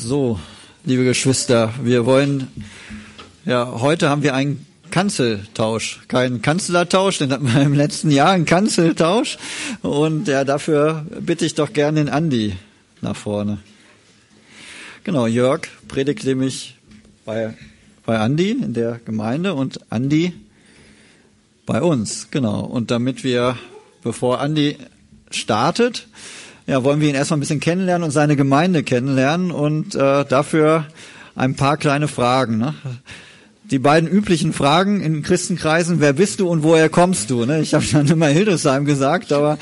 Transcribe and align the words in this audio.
So, 0.00 0.38
liebe 0.84 1.02
Geschwister, 1.02 1.74
wir 1.82 2.06
wollen, 2.06 2.46
ja, 3.44 3.80
heute 3.80 4.08
haben 4.08 4.22
wir 4.22 4.32
einen 4.32 4.64
Kanzeltausch, 4.92 6.02
keinen 6.06 6.40
Kanzlertausch, 6.40 7.18
den 7.18 7.32
hatten 7.32 7.52
wir 7.52 7.60
im 7.62 7.74
letzten 7.74 8.12
Jahr, 8.12 8.30
einen 8.30 8.44
Kanzeltausch. 8.44 9.38
Und 9.82 10.28
ja, 10.28 10.44
dafür 10.44 11.04
bitte 11.20 11.44
ich 11.44 11.56
doch 11.56 11.72
gerne 11.72 12.04
den 12.04 12.08
Andi 12.10 12.54
nach 13.00 13.16
vorne. 13.16 13.58
Genau, 15.02 15.26
Jörg 15.26 15.62
predigt 15.88 16.22
nämlich 16.22 16.76
bei, 17.24 17.56
bei 18.06 18.20
Andi 18.20 18.52
in 18.52 18.74
der 18.74 19.00
Gemeinde 19.04 19.54
und 19.54 19.80
Andi 19.90 20.32
bei 21.66 21.82
uns, 21.82 22.28
genau. 22.30 22.60
Und 22.60 22.92
damit 22.92 23.24
wir, 23.24 23.58
bevor 24.04 24.40
Andi 24.40 24.76
startet, 25.32 26.06
ja, 26.68 26.84
wollen 26.84 27.00
wir 27.00 27.08
ihn 27.08 27.14
erstmal 27.14 27.38
ein 27.38 27.40
bisschen 27.40 27.60
kennenlernen 27.60 28.04
und 28.04 28.10
seine 28.10 28.36
Gemeinde 28.36 28.82
kennenlernen 28.82 29.50
und 29.50 29.94
äh, 29.94 30.26
dafür 30.26 30.84
ein 31.34 31.54
paar 31.54 31.78
kleine 31.78 32.08
Fragen. 32.08 32.58
Ne? 32.58 32.74
Die 33.70 33.78
beiden 33.78 34.06
üblichen 34.06 34.52
Fragen 34.52 35.00
in 35.00 35.22
Christenkreisen, 35.22 35.98
wer 36.00 36.12
bist 36.12 36.40
du 36.40 36.48
und 36.48 36.62
woher 36.62 36.90
kommst 36.90 37.30
du? 37.30 37.46
Ne? 37.46 37.62
Ich 37.62 37.72
habe 37.72 37.84
schon 37.84 38.06
immer 38.10 38.26
Hildesheim 38.26 38.84
gesagt, 38.84 39.32
aber 39.32 39.56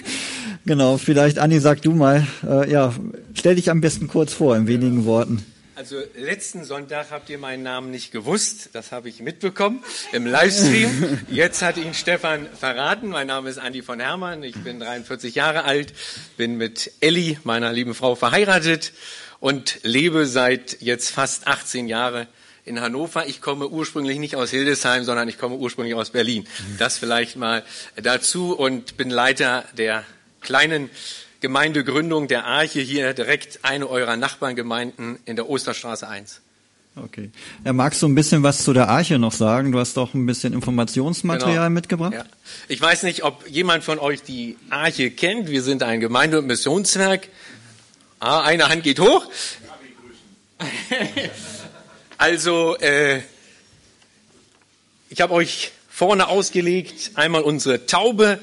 genau, 0.64 0.96
vielleicht 0.96 1.38
Anni, 1.38 1.60
sag 1.60 1.82
du 1.82 1.92
mal, 1.92 2.26
äh, 2.48 2.70
ja, 2.70 2.94
stell 3.34 3.56
dich 3.56 3.70
am 3.70 3.82
besten 3.82 4.08
kurz 4.08 4.32
vor 4.32 4.56
in 4.56 4.66
wenigen 4.66 5.04
Worten. 5.04 5.44
Also 5.78 6.02
letzten 6.16 6.64
Sonntag 6.64 7.12
habt 7.12 7.30
ihr 7.30 7.38
meinen 7.38 7.62
Namen 7.62 7.92
nicht 7.92 8.10
gewusst, 8.10 8.70
das 8.72 8.90
habe 8.90 9.08
ich 9.08 9.20
mitbekommen 9.20 9.84
im 10.10 10.26
Livestream. 10.26 11.20
Jetzt 11.30 11.62
hat 11.62 11.76
ihn 11.76 11.94
Stefan 11.94 12.48
verraten. 12.48 13.06
Mein 13.10 13.28
Name 13.28 13.48
ist 13.48 13.58
Andi 13.58 13.82
von 13.82 14.00
Hermann, 14.00 14.42
ich 14.42 14.56
bin 14.56 14.80
43 14.80 15.36
Jahre 15.36 15.62
alt, 15.62 15.92
bin 16.36 16.56
mit 16.56 16.90
Elli, 16.98 17.38
meiner 17.44 17.72
lieben 17.72 17.94
Frau, 17.94 18.16
verheiratet 18.16 18.92
und 19.38 19.78
lebe 19.84 20.26
seit 20.26 20.82
jetzt 20.82 21.10
fast 21.10 21.46
18 21.46 21.86
Jahren 21.86 22.26
in 22.64 22.80
Hannover. 22.80 23.28
Ich 23.28 23.40
komme 23.40 23.68
ursprünglich 23.68 24.18
nicht 24.18 24.34
aus 24.34 24.50
Hildesheim, 24.50 25.04
sondern 25.04 25.28
ich 25.28 25.38
komme 25.38 25.54
ursprünglich 25.54 25.94
aus 25.94 26.10
Berlin. 26.10 26.48
Das 26.80 26.98
vielleicht 26.98 27.36
mal 27.36 27.62
dazu 27.94 28.52
und 28.52 28.96
bin 28.96 29.10
Leiter 29.10 29.64
der 29.76 30.02
kleinen 30.40 30.90
Gemeindegründung 31.40 32.28
der 32.28 32.46
Arche 32.46 32.80
hier 32.80 33.14
direkt 33.14 33.60
eine 33.62 33.88
eurer 33.88 34.16
Nachbargemeinden 34.16 35.18
in 35.24 35.36
der 35.36 35.48
Osterstraße 35.48 36.08
1. 36.08 36.40
Okay. 36.96 37.30
Ja, 37.64 37.72
magst 37.72 38.02
du 38.02 38.08
ein 38.08 38.14
bisschen 38.14 38.42
was 38.42 38.64
zu 38.64 38.72
der 38.72 38.88
Arche 38.88 39.18
noch 39.18 39.32
sagen? 39.32 39.70
Du 39.70 39.78
hast 39.78 39.96
doch 39.96 40.14
ein 40.14 40.26
bisschen 40.26 40.52
Informationsmaterial 40.52 41.54
genau. 41.54 41.70
mitgebracht. 41.70 42.14
Ja. 42.14 42.24
Ich 42.66 42.80
weiß 42.80 43.04
nicht, 43.04 43.22
ob 43.22 43.48
jemand 43.48 43.84
von 43.84 43.98
euch 43.98 44.22
die 44.22 44.56
Arche 44.70 45.10
kennt. 45.10 45.48
Wir 45.48 45.62
sind 45.62 45.82
ein 45.82 46.00
Gemeinde- 46.00 46.38
und 46.38 46.46
Missionswerk. 46.46 47.28
Ah, 48.18 48.42
eine 48.42 48.68
Hand 48.68 48.82
geht 48.82 48.98
hoch. 48.98 49.26
also, 52.18 52.76
äh, 52.78 53.20
ich 55.08 55.20
habe 55.20 55.34
euch 55.34 55.70
vorne 55.88 56.28
ausgelegt 56.28 57.12
einmal 57.14 57.42
unsere 57.42 57.86
Taube, 57.86 58.40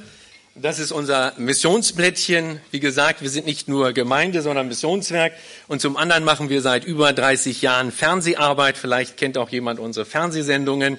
das 0.57 0.79
ist 0.79 0.93
unser 0.93 1.33
Missionsblättchen. 1.37 2.61
Wie 2.71 2.79
gesagt, 2.79 3.21
wir 3.21 3.29
sind 3.29 3.45
nicht 3.45 3.67
nur 3.67 3.91
Gemeinde, 3.91 4.41
sondern 4.41 4.69
Missionswerk. 4.69 5.33
Und 5.67 5.81
zum 5.81 5.97
anderen 5.97 6.23
machen 6.23 6.47
wir 6.47 6.61
seit 6.61 6.85
über 6.85 7.11
30 7.11 7.61
Jahren 7.61 7.91
Fernseharbeit. 7.91 8.77
Vielleicht 8.77 9.17
kennt 9.17 9.37
auch 9.37 9.49
jemand 9.49 9.81
unsere 9.81 10.05
Fernsehsendungen. 10.05 10.97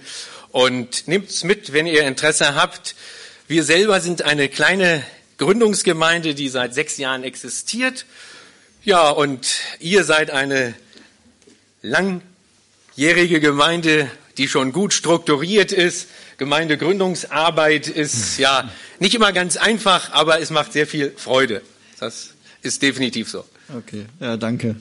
Und 0.53 1.09
nimmt's 1.09 1.43
mit, 1.43 1.73
wenn 1.73 1.87
ihr 1.87 2.03
Interesse 2.07 2.55
habt. 2.55 2.95
Wir 3.49 3.65
selber 3.65 4.03
sind 4.03 4.23
eine 4.23 4.51
kleine 4.51 5.03
Gründungsgemeinde, 5.39 6.35
die 6.35 6.51
seit 6.51 6.75
sechs 6.75 6.99
Jahren 6.99 7.25
existiert. 7.25 8.05
Ja, 8.85 9.09
und 9.09 9.57
ihr 9.81 10.05
seid 10.05 10.31
eine 10.31 10.75
langjährige 11.81 13.41
Gemeinde, 13.41 14.11
die 14.37 14.49
schon 14.49 14.73
gut 14.73 14.93
strukturiert 14.93 15.73
ist. 15.73 16.09
Gemeindegründungsarbeit 16.39 17.89
ist 17.89 18.39
ja 18.39 18.71
nicht 19.01 19.15
immer 19.15 19.33
ganz 19.33 19.57
einfach, 19.57 20.13
aber 20.13 20.41
es 20.41 20.51
macht 20.51 20.73
sehr 20.73 20.87
viel 20.87 21.13
Freude. 21.17 21.63
Das 21.99 22.35
ist 22.63 22.83
definitiv 22.83 23.31
so. 23.31 23.45
Okay, 23.75 24.07
ja, 24.21 24.37
danke. 24.37 24.77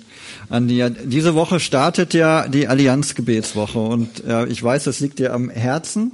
Andi, 0.50 0.86
diese 1.06 1.34
Woche 1.34 1.60
startet 1.60 2.14
ja 2.14 2.48
die 2.48 2.68
Allianzgebetswoche 2.68 3.80
und 3.80 4.24
ja, 4.28 4.46
ich 4.46 4.62
weiß, 4.62 4.84
das 4.84 5.00
liegt 5.00 5.18
dir 5.18 5.34
am 5.34 5.50
Herzen. 5.50 6.12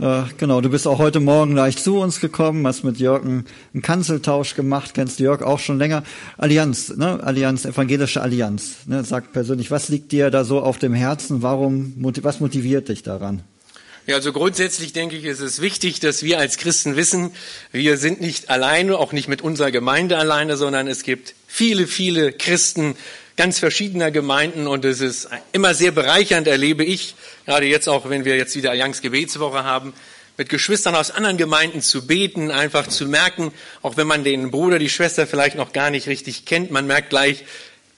Äh, 0.00 0.22
genau, 0.38 0.60
du 0.60 0.70
bist 0.70 0.86
auch 0.86 0.98
heute 0.98 1.20
Morgen 1.20 1.54
leicht 1.54 1.80
zu 1.80 1.98
uns 1.98 2.20
gekommen, 2.20 2.66
hast 2.66 2.84
mit 2.84 2.98
Jörg 2.98 3.22
einen, 3.22 3.44
einen 3.74 3.82
Kanzeltausch 3.82 4.54
gemacht, 4.54 4.94
kennst 4.94 5.18
Jörg 5.18 5.42
auch 5.42 5.58
schon 5.58 5.78
länger. 5.78 6.04
Allianz, 6.38 6.96
ne? 6.96 7.22
Allianz, 7.22 7.64
evangelische 7.64 8.22
Allianz. 8.22 8.86
Ne? 8.86 9.04
Sag 9.04 9.32
persönlich, 9.32 9.70
was 9.70 9.88
liegt 9.88 10.12
dir 10.12 10.30
da 10.30 10.44
so 10.44 10.60
auf 10.60 10.78
dem 10.78 10.94
Herzen? 10.94 11.42
Warum, 11.42 11.94
was 12.22 12.40
motiviert 12.40 12.88
dich 12.88 13.02
daran? 13.02 13.42
Ja, 14.06 14.16
also 14.16 14.32
grundsätzlich 14.32 14.92
denke 14.92 15.16
ich, 15.16 15.24
ist 15.24 15.40
es 15.40 15.60
wichtig, 15.60 16.00
dass 16.00 16.22
wir 16.22 16.38
als 16.38 16.56
Christen 16.56 16.96
wissen, 16.96 17.32
wir 17.70 17.98
sind 17.98 18.20
nicht 18.20 18.48
alleine, 18.48 18.98
auch 18.98 19.12
nicht 19.12 19.28
mit 19.28 19.42
unserer 19.42 19.70
Gemeinde 19.70 20.16
alleine, 20.16 20.56
sondern 20.56 20.88
es 20.88 21.02
gibt 21.02 21.34
viele, 21.46 21.86
viele 21.86 22.32
Christen 22.32 22.96
ganz 23.36 23.58
verschiedener 23.58 24.10
Gemeinden 24.10 24.66
und 24.66 24.84
es 24.84 25.00
ist 25.00 25.28
immer 25.52 25.74
sehr 25.74 25.92
bereichernd, 25.92 26.46
erlebe 26.46 26.84
ich, 26.84 27.14
gerade 27.44 27.66
jetzt 27.66 27.88
auch, 27.88 28.08
wenn 28.08 28.24
wir 28.24 28.36
jetzt 28.36 28.56
wieder 28.56 28.70
Allianz 28.70 29.02
Gebetswoche 29.02 29.64
haben, 29.64 29.92
mit 30.38 30.48
Geschwistern 30.48 30.94
aus 30.94 31.10
anderen 31.10 31.36
Gemeinden 31.36 31.82
zu 31.82 32.06
beten, 32.06 32.50
einfach 32.50 32.86
zu 32.86 33.06
merken, 33.06 33.52
auch 33.82 33.98
wenn 33.98 34.06
man 34.06 34.24
den 34.24 34.50
Bruder, 34.50 34.78
die 34.78 34.88
Schwester 34.88 35.26
vielleicht 35.26 35.56
noch 35.56 35.74
gar 35.74 35.90
nicht 35.90 36.06
richtig 36.06 36.46
kennt, 36.46 36.70
man 36.70 36.86
merkt 36.86 37.10
gleich, 37.10 37.44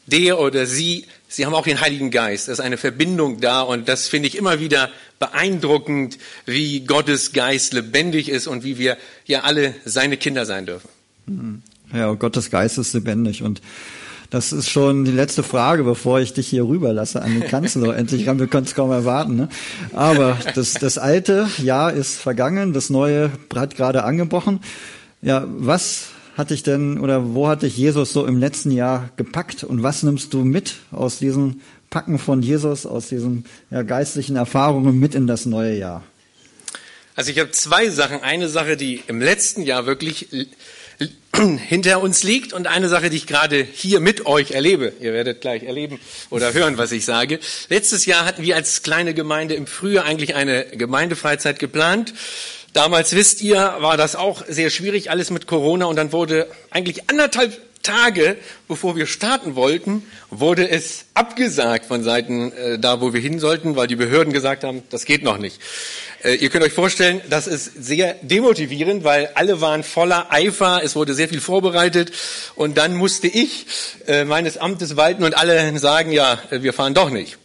der 0.07 0.41
oder 0.41 0.67
sie, 0.67 1.07
sie 1.33 1.47
haben 1.47 1.55
auch 1.55 1.65
den 1.65 1.81
Heiligen 1.81 2.11
Geist. 2.11 2.49
Es 2.49 2.59
ist 2.59 2.65
eine 2.65 2.77
Verbindung 2.77 3.41
da 3.41 3.63
und 3.63 3.89
das 3.89 4.09
finde 4.09 4.29
ich 4.29 4.37
immer 4.37 4.61
wieder 4.61 4.91
beeindruckend, 5.19 6.19
wie 6.47 6.81
Gottes 6.81 7.33
Geist 7.33 7.73
lebendig 7.73 8.29
ist 8.29 8.47
und 8.47 8.65
wie 8.65 8.79
wir 8.79 8.97
ja 9.25 9.41
alle 9.41 9.75
seine 9.85 10.17
Kinder 10.17 10.47
sein 10.47 10.67
dürfen. 10.67 10.89
Mhm. 11.27 11.63
Ja, 11.95 12.13
Gottes 12.15 12.51
Geist 12.51 12.79
ist 12.79 12.95
lebendig 12.95 13.43
und 13.43 13.61
das 14.31 14.51
ist 14.51 14.71
schon 14.71 15.05
die 15.05 15.11
letzte 15.11 15.43
Frage, 15.43 15.85
bevor 15.85 16.21
ich 16.21 16.33
dich 16.33 16.49
hier 16.49 16.65
rüberlasse 16.65 17.21
an 17.21 17.39
den 17.39 17.49
Kanzler. 17.49 17.95
Endlich 17.99 18.25
kann 18.25 18.39
wir 18.39 18.47
können 18.47 18.65
es 18.65 18.75
kaum 18.75 18.91
erwarten. 18.91 19.37
Ne? 19.37 19.49
Aber 19.93 20.39
das, 20.55 20.73
das 20.73 20.97
alte 20.97 21.49
Jahr 21.59 21.93
ist 21.93 22.19
vergangen, 22.19 22.73
das 22.73 22.89
neue 22.89 23.31
hat 23.55 23.77
gerade 23.77 24.05
angebrochen. 24.05 24.61
Ja, 25.21 25.45
was 25.47 26.12
hat 26.37 26.51
dich 26.51 26.63
denn 26.63 26.99
oder 26.99 27.35
wo 27.35 27.49
hat 27.49 27.63
dich 27.63 27.77
Jesus 27.77 28.13
so 28.13 28.27
im 28.27 28.39
letzten 28.39 28.71
Jahr 28.71 29.11
gepackt 29.17 29.65
und 29.65 29.83
was 29.83 30.03
nimmst 30.03 30.33
du 30.33 30.45
mit 30.45 30.75
aus 30.91 31.19
diesen 31.19 31.61
Packen 31.91 32.19
von 32.19 32.43
Jesus, 32.43 32.87
aus 32.87 33.09
diesen 33.09 33.45
ja, 33.71 33.83
geistlichen 33.83 34.37
Erfahrungen 34.37 34.99
mit 34.99 35.15
in 35.15 35.27
das 35.27 35.45
neue 35.45 35.77
Jahr? 35.77 36.03
Also 37.15 37.31
ich 37.31 37.39
habe 37.39 37.51
zwei 37.51 37.91
Sachen. 37.91 38.23
Eine 38.23 38.49
Sache, 38.49 38.77
die 38.79 39.03
im 39.07 39.21
letzten 39.21 39.63
Jahr 39.63 39.85
wirklich 39.85 40.29
hinter 41.69 42.01
uns 42.01 42.23
liegt 42.23 42.53
und 42.53 42.67
eine 42.67 42.89
Sache, 42.89 43.11
die 43.11 43.17
ich 43.17 43.27
gerade 43.27 43.63
hier 43.63 44.01
mit 44.01 44.25
euch 44.27 44.53
erlebe. 44.53 44.93
Ihr 45.01 45.13
werdet 45.13 45.41
gleich 45.43 45.65
erleben 45.65 45.99
oder 46.31 46.55
hören, 46.55 46.79
was 46.79 46.93
ich 46.93 47.05
sage. 47.05 47.39
Letztes 47.69 48.07
Jahr 48.07 48.25
hatten 48.25 48.43
wir 48.43 48.57
als 48.57 48.83
kleine 48.83 49.13
Gemeinde 49.13 49.55
im 49.55 49.67
Frühjahr 49.67 50.05
eigentlich 50.05 50.35
eine 50.35 50.65
Gemeindefreizeit 50.65 51.59
geplant. 51.59 52.15
Damals 52.73 53.15
wisst 53.15 53.43
ihr, 53.43 53.77
war 53.81 53.97
das 53.97 54.17
auch 54.17 54.45
sehr 54.49 54.71
schwierig, 54.71 55.11
alles 55.11 55.31
mit 55.31 55.47
Corona 55.47 55.85
und 55.87 55.97
dann 55.97 56.13
wurde 56.13 56.49
eigentlich 56.71 57.11
anderthalb 57.11 57.61
Tage, 57.83 58.37
bevor 58.69 58.97
wir 58.97 59.07
starten 59.07 59.57
wollten, 59.57 60.05
wurde 60.31 60.71
es 60.71 61.05
abgesagt 61.15 61.87
von 61.87 62.05
Seiten 62.05 62.53
äh, 62.53 62.79
da, 62.79 63.01
wo 63.01 63.13
wir 63.13 63.21
hin 63.21 63.41
sollten, 63.41 63.77
weil 63.77 63.89
die 63.89 63.97
Behörden 63.97 64.33
gesagt 64.33 64.65
haben, 64.65 64.83
das 64.91 65.05
geht 65.05 65.25
noch 65.25 65.37
nicht. 65.37 65.61
Äh, 66.23 66.37
ihr 66.37 66.49
könnt 66.49 66.65
euch 66.65 66.73
vorstellen, 66.73 67.21
das 67.29 67.47
ist 67.47 67.85
sehr 67.85 68.15
demotivierend, 68.23 69.05
weil 69.05 69.31
alle 69.35 69.61
waren 69.61 69.83
voller 69.83 70.33
Eifer, 70.33 70.81
es 70.83 70.95
wurde 70.95 71.13
sehr 71.15 71.29
viel 71.29 71.41
vorbereitet 71.41 72.13
und 72.55 72.79
dann 72.79 72.95
musste 72.95 73.27
ich 73.27 73.67
äh, 74.07 74.25
meines 74.25 74.59
Amtes 74.59 74.97
walten 74.97 75.25
und 75.25 75.37
alle 75.37 75.77
sagen, 75.79 76.13
ja, 76.13 76.41
äh, 76.51 76.63
wir 76.63 76.73
fahren 76.73 76.95
doch 76.95 77.11
nicht. 77.11 77.37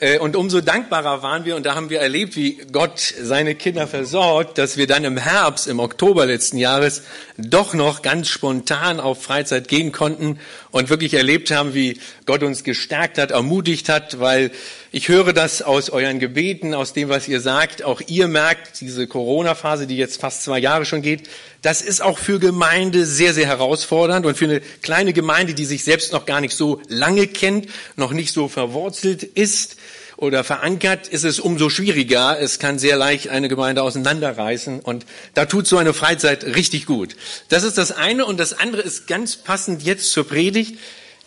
Äh, 0.00 0.18
und 0.18 0.36
umso 0.36 0.60
dankbarer 0.60 1.22
waren 1.22 1.44
wir, 1.44 1.56
und 1.56 1.64
da 1.64 1.74
haben 1.74 1.90
wir 1.90 2.00
erlebt, 2.00 2.36
wie 2.36 2.58
Gott 2.70 2.98
seine 2.98 3.54
Kinder 3.54 3.86
versorgt, 3.86 4.58
dass 4.58 4.76
wir 4.76 4.86
dann 4.86 5.04
im 5.04 5.16
Herbst, 5.16 5.66
im 5.66 5.80
Oktober 5.80 6.26
letzten 6.26 6.58
Jahres, 6.58 7.02
doch 7.38 7.74
noch 7.74 8.02
ganz 8.02 8.28
spontan 8.28 9.00
auf 9.00 9.22
Freizeit 9.22 9.68
gehen 9.68 9.92
konnten 9.92 10.38
und 10.70 10.90
wirklich 10.90 11.14
erlebt 11.14 11.50
haben, 11.50 11.74
wie 11.74 11.98
Gott 12.26 12.42
uns 12.42 12.64
gestärkt 12.64 13.18
hat, 13.18 13.30
ermutigt 13.30 13.88
hat, 13.88 14.20
weil 14.20 14.50
ich 14.92 15.08
höre 15.08 15.32
das 15.32 15.62
aus 15.62 15.90
euren 15.90 16.18
Gebeten, 16.18 16.74
aus 16.74 16.92
dem, 16.92 17.08
was 17.08 17.28
ihr 17.28 17.40
sagt. 17.40 17.82
Auch 17.82 18.00
ihr 18.06 18.28
merkt, 18.28 18.80
diese 18.80 19.06
Corona-Phase, 19.06 19.86
die 19.86 19.96
jetzt 19.96 20.20
fast 20.20 20.42
zwei 20.42 20.58
Jahre 20.58 20.84
schon 20.84 21.02
geht, 21.02 21.28
das 21.66 21.82
ist 21.82 22.00
auch 22.00 22.18
für 22.18 22.38
Gemeinde 22.38 23.04
sehr, 23.04 23.34
sehr 23.34 23.48
herausfordernd 23.48 24.24
und 24.24 24.38
für 24.38 24.44
eine 24.44 24.60
kleine 24.82 25.12
Gemeinde, 25.12 25.52
die 25.52 25.64
sich 25.64 25.82
selbst 25.82 26.12
noch 26.12 26.24
gar 26.24 26.40
nicht 26.40 26.54
so 26.54 26.80
lange 26.86 27.26
kennt, 27.26 27.66
noch 27.96 28.12
nicht 28.12 28.32
so 28.32 28.46
verwurzelt 28.46 29.24
ist 29.24 29.74
oder 30.16 30.44
verankert, 30.44 31.08
ist 31.08 31.24
es 31.24 31.40
umso 31.40 31.68
schwieriger. 31.68 32.38
Es 32.40 32.60
kann 32.60 32.78
sehr 32.78 32.96
leicht 32.96 33.30
eine 33.30 33.48
Gemeinde 33.48 33.82
auseinanderreißen 33.82 34.78
und 34.78 35.06
da 35.34 35.46
tut 35.46 35.66
so 35.66 35.76
eine 35.76 35.92
Freizeit 35.92 36.44
richtig 36.44 36.86
gut. 36.86 37.16
Das 37.48 37.64
ist 37.64 37.78
das 37.78 37.90
eine 37.90 38.26
und 38.26 38.38
das 38.38 38.52
andere 38.52 38.82
ist 38.82 39.08
ganz 39.08 39.34
passend 39.34 39.82
jetzt 39.82 40.12
zur 40.12 40.22
Predigt. 40.24 40.78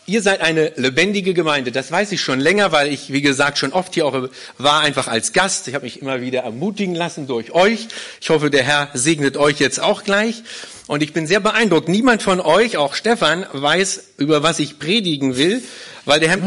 Ihr 0.09 0.23
seid 0.23 0.41
eine 0.41 0.71
lebendige 0.75 1.35
Gemeinde. 1.35 1.71
Das 1.71 1.91
weiß 1.91 2.11
ich 2.13 2.21
schon 2.21 2.39
länger, 2.39 2.71
weil 2.71 2.91
ich, 2.91 3.13
wie 3.13 3.21
gesagt, 3.21 3.59
schon 3.59 3.73
oft 3.73 3.93
hier 3.93 4.07
auch 4.07 4.29
war, 4.57 4.79
einfach 4.81 5.07
als 5.07 5.33
Gast. 5.33 5.67
Ich 5.67 5.75
habe 5.75 5.85
mich 5.85 6.01
immer 6.01 6.19
wieder 6.19 6.39
ermutigen 6.39 6.95
lassen 6.95 7.27
durch 7.27 7.51
euch. 7.51 7.89
Ich 8.19 8.31
hoffe, 8.31 8.49
der 8.49 8.63
Herr 8.63 8.89
segnet 8.95 9.37
euch 9.37 9.59
jetzt 9.59 9.79
auch 9.79 10.03
gleich. 10.03 10.41
Und 10.87 11.03
ich 11.03 11.13
bin 11.13 11.27
sehr 11.27 11.39
beeindruckt. 11.39 11.89
Niemand 11.89 12.23
von 12.23 12.39
euch, 12.39 12.75
auch 12.75 12.95
Stefan, 12.95 13.45
weiß, 13.53 14.15
über 14.17 14.41
was 14.41 14.57
ich 14.57 14.79
predigen 14.79 15.37
will, 15.37 15.61
weil 16.05 16.19
der 16.19 16.29
Herr, 16.29 16.39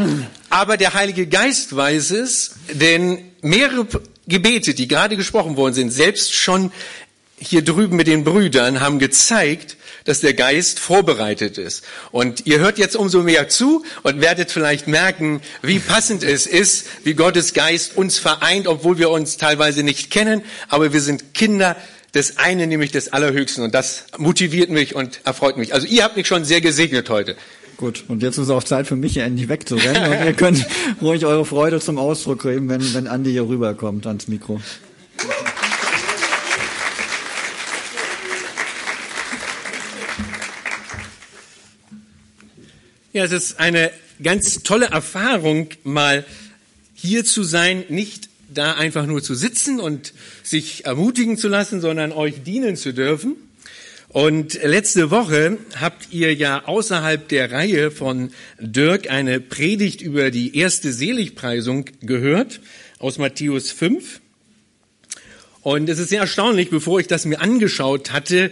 aber 0.49 0.75
der 0.75 0.93
Heilige 0.93 1.25
Geist 1.25 1.73
weiß 1.73 2.11
es, 2.11 2.55
denn 2.73 3.19
mehrere 3.41 3.87
Gebete, 4.27 4.73
die 4.73 4.89
gerade 4.89 5.15
gesprochen 5.15 5.55
worden 5.55 5.73
sind, 5.73 5.91
selbst 5.91 6.33
schon 6.33 6.73
hier 7.39 7.63
drüben 7.63 7.95
mit 7.95 8.07
den 8.07 8.25
Brüdern, 8.25 8.81
haben 8.81 8.99
gezeigt, 8.99 9.77
dass 10.05 10.21
der 10.21 10.33
Geist 10.33 10.79
vorbereitet 10.79 11.57
ist. 11.57 11.83
Und 12.11 12.45
ihr 12.45 12.59
hört 12.59 12.77
jetzt 12.77 12.95
umso 12.95 13.23
mehr 13.23 13.49
zu 13.49 13.83
und 14.03 14.21
werdet 14.21 14.51
vielleicht 14.51 14.87
merken, 14.87 15.41
wie 15.61 15.79
passend 15.79 16.23
es 16.23 16.45
ist, 16.45 16.87
wie 17.03 17.13
Gottes 17.13 17.53
Geist 17.53 17.97
uns 17.97 18.19
vereint, 18.19 18.67
obwohl 18.67 18.97
wir 18.97 19.09
uns 19.09 19.37
teilweise 19.37 19.83
nicht 19.83 20.11
kennen, 20.11 20.43
aber 20.69 20.93
wir 20.93 21.01
sind 21.01 21.33
Kinder 21.33 21.75
des 22.13 22.37
einen, 22.37 22.69
nämlich 22.69 22.91
des 22.91 23.11
Allerhöchsten. 23.11 23.63
Und 23.63 23.73
das 23.73 24.05
motiviert 24.17 24.69
mich 24.69 24.95
und 24.95 25.21
erfreut 25.23 25.57
mich. 25.57 25.73
Also 25.73 25.87
ihr 25.87 26.03
habt 26.03 26.15
mich 26.15 26.27
schon 26.27 26.45
sehr 26.45 26.61
gesegnet 26.61 27.09
heute. 27.09 27.35
Gut, 27.77 28.03
und 28.07 28.21
jetzt 28.21 28.37
ist 28.37 28.51
auch 28.51 28.63
Zeit 28.63 28.85
für 28.85 28.95
mich, 28.95 29.13
hier 29.13 29.23
endlich 29.23 29.49
wegzurennen. 29.49 30.11
Und 30.11 30.25
ihr 30.25 30.33
könnt 30.33 30.65
ruhig 31.01 31.25
eure 31.25 31.43
Freude 31.43 31.79
zum 31.79 31.97
Ausdruck 31.97 32.43
geben, 32.43 32.69
wenn, 32.69 32.93
wenn 32.93 33.07
Andi 33.07 33.31
hier 33.31 33.47
rüberkommt 33.47 34.05
ans 34.05 34.27
Mikro. 34.27 34.61
Ja, 43.15 43.23
es 43.25 43.31
ist 43.31 43.59
eine 43.59 43.91
ganz 44.23 44.63
tolle 44.63 44.87
Erfahrung, 44.87 45.69
mal 45.83 46.25
hier 46.95 47.23
zu 47.23 47.43
sein, 47.43 47.83
nicht 47.89 48.27
da 48.51 48.73
einfach 48.73 49.05
nur 49.05 49.21
zu 49.21 49.35
sitzen 49.35 49.79
und 49.79 50.15
sich 50.41 50.85
ermutigen 50.85 51.37
zu 51.37 51.47
lassen, 51.47 51.79
sondern 51.79 52.11
euch 52.11 52.41
dienen 52.41 52.75
zu 52.75 52.91
dürfen. 52.91 53.35
Und 54.07 54.55
letzte 54.63 55.11
Woche 55.11 55.59
habt 55.79 56.07
ihr 56.11 56.33
ja 56.33 56.65
außerhalb 56.65 57.27
der 57.27 57.51
Reihe 57.51 57.91
von 57.91 58.31
Dirk 58.59 59.11
eine 59.11 59.39
Predigt 59.39 60.01
über 60.01 60.31
die 60.31 60.57
erste 60.57 60.91
Seligpreisung 60.91 61.85
gehört 62.01 62.61
aus 62.97 63.19
Matthäus 63.19 63.69
5. 63.69 64.21
Und 65.61 65.87
es 65.87 65.99
ist 65.99 66.09
sehr 66.09 66.21
erstaunlich, 66.21 66.71
bevor 66.71 66.99
ich 66.99 67.05
das 67.05 67.25
mir 67.25 67.41
angeschaut 67.41 68.11
hatte, 68.11 68.49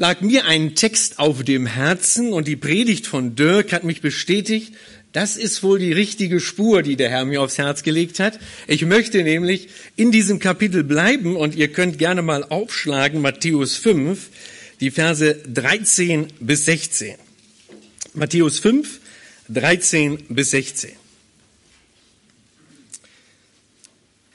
lag 0.00 0.22
mir 0.22 0.46
ein 0.46 0.74
Text 0.74 1.18
auf 1.18 1.44
dem 1.44 1.66
Herzen 1.66 2.32
und 2.32 2.48
die 2.48 2.56
Predigt 2.56 3.06
von 3.06 3.36
Dirk 3.36 3.70
hat 3.70 3.84
mich 3.84 4.00
bestätigt, 4.00 4.72
das 5.12 5.36
ist 5.36 5.62
wohl 5.62 5.78
die 5.78 5.92
richtige 5.92 6.40
Spur, 6.40 6.80
die 6.80 6.96
der 6.96 7.10
Herr 7.10 7.26
mir 7.26 7.42
aufs 7.42 7.58
Herz 7.58 7.82
gelegt 7.82 8.18
hat. 8.18 8.40
Ich 8.66 8.86
möchte 8.86 9.22
nämlich 9.22 9.68
in 9.96 10.10
diesem 10.10 10.38
Kapitel 10.38 10.84
bleiben 10.84 11.36
und 11.36 11.54
ihr 11.54 11.68
könnt 11.68 11.98
gerne 11.98 12.22
mal 12.22 12.44
aufschlagen, 12.44 13.20
Matthäus 13.20 13.76
5, 13.76 14.30
die 14.80 14.90
Verse 14.90 15.34
13 15.34 16.28
bis 16.40 16.64
16. 16.64 17.16
Matthäus 18.14 18.58
5, 18.58 19.00
13 19.50 20.24
bis 20.30 20.52
16. 20.52 20.92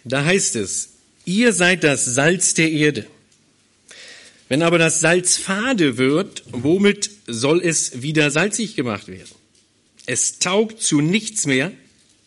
Da 0.03 0.23
heißt 0.25 0.57
es, 0.57 0.89
ihr 1.25 1.53
seid 1.53 1.83
das 1.83 2.05
Salz 2.05 2.53
der 2.53 2.69
Erde. 2.69 3.07
Wenn 4.47 4.61
aber 4.61 4.77
das 4.77 4.99
Salz 4.99 5.37
fade 5.37 5.97
wird, 5.97 6.43
womit 6.51 7.09
soll 7.25 7.61
es 7.61 8.01
wieder 8.01 8.29
salzig 8.29 8.75
gemacht 8.75 9.07
werden? 9.07 9.33
Es 10.05 10.37
taugt 10.37 10.81
zu 10.83 11.01
nichts 11.01 11.47
mehr, 11.47 11.71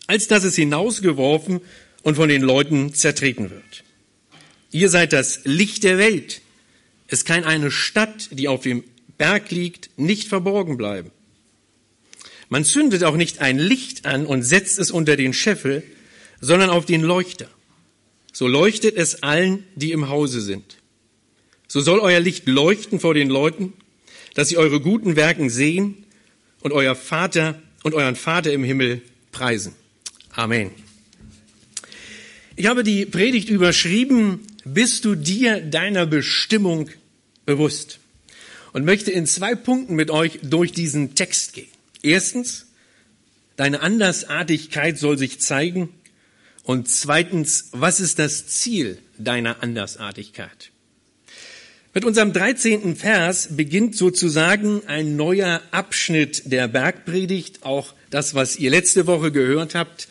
als 0.07 0.27
dass 0.27 0.43
es 0.43 0.55
hinausgeworfen 0.55 1.61
und 2.03 2.15
von 2.15 2.27
den 2.27 2.41
Leuten 2.41 2.93
zertreten 2.93 3.49
wird. 3.49 3.83
Ihr 4.71 4.89
seid 4.89 5.13
das 5.13 5.41
Licht 5.45 5.83
der 5.83 5.97
Welt. 5.97 6.41
Es 7.07 7.25
kann 7.25 7.43
eine 7.43 7.71
Stadt, 7.71 8.29
die 8.31 8.47
auf 8.47 8.61
dem 8.61 8.83
Berg 9.17 9.51
liegt, 9.51 9.89
nicht 9.97 10.27
verborgen 10.27 10.77
bleiben. 10.77 11.11
Man 12.49 12.65
zündet 12.65 13.03
auch 13.03 13.15
nicht 13.15 13.39
ein 13.39 13.59
Licht 13.59 14.05
an 14.05 14.25
und 14.25 14.43
setzt 14.43 14.79
es 14.79 14.91
unter 14.91 15.15
den 15.15 15.33
Scheffel, 15.33 15.83
sondern 16.41 16.69
auf 16.69 16.85
den 16.85 17.01
Leuchter. 17.01 17.47
So 18.33 18.47
leuchtet 18.47 18.95
es 18.95 19.23
allen, 19.23 19.65
die 19.75 19.91
im 19.91 20.09
Hause 20.09 20.41
sind. 20.41 20.78
So 21.71 21.81
soll 21.81 21.99
euer 21.99 22.19
Licht 22.19 22.47
leuchten 22.47 22.99
vor 22.99 23.13
den 23.13 23.29
Leuten, 23.29 23.73
dass 24.33 24.49
sie 24.49 24.57
eure 24.57 24.81
guten 24.81 25.15
Werken 25.15 25.51
sehen 25.51 26.03
und 26.61 26.71
euer 26.71 26.95
Vater 26.95 27.61
und 27.83 27.93
euren 27.93 28.15
Vater 28.15 28.51
im 28.51 28.63
Himmel 28.63 29.03
preisen. 29.31 29.73
Amen. 30.31 30.71
Ich 32.55 32.65
habe 32.65 32.83
die 32.83 33.05
Predigt 33.05 33.49
überschrieben, 33.49 34.39
bist 34.65 35.05
du 35.05 35.13
dir 35.13 35.61
deiner 35.61 36.07
Bestimmung 36.07 36.89
bewusst? 37.45 37.99
Und 38.73 38.83
möchte 38.83 39.11
in 39.11 39.27
zwei 39.27 39.53
Punkten 39.53 39.95
mit 39.95 40.09
euch 40.09 40.39
durch 40.41 40.71
diesen 40.71 41.13
Text 41.13 41.53
gehen. 41.53 41.69
Erstens, 42.01 42.65
deine 43.57 43.81
Andersartigkeit 43.81 44.97
soll 44.97 45.19
sich 45.19 45.39
zeigen. 45.39 45.89
Und 46.63 46.89
zweitens, 46.89 47.69
was 47.73 47.99
ist 47.99 48.17
das 48.17 48.47
Ziel 48.47 48.97
deiner 49.19 49.61
Andersartigkeit? 49.61 50.71
Mit 51.91 52.05
unserem 52.05 52.33
13. 52.33 52.95
Vers 52.95 53.47
beginnt 53.57 53.95
sozusagen 53.95 54.83
ein 54.85 55.15
neuer 55.15 55.59
Abschnitt 55.71 56.43
der 56.45 56.67
Bergpredigt. 56.67 57.63
Auch 57.63 57.95
das, 58.11 58.35
was 58.35 58.57
ihr 58.57 58.69
letzte 58.69 59.07
Woche 59.07 59.31
gehört 59.31 59.73
habt, 59.73 60.07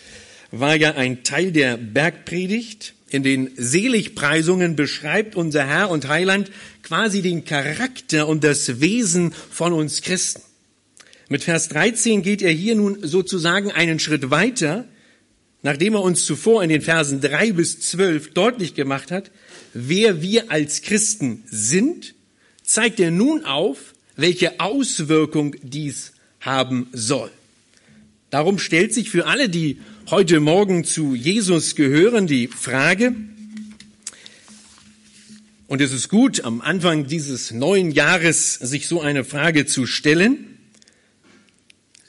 war 0.50 0.74
ja 0.74 0.96
ein 0.96 1.22
Teil 1.22 1.52
der 1.52 1.76
Bergpredigt. 1.76 2.94
In 3.10 3.22
den 3.22 3.52
Seligpreisungen 3.56 4.74
beschreibt 4.74 5.36
unser 5.36 5.68
Herr 5.68 5.90
und 5.90 6.08
Heiland 6.08 6.50
quasi 6.82 7.22
den 7.22 7.44
Charakter 7.44 8.26
und 8.26 8.42
das 8.42 8.80
Wesen 8.80 9.32
von 9.48 9.72
uns 9.72 10.02
Christen. 10.02 10.42
Mit 11.28 11.44
Vers 11.44 11.68
13 11.68 12.22
geht 12.22 12.42
er 12.42 12.50
hier 12.50 12.74
nun 12.74 12.98
sozusagen 13.02 13.70
einen 13.70 14.00
Schritt 14.00 14.30
weiter, 14.30 14.84
nachdem 15.62 15.94
er 15.94 16.02
uns 16.02 16.24
zuvor 16.24 16.62
in 16.62 16.68
den 16.68 16.82
Versen 16.82 17.20
3 17.20 17.52
bis 17.52 17.80
12 17.80 18.32
deutlich 18.32 18.74
gemacht 18.74 19.10
hat, 19.10 19.30
wer 19.74 20.22
wir 20.22 20.50
als 20.50 20.82
Christen 20.82 21.44
sind, 21.46 22.14
zeigt 22.62 23.00
er 23.00 23.10
nun 23.10 23.44
auf, 23.44 23.94
welche 24.16 24.60
Auswirkung 24.60 25.56
dies 25.62 26.12
haben 26.40 26.88
soll. 26.92 27.30
Darum 28.30 28.58
stellt 28.58 28.92
sich 28.92 29.10
für 29.10 29.26
alle, 29.26 29.48
die 29.48 29.78
heute 30.10 30.40
Morgen 30.40 30.84
zu 30.84 31.14
Jesus 31.14 31.74
gehören, 31.74 32.26
die 32.26 32.48
Frage, 32.48 33.14
und 35.68 35.82
es 35.82 35.92
ist 35.92 36.08
gut, 36.08 36.44
am 36.44 36.62
Anfang 36.62 37.06
dieses 37.06 37.50
neuen 37.50 37.90
Jahres 37.90 38.54
sich 38.54 38.88
so 38.88 39.02
eine 39.02 39.22
Frage 39.22 39.66
zu 39.66 39.84
stellen. 39.84 40.57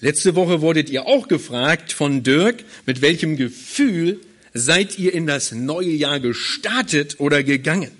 Letzte 0.01 0.35
Woche 0.35 0.61
wurdet 0.61 0.89
ihr 0.89 1.07
auch 1.07 1.27
gefragt 1.27 1.91
von 1.91 2.23
Dirk, 2.23 2.63
mit 2.85 3.01
welchem 3.01 3.35
Gefühl 3.35 4.21
seid 4.53 4.97
ihr 4.97 5.13
in 5.13 5.27
das 5.27 5.51
neue 5.51 5.91
Jahr 5.91 6.21
gestartet 6.21 7.19
oder 7.19 7.43
gegangen? 7.43 7.91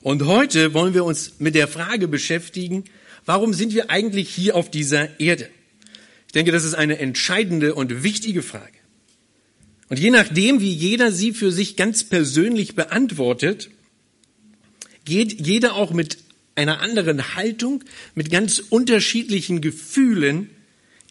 Und 0.00 0.26
heute 0.26 0.74
wollen 0.74 0.94
wir 0.94 1.04
uns 1.04 1.34
mit 1.40 1.56
der 1.56 1.66
Frage 1.66 2.06
beschäftigen, 2.06 2.84
warum 3.24 3.52
sind 3.52 3.74
wir 3.74 3.90
eigentlich 3.90 4.28
hier 4.28 4.54
auf 4.54 4.70
dieser 4.70 5.18
Erde? 5.18 5.48
Ich 6.28 6.32
denke, 6.34 6.52
das 6.52 6.64
ist 6.64 6.74
eine 6.74 6.98
entscheidende 6.98 7.74
und 7.74 8.04
wichtige 8.04 8.42
Frage. 8.42 8.78
Und 9.88 9.98
je 9.98 10.10
nachdem, 10.10 10.60
wie 10.60 10.72
jeder 10.72 11.10
sie 11.10 11.32
für 11.32 11.50
sich 11.50 11.74
ganz 11.74 12.04
persönlich 12.04 12.76
beantwortet, 12.76 13.70
geht 15.04 15.44
jeder 15.44 15.74
auch 15.74 15.92
mit 15.92 16.18
einer 16.54 16.80
anderen 16.80 17.34
Haltung, 17.34 17.82
mit 18.14 18.30
ganz 18.30 18.60
unterschiedlichen 18.60 19.60
Gefühlen 19.60 20.50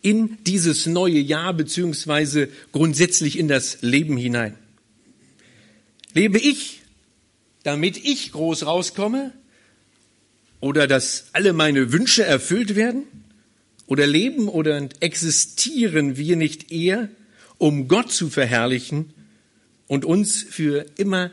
in 0.04 0.38
dieses 0.44 0.86
neue 0.86 1.20
Jahr 1.20 1.54
beziehungsweise 1.54 2.50
grundsätzlich 2.72 3.40
in 3.40 3.48
das 3.48 3.82
Leben 3.82 4.18
hinein. 4.18 4.56
Lebe 6.14 6.38
ich, 6.38 6.82
damit 7.64 7.98
ich 7.98 8.32
groß 8.34 8.66
rauskomme? 8.66 9.32
Oder 10.60 10.88
dass 10.88 11.26
alle 11.34 11.54
meine 11.54 11.92
Wünsche 11.92 12.24
erfüllt 12.24 12.76
werden? 12.76 13.04
Oder 13.88 14.06
leben 14.06 14.48
oder 14.48 14.88
existieren 15.00 16.18
wir 16.18 16.36
nicht 16.36 16.72
eher, 16.72 17.10
um 17.58 17.88
Gott 17.88 18.12
zu 18.12 18.30
verherrlichen 18.30 19.14
und 19.88 20.06
uns 20.06 20.44
für 20.44 20.86
immer 20.98 21.32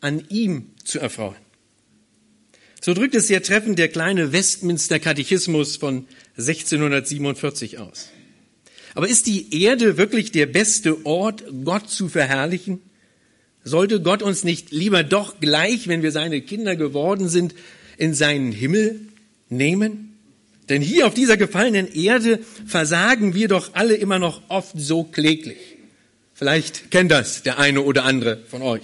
an 0.00 0.24
ihm 0.28 0.70
zu 0.84 0.98
erfreuen? 0.98 1.36
So 2.80 2.94
drückt 2.94 3.14
es 3.14 3.28
sehr 3.28 3.42
treffend 3.42 3.78
der 3.78 3.88
kleine 3.88 4.32
Westminster 4.32 4.98
Katechismus 4.98 5.76
von 5.76 6.06
1647 6.40 7.78
aus. 7.78 8.10
Aber 8.94 9.08
ist 9.08 9.26
die 9.26 9.62
Erde 9.62 9.96
wirklich 9.96 10.32
der 10.32 10.46
beste 10.46 11.06
Ort, 11.06 11.44
Gott 11.64 11.88
zu 11.88 12.08
verherrlichen? 12.08 12.80
Sollte 13.62 14.00
Gott 14.00 14.22
uns 14.22 14.42
nicht 14.42 14.72
lieber 14.72 15.04
doch 15.04 15.40
gleich, 15.40 15.86
wenn 15.86 16.02
wir 16.02 16.12
seine 16.12 16.40
Kinder 16.40 16.76
geworden 16.76 17.28
sind, 17.28 17.54
in 17.98 18.14
seinen 18.14 18.52
Himmel 18.52 19.00
nehmen? 19.48 20.16
Denn 20.68 20.82
hier 20.82 21.06
auf 21.06 21.14
dieser 21.14 21.36
gefallenen 21.36 21.92
Erde 21.92 22.40
versagen 22.66 23.34
wir 23.34 23.48
doch 23.48 23.74
alle 23.74 23.94
immer 23.94 24.18
noch 24.18 24.42
oft 24.48 24.74
so 24.76 25.04
kläglich. 25.04 25.58
Vielleicht 26.32 26.90
kennt 26.90 27.10
das 27.10 27.42
der 27.42 27.58
eine 27.58 27.82
oder 27.82 28.04
andere 28.04 28.38
von 28.48 28.62
euch. 28.62 28.82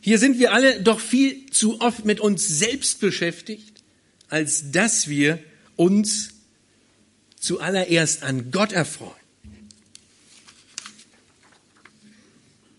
Hier 0.00 0.18
sind 0.18 0.38
wir 0.38 0.52
alle 0.52 0.80
doch 0.80 0.98
viel 0.98 1.46
zu 1.50 1.80
oft 1.80 2.04
mit 2.04 2.20
uns 2.20 2.48
selbst 2.48 3.00
beschäftigt, 3.00 3.82
als 4.28 4.72
dass 4.72 5.08
wir 5.08 5.38
uns 5.80 6.34
zuallererst 7.40 8.22
an 8.22 8.50
Gott 8.50 8.72
erfreuen. 8.72 9.14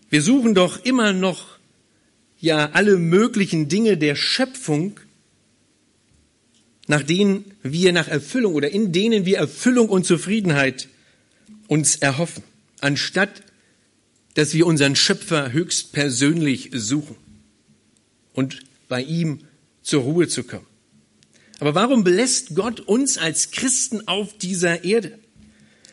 Wir 0.08 0.22
suchen 0.22 0.54
doch 0.54 0.84
immer 0.84 1.12
noch 1.12 1.58
ja 2.38 2.70
alle 2.70 2.98
möglichen 2.98 3.68
Dinge 3.68 3.96
der 3.96 4.14
Schöpfung, 4.14 5.00
nach 6.86 7.02
denen 7.02 7.44
wir 7.64 7.92
nach 7.92 8.06
Erfüllung 8.06 8.54
oder 8.54 8.70
in 8.70 8.92
denen 8.92 9.26
wir 9.26 9.38
Erfüllung 9.38 9.88
und 9.88 10.06
Zufriedenheit 10.06 10.88
uns 11.66 11.96
erhoffen, 11.96 12.44
anstatt 12.80 13.42
dass 14.34 14.54
wir 14.54 14.66
unseren 14.66 14.94
Schöpfer 14.94 15.52
höchst 15.52 15.92
persönlich 15.92 16.70
suchen 16.72 17.16
und 18.32 18.60
bei 18.88 19.02
ihm 19.02 19.40
zur 19.82 20.02
Ruhe 20.02 20.28
zu 20.28 20.44
kommen. 20.44 20.71
Aber 21.62 21.76
warum 21.76 22.02
belässt 22.02 22.56
Gott 22.56 22.80
uns 22.80 23.18
als 23.18 23.52
Christen 23.52 24.08
auf 24.08 24.36
dieser 24.36 24.82
Erde? 24.82 25.16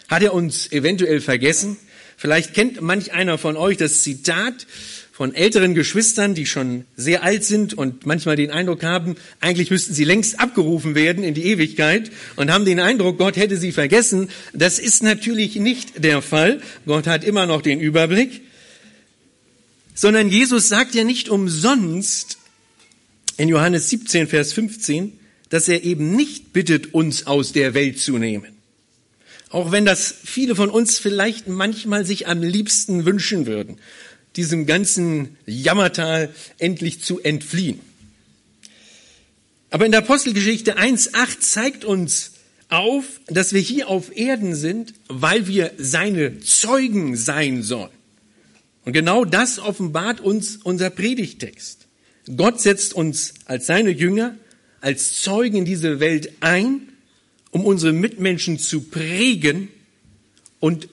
Hat 0.07 0.23
er 0.23 0.33
uns 0.33 0.71
eventuell 0.71 1.21
vergessen? 1.21 1.77
Vielleicht 2.17 2.55
kennt 2.55 2.81
manch 2.81 3.13
einer 3.13 3.37
von 3.37 3.55
euch 3.55 3.77
das 3.77 4.01
Zitat 4.01 4.65
von 5.11 5.35
älteren 5.35 5.75
Geschwistern, 5.75 6.33
die 6.33 6.47
schon 6.47 6.85
sehr 6.95 7.21
alt 7.21 7.43
sind 7.43 7.75
und 7.75 8.07
manchmal 8.07 8.35
den 8.35 8.49
Eindruck 8.49 8.81
haben, 8.81 9.15
eigentlich 9.41 9.69
müssten 9.69 9.93
sie 9.93 10.05
längst 10.05 10.39
abgerufen 10.39 10.95
werden 10.95 11.23
in 11.23 11.35
die 11.35 11.45
Ewigkeit 11.45 12.09
und 12.35 12.49
haben 12.49 12.65
den 12.65 12.79
Eindruck, 12.79 13.19
Gott 13.19 13.37
hätte 13.37 13.57
sie 13.57 13.71
vergessen. 13.71 14.29
Das 14.53 14.79
ist 14.79 15.03
natürlich 15.03 15.57
nicht 15.57 16.03
der 16.03 16.23
Fall. 16.23 16.63
Gott 16.87 17.05
hat 17.05 17.23
immer 17.23 17.45
noch 17.45 17.61
den 17.61 17.79
Überblick. 17.79 18.41
Sondern 19.93 20.29
Jesus 20.29 20.67
sagt 20.67 20.95
ja 20.95 21.03
nicht 21.03 21.29
umsonst 21.29 22.39
in 23.37 23.49
Johannes 23.49 23.87
17, 23.89 24.27
Vers 24.27 24.51
15, 24.53 25.18
dass 25.49 25.67
er 25.67 25.83
eben 25.83 26.15
nicht 26.15 26.53
bittet, 26.53 26.93
uns 26.93 27.27
aus 27.27 27.51
der 27.51 27.73
Welt 27.73 27.99
zu 27.99 28.17
nehmen. 28.17 28.57
Auch 29.49 29.71
wenn 29.71 29.85
das 29.85 30.13
viele 30.23 30.55
von 30.55 30.69
uns 30.69 30.99
vielleicht 30.99 31.47
manchmal 31.47 32.05
sich 32.05 32.27
am 32.27 32.43
liebsten 32.43 33.05
wünschen 33.05 33.47
würden 33.47 33.79
diesem 34.35 34.65
ganzen 34.65 35.37
Jammertal 35.45 36.33
endlich 36.57 37.01
zu 37.01 37.19
entfliehen. 37.19 37.79
Aber 39.69 39.85
in 39.85 39.91
der 39.91 40.01
Apostelgeschichte 40.01 40.77
1.8 40.77 41.39
zeigt 41.39 41.85
uns 41.85 42.31
auf, 42.69 43.03
dass 43.27 43.53
wir 43.53 43.61
hier 43.61 43.87
auf 43.87 44.15
Erden 44.15 44.55
sind, 44.55 44.93
weil 45.07 45.47
wir 45.47 45.73
seine 45.77 46.39
Zeugen 46.39 47.15
sein 47.15 47.63
sollen. 47.63 47.91
Und 48.85 48.93
genau 48.93 49.25
das 49.25 49.59
offenbart 49.59 50.21
uns 50.21 50.57
unser 50.63 50.89
Predigtext. 50.89 51.87
Gott 52.35 52.61
setzt 52.61 52.93
uns 52.93 53.33
als 53.45 53.67
seine 53.67 53.91
Jünger, 53.91 54.35
als 54.81 55.21
Zeugen 55.21 55.57
in 55.57 55.65
diese 55.65 55.99
Welt 55.99 56.31
ein, 56.39 56.89
um 57.51 57.65
unsere 57.65 57.93
Mitmenschen 57.93 58.59
zu 58.59 58.81
prägen 58.81 59.69
und 60.59 60.89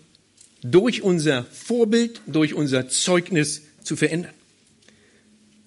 durch 0.63 1.03
unser 1.03 1.45
Vorbild, 1.45 2.21
durch 2.27 2.55
unser 2.55 2.89
Zeugnis 2.89 3.63
zu 3.83 3.97
verändern. 3.97 4.33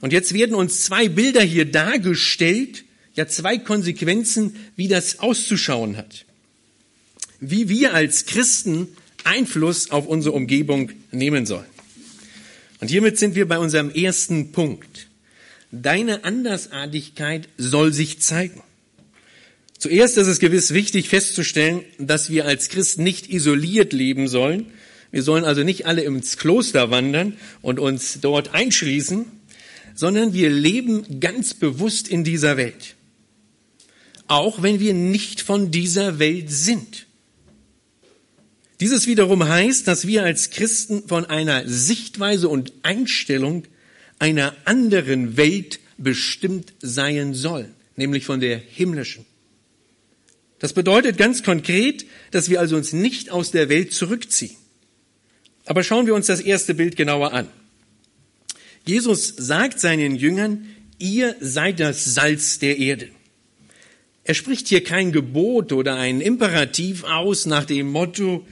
Und 0.01 0.13
jetzt 0.13 0.33
werden 0.33 0.55
uns 0.55 0.83
zwei 0.85 1.09
Bilder 1.09 1.43
hier 1.43 1.65
dargestellt, 1.65 2.85
ja 3.15 3.27
zwei 3.27 3.57
Konsequenzen, 3.57 4.55
wie 4.75 4.87
das 4.87 5.19
auszuschauen 5.19 5.97
hat. 5.97 6.25
Wie 7.39 7.69
wir 7.69 7.93
als 7.93 8.25
Christen 8.25 8.87
Einfluss 9.23 9.91
auf 9.91 10.07
unsere 10.07 10.35
Umgebung 10.35 10.91
nehmen 11.11 11.45
sollen. 11.45 11.65
Und 12.79 12.87
hiermit 12.87 13.17
sind 13.17 13.35
wir 13.35 13.47
bei 13.47 13.59
unserem 13.59 13.89
ersten 13.89 14.51
Punkt. 14.51 15.08
Deine 15.71 16.23
Andersartigkeit 16.23 17.47
soll 17.57 17.93
sich 17.93 18.19
zeigen. 18.21 18.63
Zuerst 19.77 20.17
ist 20.17 20.27
es 20.27 20.39
gewiss 20.39 20.73
wichtig 20.73 21.09
festzustellen, 21.09 21.83
dass 21.99 22.29
wir 22.29 22.45
als 22.45 22.69
Christen 22.69 23.03
nicht 23.03 23.29
isoliert 23.29 23.93
leben 23.93 24.27
sollen, 24.27 24.67
wir 25.11 25.23
sollen 25.23 25.43
also 25.43 25.63
nicht 25.63 25.85
alle 25.85 26.01
ins 26.03 26.37
Kloster 26.37 26.91
wandern 26.91 27.37
und 27.61 27.79
uns 27.79 28.19
dort 28.21 28.53
einschließen, 28.53 29.25
sondern 29.95 30.33
wir 30.33 30.49
leben 30.49 31.19
ganz 31.19 31.53
bewusst 31.53 32.07
in 32.07 32.23
dieser 32.23 32.57
Welt. 32.57 32.95
Auch 34.27 34.61
wenn 34.61 34.79
wir 34.79 34.93
nicht 34.93 35.41
von 35.41 35.71
dieser 35.71 36.19
Welt 36.19 36.51
sind. 36.51 37.07
Dieses 38.79 39.07
wiederum 39.07 39.47
heißt, 39.47 39.87
dass 39.87 40.07
wir 40.07 40.23
als 40.23 40.51
Christen 40.51 41.07
von 41.07 41.25
einer 41.25 41.67
Sichtweise 41.67 42.47
und 42.47 42.71
Einstellung 42.83 43.63
einer 44.19 44.55
anderen 44.65 45.37
Welt 45.37 45.79
bestimmt 45.97 46.73
sein 46.81 47.33
sollen, 47.33 47.73
nämlich 47.95 48.25
von 48.25 48.39
der 48.39 48.57
himmlischen. 48.57 49.25
Das 50.59 50.73
bedeutet 50.73 51.17
ganz 51.17 51.41
konkret, 51.43 52.05
dass 52.31 52.49
wir 52.49 52.59
also 52.59 52.75
uns 52.75 52.93
nicht 52.93 53.31
aus 53.31 53.51
der 53.51 53.69
Welt 53.69 53.93
zurückziehen. 53.93 54.57
Aber 55.65 55.83
schauen 55.83 56.05
wir 56.05 56.15
uns 56.15 56.27
das 56.27 56.41
erste 56.41 56.73
Bild 56.73 56.95
genauer 56.95 57.33
an. 57.33 57.47
Jesus 58.85 59.33
sagt 59.37 59.79
seinen 59.79 60.15
Jüngern, 60.15 60.65
ihr 60.97 61.35
seid 61.39 61.79
das 61.79 62.05
Salz 62.05 62.59
der 62.59 62.77
Erde. 62.77 63.09
Er 64.23 64.33
spricht 64.33 64.67
hier 64.67 64.83
kein 64.83 65.11
Gebot 65.11 65.71
oder 65.71 65.95
ein 65.95 66.21
Imperativ 66.21 67.03
aus 67.03 67.45
nach 67.45 67.65
dem 67.65 67.89
Motto, 67.89 68.45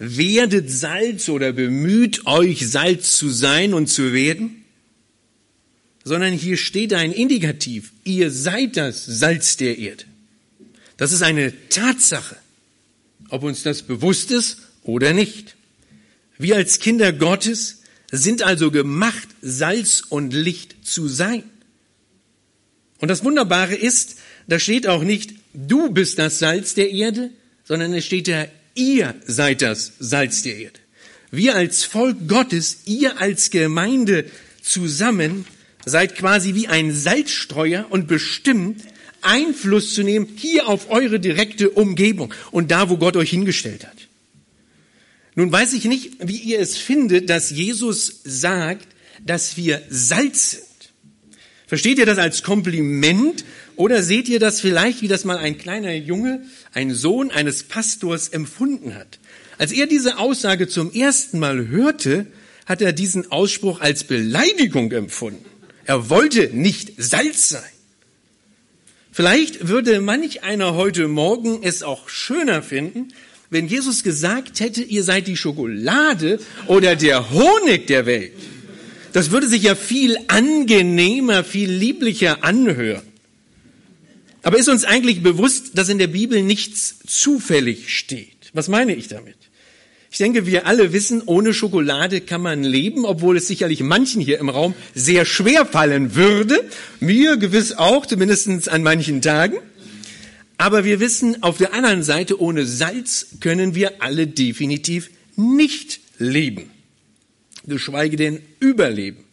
werdet 0.00 0.70
Salz 0.70 1.28
oder 1.28 1.52
bemüht 1.52 2.26
euch 2.26 2.66
Salz 2.66 3.12
zu 3.18 3.28
sein 3.28 3.74
und 3.74 3.86
zu 3.86 4.14
werden, 4.14 4.64
sondern 6.04 6.32
hier 6.32 6.56
steht 6.56 6.94
ein 6.94 7.12
Indikativ, 7.12 7.92
ihr 8.04 8.30
seid 8.30 8.78
das 8.78 9.04
Salz 9.04 9.58
der 9.58 9.76
Erde. 9.78 10.04
Das 10.96 11.12
ist 11.12 11.20
eine 11.20 11.52
Tatsache, 11.68 12.36
ob 13.28 13.42
uns 13.42 13.62
das 13.62 13.82
bewusst 13.82 14.30
ist 14.30 14.62
oder 14.84 15.12
nicht. 15.12 15.54
Wir 16.38 16.56
als 16.56 16.78
Kinder 16.78 17.12
Gottes 17.12 17.82
sind 18.10 18.42
also 18.42 18.70
gemacht, 18.70 19.28
Salz 19.42 20.02
und 20.08 20.32
Licht 20.32 20.76
zu 20.82 21.08
sein. 21.08 21.44
Und 23.00 23.08
das 23.08 23.22
Wunderbare 23.22 23.74
ist, 23.74 24.16
da 24.48 24.58
steht 24.58 24.86
auch 24.86 25.02
nicht, 25.02 25.34
du 25.52 25.90
bist 25.90 26.18
das 26.18 26.38
Salz 26.38 26.74
der 26.74 26.90
Erde, 26.90 27.30
sondern 27.64 27.92
es 27.92 28.06
steht 28.06 28.28
da, 28.28 28.46
ihr 28.74 29.14
seid 29.26 29.62
das 29.62 29.92
Salz 29.98 30.42
der 30.42 30.56
Erde. 30.56 30.80
Wir 31.30 31.54
als 31.54 31.84
Volk 31.84 32.28
Gottes, 32.28 32.78
ihr 32.86 33.20
als 33.20 33.50
Gemeinde 33.50 34.24
zusammen 34.62 35.46
seid 35.84 36.16
quasi 36.16 36.54
wie 36.54 36.68
ein 36.68 36.94
Salzstreuer 36.94 37.86
und 37.90 38.06
bestimmt, 38.06 38.82
Einfluss 39.22 39.94
zu 39.94 40.02
nehmen 40.02 40.28
hier 40.36 40.68
auf 40.68 40.90
eure 40.90 41.20
direkte 41.20 41.70
Umgebung 41.70 42.32
und 42.50 42.70
da, 42.70 42.88
wo 42.88 42.96
Gott 42.96 43.16
euch 43.16 43.30
hingestellt 43.30 43.86
hat. 43.86 43.96
Nun 45.34 45.52
weiß 45.52 45.74
ich 45.74 45.84
nicht, 45.84 46.16
wie 46.20 46.36
ihr 46.36 46.58
es 46.60 46.76
findet, 46.76 47.30
dass 47.30 47.50
Jesus 47.50 48.20
sagt, 48.24 48.88
dass 49.24 49.56
wir 49.56 49.82
Salz 49.88 50.52
sind. 50.52 50.64
Versteht 51.66 51.98
ihr 51.98 52.06
das 52.06 52.18
als 52.18 52.42
Kompliment 52.42 53.44
oder 53.80 54.02
seht 54.02 54.28
ihr 54.28 54.38
das 54.38 54.60
vielleicht, 54.60 55.00
wie 55.00 55.08
das 55.08 55.24
mal 55.24 55.38
ein 55.38 55.56
kleiner 55.56 55.94
Junge, 55.94 56.42
ein 56.74 56.92
Sohn 56.92 57.30
eines 57.30 57.62
Pastors 57.62 58.28
empfunden 58.28 58.94
hat? 58.94 59.18
Als 59.56 59.72
er 59.72 59.86
diese 59.86 60.18
Aussage 60.18 60.68
zum 60.68 60.92
ersten 60.92 61.38
Mal 61.38 61.68
hörte, 61.68 62.26
hat 62.66 62.82
er 62.82 62.92
diesen 62.92 63.32
Ausspruch 63.32 63.80
als 63.80 64.04
Beleidigung 64.04 64.92
empfunden. 64.92 65.46
Er 65.86 66.10
wollte 66.10 66.50
nicht 66.52 66.92
Salz 66.98 67.48
sein. 67.48 67.72
Vielleicht 69.12 69.68
würde 69.68 70.02
manch 70.02 70.44
einer 70.44 70.74
heute 70.74 71.08
Morgen 71.08 71.62
es 71.62 71.82
auch 71.82 72.10
schöner 72.10 72.62
finden, 72.62 73.08
wenn 73.48 73.66
Jesus 73.66 74.02
gesagt 74.02 74.60
hätte, 74.60 74.82
ihr 74.82 75.04
seid 75.04 75.26
die 75.26 75.38
Schokolade 75.38 76.38
oder 76.66 76.96
der 76.96 77.30
Honig 77.30 77.86
der 77.86 78.04
Welt. 78.04 78.34
Das 79.14 79.30
würde 79.30 79.48
sich 79.48 79.62
ja 79.62 79.74
viel 79.74 80.18
angenehmer, 80.28 81.44
viel 81.44 81.70
lieblicher 81.70 82.44
anhören. 82.44 83.09
Aber 84.42 84.58
ist 84.58 84.68
uns 84.68 84.84
eigentlich 84.84 85.22
bewusst, 85.22 85.76
dass 85.78 85.88
in 85.88 85.98
der 85.98 86.06
Bibel 86.06 86.42
nichts 86.42 86.96
zufällig 87.06 87.94
steht? 87.94 88.50
Was 88.52 88.68
meine 88.68 88.94
ich 88.94 89.08
damit? 89.08 89.36
Ich 90.12 90.18
denke, 90.18 90.44
wir 90.44 90.66
alle 90.66 90.92
wissen, 90.92 91.22
ohne 91.24 91.54
Schokolade 91.54 92.20
kann 92.20 92.42
man 92.42 92.64
leben, 92.64 93.04
obwohl 93.04 93.36
es 93.36 93.46
sicherlich 93.46 93.80
manchen 93.80 94.20
hier 94.20 94.40
im 94.40 94.48
Raum 94.48 94.74
sehr 94.92 95.24
schwer 95.24 95.66
fallen 95.66 96.16
würde. 96.16 96.68
Mir 96.98 97.36
gewiss 97.36 97.74
auch, 97.74 98.06
zumindest 98.06 98.68
an 98.68 98.82
manchen 98.82 99.22
Tagen. 99.22 99.58
Aber 100.58 100.84
wir 100.84 101.00
wissen 101.00 101.42
auf 101.42 101.58
der 101.58 101.74
anderen 101.74 102.02
Seite, 102.02 102.40
ohne 102.40 102.66
Salz 102.66 103.28
können 103.40 103.74
wir 103.74 104.02
alle 104.02 104.26
definitiv 104.26 105.10
nicht 105.36 106.00
leben, 106.18 106.70
geschweige 107.66 108.16
denn 108.16 108.42
überleben. 108.58 109.24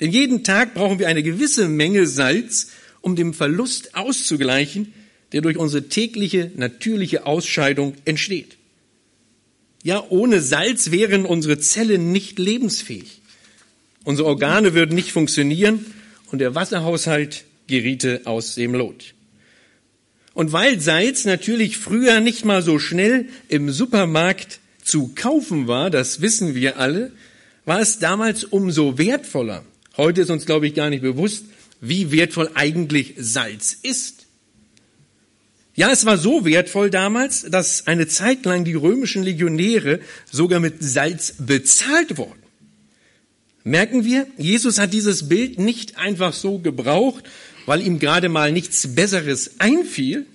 Denn 0.00 0.10
jeden 0.10 0.42
Tag 0.42 0.74
brauchen 0.74 0.98
wir 0.98 1.08
eine 1.08 1.22
gewisse 1.22 1.68
Menge 1.68 2.06
Salz, 2.06 2.70
um 3.04 3.16
den 3.16 3.34
Verlust 3.34 3.94
auszugleichen, 3.94 4.94
der 5.32 5.42
durch 5.42 5.58
unsere 5.58 5.88
tägliche 5.88 6.50
natürliche 6.56 7.26
Ausscheidung 7.26 7.94
entsteht. 8.06 8.56
Ja, 9.82 10.02
ohne 10.08 10.40
Salz 10.40 10.90
wären 10.90 11.26
unsere 11.26 11.58
Zellen 11.58 12.12
nicht 12.12 12.38
lebensfähig. 12.38 13.20
Unsere 14.04 14.26
Organe 14.26 14.72
würden 14.72 14.94
nicht 14.94 15.12
funktionieren 15.12 15.84
und 16.32 16.38
der 16.38 16.54
Wasserhaushalt 16.54 17.44
geriete 17.66 18.22
aus 18.24 18.54
dem 18.54 18.74
Lot. 18.74 19.12
Und 20.32 20.52
weil 20.52 20.80
Salz 20.80 21.26
natürlich 21.26 21.76
früher 21.76 22.20
nicht 22.20 22.46
mal 22.46 22.62
so 22.62 22.78
schnell 22.78 23.28
im 23.48 23.70
Supermarkt 23.70 24.60
zu 24.82 25.12
kaufen 25.14 25.68
war, 25.68 25.90
das 25.90 26.22
wissen 26.22 26.54
wir 26.54 26.78
alle, 26.78 27.12
war 27.66 27.80
es 27.80 27.98
damals 27.98 28.44
umso 28.44 28.96
wertvoller. 28.96 29.62
Heute 29.98 30.22
ist 30.22 30.30
uns, 30.30 30.46
glaube 30.46 30.66
ich, 30.66 30.74
gar 30.74 30.90
nicht 30.90 31.02
bewusst, 31.02 31.44
wie 31.88 32.10
wertvoll 32.10 32.50
eigentlich 32.54 33.14
Salz 33.18 33.76
ist. 33.82 34.26
Ja, 35.76 35.90
es 35.90 36.06
war 36.06 36.16
so 36.18 36.44
wertvoll 36.44 36.88
damals, 36.88 37.42
dass 37.42 37.86
eine 37.86 38.06
Zeit 38.06 38.44
lang 38.44 38.64
die 38.64 38.74
römischen 38.74 39.22
Legionäre 39.22 40.00
sogar 40.30 40.60
mit 40.60 40.82
Salz 40.82 41.34
bezahlt 41.38 42.16
wurden. 42.16 42.42
Merken 43.64 44.04
wir, 44.04 44.26
Jesus 44.38 44.78
hat 44.78 44.92
dieses 44.92 45.28
Bild 45.28 45.58
nicht 45.58 45.98
einfach 45.98 46.32
so 46.32 46.58
gebraucht, 46.58 47.24
weil 47.66 47.82
ihm 47.84 47.98
gerade 47.98 48.28
mal 48.28 48.52
nichts 48.52 48.94
Besseres 48.94 49.58
einfiel, 49.58 50.26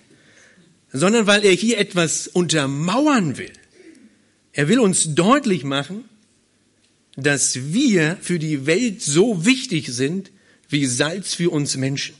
sondern 0.91 1.25
weil 1.25 1.46
er 1.46 1.53
hier 1.53 1.77
etwas 1.77 2.27
untermauern 2.27 3.38
will. 3.38 3.53
Er 4.51 4.68
will 4.68 4.79
uns 4.79 5.15
deutlich 5.15 5.63
machen, 5.63 6.06
dass 7.15 7.72
wir 7.74 8.18
für 8.22 8.39
die 8.39 8.65
Welt 8.65 9.01
so 9.01 9.46
wichtig 9.46 9.88
sind 9.88 10.32
wie 10.70 10.86
Salz 10.86 11.34
für 11.34 11.50
uns 11.50 11.76
Menschen. 11.76 12.16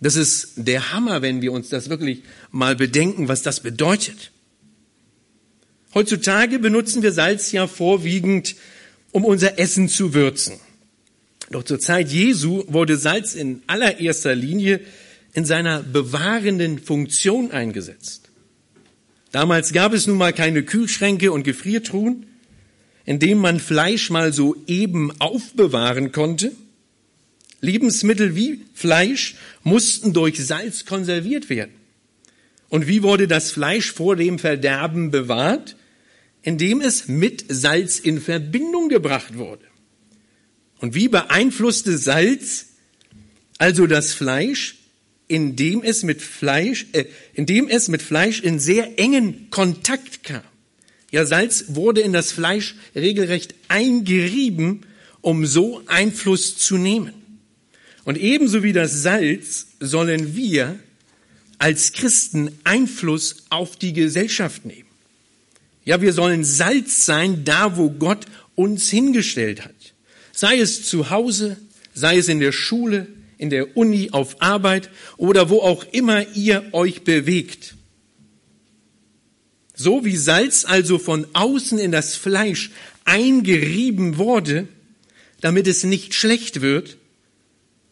Das 0.00 0.16
ist 0.16 0.54
der 0.56 0.92
Hammer, 0.92 1.22
wenn 1.22 1.42
wir 1.42 1.52
uns 1.52 1.68
das 1.68 1.88
wirklich 1.88 2.22
mal 2.50 2.74
bedenken, 2.74 3.28
was 3.28 3.42
das 3.42 3.60
bedeutet. 3.60 4.32
Heutzutage 5.94 6.58
benutzen 6.58 7.02
wir 7.02 7.12
Salz 7.12 7.52
ja 7.52 7.66
vorwiegend, 7.66 8.56
um 9.12 9.24
unser 9.24 9.58
Essen 9.58 9.88
zu 9.88 10.14
würzen. 10.14 10.54
Doch 11.50 11.62
zur 11.62 11.78
Zeit 11.78 12.08
Jesu 12.08 12.64
wurde 12.66 12.96
Salz 12.96 13.34
in 13.34 13.62
allererster 13.66 14.34
Linie 14.34 14.80
in 15.34 15.44
seiner 15.44 15.82
bewahrenden 15.82 16.78
Funktion 16.78 17.50
eingesetzt. 17.50 18.30
Damals 19.30 19.72
gab 19.72 19.92
es 19.92 20.06
nun 20.06 20.18
mal 20.18 20.32
keine 20.32 20.62
Kühlschränke 20.62 21.30
und 21.30 21.42
Gefriertruhen, 21.44 22.26
in 23.12 23.18
dem 23.18 23.36
man 23.36 23.60
Fleisch 23.60 24.08
mal 24.08 24.32
so 24.32 24.56
eben 24.66 25.12
aufbewahren 25.20 26.12
konnte. 26.12 26.52
Lebensmittel 27.60 28.34
wie 28.34 28.62
Fleisch 28.72 29.34
mussten 29.62 30.14
durch 30.14 30.42
Salz 30.42 30.86
konserviert 30.86 31.50
werden. 31.50 31.74
Und 32.70 32.88
wie 32.88 33.02
wurde 33.02 33.28
das 33.28 33.50
Fleisch 33.50 33.92
vor 33.92 34.16
dem 34.16 34.38
Verderben 34.38 35.10
bewahrt? 35.10 35.76
Indem 36.40 36.80
es 36.80 37.06
mit 37.06 37.44
Salz 37.50 37.98
in 37.98 38.18
Verbindung 38.18 38.88
gebracht 38.88 39.36
wurde. 39.36 39.66
Und 40.78 40.94
wie 40.94 41.08
beeinflusste 41.08 41.98
Salz 41.98 42.68
also 43.58 43.86
das 43.86 44.14
Fleisch? 44.14 44.76
Indem 45.28 45.82
es 45.82 46.02
mit 46.02 46.22
Fleisch, 46.22 46.86
äh, 46.92 47.04
indem 47.34 47.68
es 47.68 47.88
mit 47.88 48.00
Fleisch 48.00 48.40
in 48.40 48.58
sehr 48.58 48.98
engen 48.98 49.50
Kontakt 49.50 50.24
kam. 50.24 50.51
Ja, 51.12 51.26
Salz 51.26 51.66
wurde 51.68 52.00
in 52.00 52.12
das 52.12 52.32
Fleisch 52.32 52.74
regelrecht 52.96 53.54
eingerieben, 53.68 54.86
um 55.20 55.46
so 55.46 55.82
Einfluss 55.86 56.56
zu 56.56 56.78
nehmen. 56.78 57.12
Und 58.04 58.18
ebenso 58.18 58.62
wie 58.62 58.72
das 58.72 59.02
Salz 59.02 59.68
sollen 59.78 60.34
wir 60.34 60.78
als 61.58 61.92
Christen 61.92 62.58
Einfluss 62.64 63.44
auf 63.50 63.76
die 63.76 63.92
Gesellschaft 63.92 64.64
nehmen. 64.64 64.88
Ja, 65.84 66.00
wir 66.00 66.14
sollen 66.14 66.44
Salz 66.44 67.04
sein, 67.04 67.44
da 67.44 67.76
wo 67.76 67.90
Gott 67.90 68.24
uns 68.54 68.88
hingestellt 68.88 69.64
hat. 69.64 69.74
Sei 70.32 70.58
es 70.58 70.86
zu 70.86 71.10
Hause, 71.10 71.58
sei 71.94 72.16
es 72.16 72.28
in 72.28 72.40
der 72.40 72.52
Schule, 72.52 73.06
in 73.36 73.50
der 73.50 73.76
Uni, 73.76 74.10
auf 74.12 74.40
Arbeit 74.40 74.88
oder 75.18 75.50
wo 75.50 75.58
auch 75.58 75.84
immer 75.92 76.26
ihr 76.34 76.64
euch 76.72 77.02
bewegt. 77.02 77.74
So 79.82 80.04
wie 80.04 80.16
Salz 80.16 80.64
also 80.64 80.96
von 81.00 81.26
außen 81.32 81.76
in 81.80 81.90
das 81.90 82.14
Fleisch 82.14 82.70
eingerieben 83.04 84.16
wurde, 84.16 84.68
damit 85.40 85.66
es 85.66 85.82
nicht 85.82 86.14
schlecht 86.14 86.60
wird, 86.60 86.98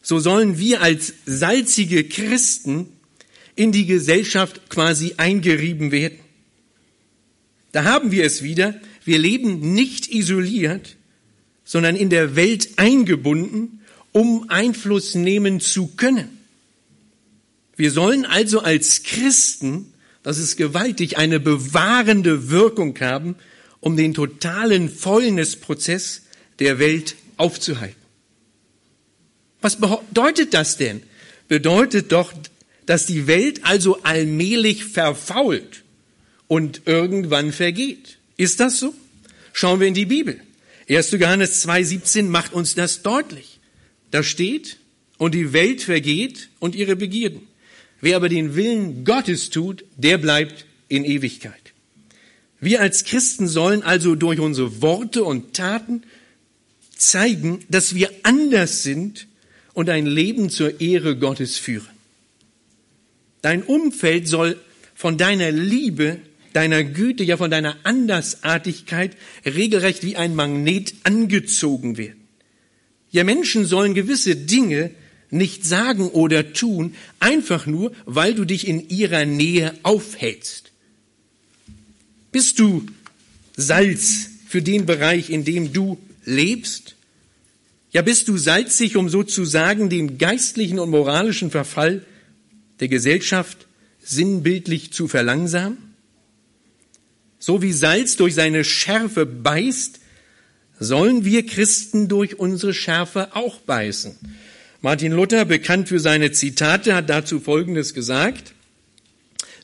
so 0.01 0.21
sollen 0.21 0.57
wir 0.57 0.83
als 0.83 1.13
salzige 1.27 2.05
Christen 2.05 2.87
in 3.57 3.73
die 3.73 3.87
Gesellschaft 3.87 4.71
quasi 4.71 5.15
eingerieben 5.17 5.91
werden. 5.91 6.21
Da 7.73 7.83
haben 7.83 8.13
wir 8.13 8.25
es 8.25 8.45
wieder. 8.45 8.81
Wir 9.05 9.19
leben 9.19 9.75
nicht 9.75 10.15
isoliert, 10.15 10.97
sondern 11.65 11.97
in 11.97 12.09
der 12.09 12.37
Welt 12.37 12.69
eingebunden, 12.77 13.81
um 14.13 14.49
Einfluss 14.49 15.17
nehmen 15.17 15.59
zu 15.59 15.89
können. 15.89 16.39
Wir 17.75 17.91
sollen 17.91 18.27
also 18.27 18.61
als 18.61 19.03
Christen 19.03 19.90
das 20.23 20.39
ist 20.39 20.57
gewaltig, 20.57 21.19
eine 21.19 21.41
bewahrende 21.41 22.51
Wirkung 22.51 22.99
haben, 23.01 23.37
um 23.81 23.97
den 23.97 24.15
totalen 24.15 24.91
Fäulnisprozess 24.91 26.23
der 26.59 26.79
Welt 26.79 27.17
aufzuhalten. 27.37 27.97
Was 29.61 29.77
bedeutet 29.77 30.55
das 30.55 30.77
denn? 30.77 31.03
Bedeutet 31.49 32.13
doch, 32.13 32.33
dass 32.87 33.07
die 33.07 33.27
Welt 33.27 33.65
also 33.65 34.03
allmählich 34.03 34.85
verfault 34.85 35.83
und 36.49 36.83
irgendwann 36.87 37.53
vergeht. 37.53 38.19
Ist 38.37 38.61
das 38.61 38.79
so? 38.79 38.95
Schauen 39.53 39.81
wir 39.81 39.87
in 39.87 39.95
die 39.95 40.07
Bibel. 40.07 40.41
1. 40.89 41.13
Johannes 41.13 41.67
2.17 41.67 42.25
macht 42.25 42.53
uns 42.53 42.75
das 42.75 43.03
deutlich. 43.03 43.61
Da 44.11 44.23
steht, 44.23 44.79
und 45.21 45.35
die 45.35 45.53
Welt 45.53 45.83
vergeht 45.83 46.49
und 46.61 46.75
ihre 46.75 46.97
Begierden. 46.97 47.43
Wer 48.01 48.17
aber 48.17 48.29
den 48.29 48.57
Willen 48.57 49.05
Gottes 49.05 49.51
tut, 49.51 49.85
der 49.97 50.19
bleibt 50.19 50.65
in 50.89 51.05
Ewigkeit. 51.05 51.73
Wir 52.61 52.81
als 52.81 53.05
Christen 53.05 53.49
sollen 53.49 53.83
also 53.83 54.15
durch 54.15 54.39
unsere 54.39 54.83
Worte 54.83 55.25
und 55.25 55.55
Taten 55.55 56.03
zeigen, 56.97 57.65
dass 57.69 57.95
wir 57.95 58.11
anders 58.23 58.83
sind 58.83 59.27
und 59.73 59.89
ein 59.89 60.07
Leben 60.07 60.51
zur 60.51 60.81
Ehre 60.81 61.17
Gottes 61.17 61.57
führen. 61.57 61.89
Dein 63.43 63.63
Umfeld 63.63 64.29
soll 64.29 64.59
von 64.95 65.17
deiner 65.17 65.51
Liebe, 65.51 66.19
deiner 66.53 66.85
Güte, 66.85 67.25
ja 67.25 67.39
von 67.39 67.51
deiner 67.51 67.77
Andersartigkeit 67.85 69.17
regelrecht 69.47 70.05
wie 70.05 70.17
ein 70.17 70.35
Magnet 70.35 70.95
angezogen 71.05 71.97
werden. 71.97 72.21
Ja, 73.11 73.25
Menschen 73.25 73.65
sollen 73.65 73.95
gewisse 73.95 74.37
Dinge 74.37 74.91
nicht 75.31 75.65
sagen 75.65 76.09
oder 76.09 76.53
tun, 76.53 76.95
einfach 77.19 77.67
nur, 77.67 77.93
weil 78.05 78.35
du 78.35 78.45
dich 78.45 78.67
in 78.67 78.89
ihrer 78.89 79.25
Nähe 79.25 79.75
aufhältst. 79.83 80.73
Bist 82.33 82.59
du 82.59 82.87
Salz 83.57 84.31
für 84.47 84.63
den 84.63 84.87
Bereich, 84.87 85.31
in 85.31 85.45
dem 85.45 85.73
du 85.73 85.99
lebst? 86.25 86.97
Ja, 87.93 88.03
bist 88.03 88.29
du 88.29 88.37
salzig, 88.37 88.97
um 88.97 89.09
sozusagen 89.09 89.89
den 89.91 90.17
geistlichen 90.19 90.79
und 90.79 90.91
moralischen 90.91 91.51
Verfall 91.51 92.05
der 92.79 92.89
Gesellschaft 92.89 93.67
sinnbildlich 94.01 94.93
zu 94.93 95.09
verlangsamen? 95.09 95.79
So 97.41 97.63
wie 97.63 97.73
Salz 97.73 98.17
durch 98.17 98.35
seine 98.35 98.65
Schärfe 98.65 99.27
beißt, 99.27 99.99
sollen 100.79 101.25
wir 101.25 101.45
Christen 101.45 102.09
durch 102.09 102.39
unsere 102.39 102.75
Schärfe 102.75 103.35
auch 103.35 103.61
beißen. 103.61 104.17
Martin 104.83 105.13
Luther, 105.13 105.45
bekannt 105.45 105.91
für 105.91 106.01
seine 106.01 106.33
Zitate, 106.33 106.95
hat 106.95 107.11
dazu 107.11 107.39
Folgendes 107.39 107.93
gesagt. 107.93 108.55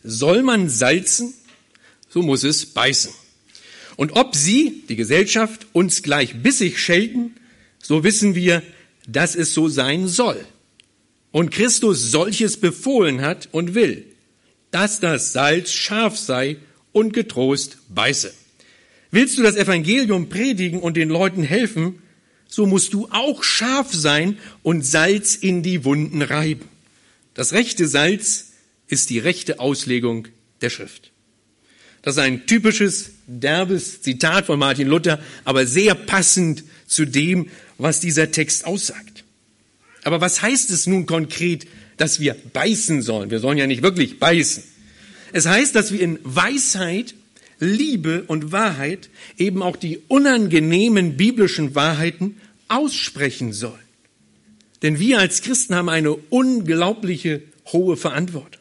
Soll 0.03 0.43
man 0.43 0.69
salzen, 0.69 1.33
so 2.11 2.21
muss 2.21 2.45
es 2.45 2.67
beißen. 2.67 3.13
Und 3.97 4.13
ob 4.13 4.37
Sie, 4.37 4.83
die 4.91 4.97
Gesellschaft, 4.97 5.69
uns 5.73 6.03
gleich 6.03 6.43
bissig 6.43 6.79
schelten, 6.79 7.35
so 7.83 8.05
wissen 8.05 8.35
wir, 8.35 8.63
dass 9.09 9.35
es 9.35 9.55
so 9.55 9.71
sein 9.71 10.07
soll. 10.07 10.45
Und 11.33 11.51
Christus 11.51 12.11
solches 12.11 12.59
befohlen 12.59 13.23
hat 13.23 13.49
und 13.53 13.75
will, 13.75 14.05
dass 14.71 15.01
das 15.01 15.33
Salz 15.33 15.73
scharf 15.73 16.19
sei 16.19 16.59
und 16.93 17.15
getrost 17.15 17.79
beiße. 17.89 18.35
Willst 19.11 19.39
du 19.39 19.43
das 19.43 19.57
Evangelium 19.57 20.29
predigen 20.29 20.81
und 20.81 20.99
den 20.99 21.09
Leuten 21.09 21.43
helfen, 21.43 22.03
so 22.49 22.67
musst 22.67 22.93
du 22.93 23.09
auch 23.11 23.43
scharf 23.43 23.93
sein 23.93 24.39
und 24.63 24.85
Salz 24.85 25.35
in 25.35 25.63
die 25.63 25.85
Wunden 25.85 26.23
reiben. 26.23 26.69
Das 27.35 27.53
rechte 27.53 27.87
Salz 27.87 28.53
ist 28.89 29.11
die 29.11 29.19
rechte 29.19 29.61
Auslegung 29.61 30.29
der 30.61 30.71
Schrift. 30.71 31.13
Das 32.03 32.15
ist 32.17 32.23
ein 32.23 32.47
typisches, 32.47 33.11
derbes 33.27 34.01
Zitat 34.03 34.47
von 34.47 34.59
Martin 34.59 34.87
Luther, 34.87 35.19
aber 35.45 35.67
sehr 35.67 35.95
passend 35.95 36.63
zu 36.87 37.05
dem, 37.05 37.51
was 37.79 38.01
dieser 38.01 38.31
Text 38.31 38.65
aussagt. 38.65 39.25
Aber 40.05 40.21
was 40.21 40.41
heißt 40.41 40.71
es 40.71 40.87
nun 40.87 41.07
konkret, 41.07 41.67
dass 41.97 42.21
wir 42.21 42.35
beißen 42.35 43.03
sollen. 43.03 43.31
Wir 43.31 43.41
sollen 43.41 43.59
ja 43.59 43.67
nicht 43.67 43.83
wirklich 43.83 44.19
beißen. 44.19 44.63
Es 45.33 45.47
heißt, 45.47 45.75
dass 45.75 45.93
wir 45.93 46.01
in 46.01 46.19
Weisheit, 46.23 47.15
Liebe 47.59 48.25
und 48.27 48.53
Wahrheit 48.53 49.09
eben 49.39 49.63
auch 49.63 49.77
die 49.77 50.01
unangenehmen 50.09 51.17
biblischen 51.17 51.75
Wahrheiten 51.75 52.37
aussprechen 52.69 53.53
sollen. 53.53 53.75
Denn 54.83 54.99
wir 54.99 55.19
als 55.19 55.43
Christen 55.43 55.75
haben 55.75 55.89
eine 55.89 56.13
unglaubliche 56.13 57.43
hohe 57.73 57.97
Verantwortung. 57.97 58.61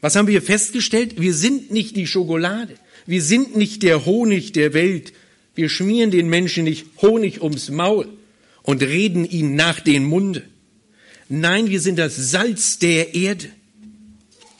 Was 0.00 0.16
haben 0.16 0.28
wir 0.28 0.42
festgestellt? 0.42 1.20
Wir 1.20 1.34
sind 1.34 1.70
nicht 1.70 1.96
die 1.96 2.06
Schokolade. 2.06 2.74
Wir 3.06 3.22
sind 3.22 3.56
nicht 3.56 3.82
der 3.82 4.04
Honig 4.04 4.52
der 4.52 4.74
Welt. 4.74 5.12
Wir 5.54 5.68
schmieren 5.68 6.10
den 6.10 6.28
Menschen 6.28 6.64
nicht 6.64 6.86
Honig 7.02 7.42
ums 7.42 7.70
Maul 7.70 8.08
und 8.62 8.82
reden 8.82 9.28
ihnen 9.28 9.54
nach 9.54 9.80
den 9.80 10.04
Munde. 10.04 10.42
Nein, 11.28 11.70
wir 11.70 11.80
sind 11.80 11.98
das 11.98 12.16
Salz 12.16 12.78
der 12.78 13.14
Erde. 13.14 13.48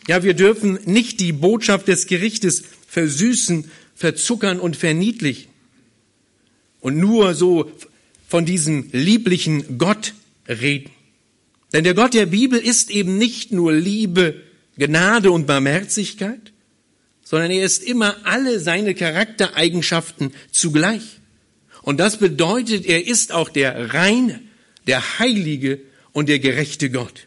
Ja, 0.09 0.23
wir 0.23 0.35
dürfen 0.35 0.79
nicht 0.85 1.21
die 1.21 1.33
Botschaft 1.33 1.89
des 1.89 2.07
Gerichtes 2.07 2.65
versüßen, 2.89 3.71
verzuckern 3.95 4.59
und 4.59 4.77
verniedlichen. 4.77 5.51
Und 6.81 6.99
nur 6.99 7.35
so 7.35 7.71
von 8.27 8.45
diesem 8.45 8.89
lieblichen 8.93 9.79
Gott 9.79 10.15
reden. 10.49 10.91
Denn 11.73 11.85
der 11.85 11.95
Gott 11.95 12.15
der 12.15 12.27
Bibel 12.27 12.59
ist 12.59 12.91
eben 12.91 13.17
nicht 13.17 13.53
nur 13.53 13.73
Liebe, 13.73 14.43
Gnade 14.77 15.31
und 15.31 15.47
Barmherzigkeit, 15.47 16.53
sondern 17.23 17.51
er 17.51 17.65
ist 17.65 17.83
immer 17.83 18.17
alle 18.25 18.59
seine 18.59 18.95
Charaktereigenschaften 18.95 20.33
zugleich. 20.51 21.21
Und 21.83 21.99
das 21.99 22.19
bedeutet, 22.19 22.87
er 22.87 23.07
ist 23.07 23.33
auch 23.33 23.49
der 23.49 23.95
reine, 23.95 24.41
der 24.87 25.19
heilige 25.19 25.81
und 26.13 26.29
der 26.29 26.41
gerechte 26.41 26.91
Gott. 26.91 27.27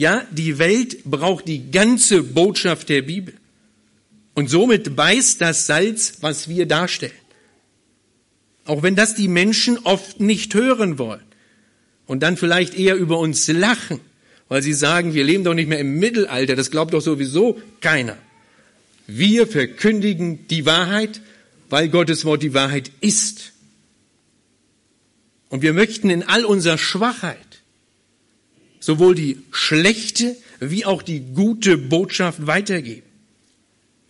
Ja, 0.00 0.26
die 0.30 0.58
Welt 0.58 1.04
braucht 1.04 1.46
die 1.46 1.70
ganze 1.70 2.22
Botschaft 2.22 2.88
der 2.88 3.02
Bibel. 3.02 3.34
Und 4.32 4.48
somit 4.48 4.96
beißt 4.96 5.42
das 5.42 5.66
Salz, 5.66 6.14
was 6.22 6.48
wir 6.48 6.64
darstellen. 6.64 7.12
Auch 8.64 8.82
wenn 8.82 8.96
das 8.96 9.14
die 9.14 9.28
Menschen 9.28 9.76
oft 9.76 10.18
nicht 10.18 10.54
hören 10.54 10.98
wollen 10.98 11.26
und 12.06 12.22
dann 12.22 12.38
vielleicht 12.38 12.78
eher 12.78 12.96
über 12.96 13.18
uns 13.18 13.46
lachen, 13.48 14.00
weil 14.48 14.62
sie 14.62 14.72
sagen, 14.72 15.12
wir 15.12 15.22
leben 15.22 15.44
doch 15.44 15.52
nicht 15.52 15.68
mehr 15.68 15.80
im 15.80 15.98
Mittelalter, 15.98 16.56
das 16.56 16.70
glaubt 16.70 16.94
doch 16.94 17.02
sowieso 17.02 17.60
keiner. 17.82 18.16
Wir 19.06 19.46
verkündigen 19.46 20.48
die 20.48 20.64
Wahrheit, 20.64 21.20
weil 21.68 21.90
Gottes 21.90 22.24
Wort 22.24 22.42
die 22.42 22.54
Wahrheit 22.54 22.90
ist. 23.02 23.52
Und 25.50 25.60
wir 25.60 25.74
möchten 25.74 26.08
in 26.08 26.22
all 26.22 26.46
unserer 26.46 26.78
Schwachheit 26.78 27.49
sowohl 28.80 29.14
die 29.14 29.38
schlechte 29.52 30.36
wie 30.58 30.84
auch 30.84 31.02
die 31.02 31.20
gute 31.20 31.78
Botschaft 31.78 32.46
weitergeben. 32.46 33.06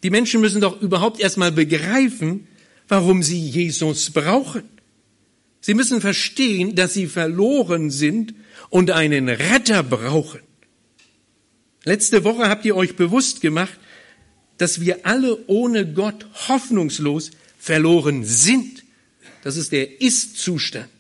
Die 0.02 0.10
Menschen 0.10 0.40
müssen 0.40 0.60
doch 0.60 0.80
überhaupt 0.80 1.20
erstmal 1.20 1.52
begreifen, 1.52 2.46
warum 2.88 3.22
sie 3.22 3.38
Jesus 3.38 4.10
brauchen. 4.10 4.62
Sie 5.60 5.74
müssen 5.74 6.00
verstehen, 6.00 6.74
dass 6.74 6.94
sie 6.94 7.06
verloren 7.06 7.90
sind 7.90 8.34
und 8.70 8.90
einen 8.90 9.28
Retter 9.28 9.82
brauchen. 9.82 10.40
Letzte 11.84 12.24
Woche 12.24 12.48
habt 12.48 12.64
ihr 12.64 12.76
euch 12.76 12.96
bewusst 12.96 13.40
gemacht, 13.40 13.78
dass 14.58 14.80
wir 14.80 15.06
alle 15.06 15.46
ohne 15.46 15.86
Gott 15.86 16.26
hoffnungslos 16.48 17.30
verloren 17.58 18.24
sind. 18.24 18.84
Das 19.42 19.56
ist 19.56 19.72
der 19.72 20.00
Ist-Zustand. 20.00 20.99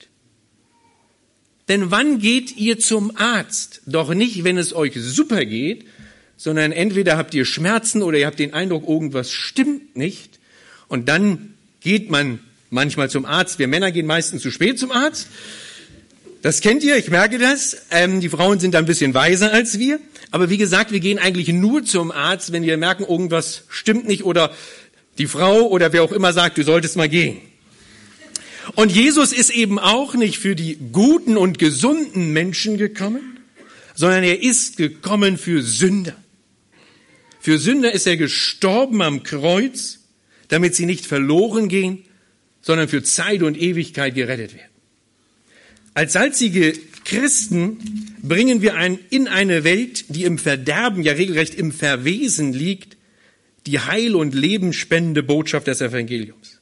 Denn 1.70 1.92
wann 1.92 2.18
geht 2.18 2.56
ihr 2.56 2.80
zum 2.80 3.16
Arzt? 3.16 3.80
Doch 3.86 4.12
nicht, 4.12 4.42
wenn 4.42 4.58
es 4.58 4.74
euch 4.74 4.94
super 4.96 5.44
geht, 5.44 5.86
sondern 6.36 6.72
entweder 6.72 7.16
habt 7.16 7.32
ihr 7.32 7.44
Schmerzen 7.44 8.02
oder 8.02 8.18
ihr 8.18 8.26
habt 8.26 8.40
den 8.40 8.54
Eindruck, 8.54 8.88
irgendwas 8.88 9.30
stimmt 9.30 9.96
nicht. 9.96 10.40
Und 10.88 11.08
dann 11.08 11.54
geht 11.80 12.10
man 12.10 12.40
manchmal 12.70 13.08
zum 13.08 13.24
Arzt. 13.24 13.60
Wir 13.60 13.68
Männer 13.68 13.92
gehen 13.92 14.06
meistens 14.06 14.42
zu 14.42 14.50
spät 14.50 14.80
zum 14.80 14.90
Arzt. 14.90 15.28
Das 16.42 16.60
kennt 16.60 16.82
ihr, 16.82 16.96
ich 16.96 17.08
merke 17.08 17.38
das. 17.38 17.86
Ähm, 17.92 18.20
die 18.20 18.30
Frauen 18.30 18.58
sind 18.58 18.74
da 18.74 18.78
ein 18.78 18.86
bisschen 18.86 19.14
weiser 19.14 19.52
als 19.52 19.78
wir. 19.78 20.00
Aber 20.32 20.50
wie 20.50 20.58
gesagt, 20.58 20.90
wir 20.90 20.98
gehen 20.98 21.20
eigentlich 21.20 21.50
nur 21.50 21.84
zum 21.84 22.10
Arzt, 22.10 22.50
wenn 22.50 22.64
wir 22.64 22.78
merken, 22.78 23.04
irgendwas 23.04 23.62
stimmt 23.68 24.08
nicht 24.08 24.24
oder 24.24 24.52
die 25.18 25.28
Frau 25.28 25.68
oder 25.68 25.92
wer 25.92 26.02
auch 26.02 26.10
immer 26.10 26.32
sagt, 26.32 26.58
du 26.58 26.64
solltest 26.64 26.96
mal 26.96 27.08
gehen. 27.08 27.36
Und 28.74 28.92
Jesus 28.92 29.32
ist 29.32 29.50
eben 29.50 29.78
auch 29.78 30.14
nicht 30.14 30.38
für 30.38 30.54
die 30.54 30.78
guten 30.92 31.36
und 31.36 31.58
gesunden 31.58 32.32
Menschen 32.32 32.78
gekommen, 32.78 33.38
sondern 33.94 34.22
er 34.22 34.42
ist 34.42 34.76
gekommen 34.76 35.38
für 35.38 35.62
Sünder. 35.62 36.16
Für 37.40 37.58
Sünder 37.58 37.92
ist 37.92 38.06
er 38.06 38.16
gestorben 38.16 39.02
am 39.02 39.22
Kreuz, 39.22 40.00
damit 40.48 40.74
sie 40.74 40.86
nicht 40.86 41.06
verloren 41.06 41.68
gehen, 41.68 42.04
sondern 42.60 42.88
für 42.88 43.02
Zeit 43.02 43.42
und 43.42 43.60
Ewigkeit 43.60 44.14
gerettet 44.14 44.54
werden. 44.54 44.70
Als 45.94 46.12
salzige 46.12 46.72
Christen 47.04 47.78
bringen 48.22 48.62
wir 48.62 48.74
ein, 48.74 48.98
in 49.10 49.26
eine 49.26 49.64
Welt, 49.64 50.04
die 50.08 50.24
im 50.24 50.38
Verderben, 50.38 51.02
ja 51.02 51.14
regelrecht 51.14 51.54
im 51.54 51.72
Verwesen 51.72 52.52
liegt, 52.52 52.96
die 53.66 53.80
heil- 53.80 54.14
und 54.14 54.34
lebensspendende 54.34 55.22
Botschaft 55.22 55.66
des 55.66 55.80
Evangeliums. 55.80 56.59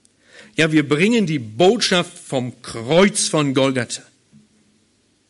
Ja, 0.58 0.72
wir 0.72 0.88
bringen 0.88 1.24
die 1.24 1.38
Botschaft 1.38 2.18
vom 2.18 2.60
Kreuz 2.62 3.28
von 3.28 3.54
Golgatha. 3.54 4.02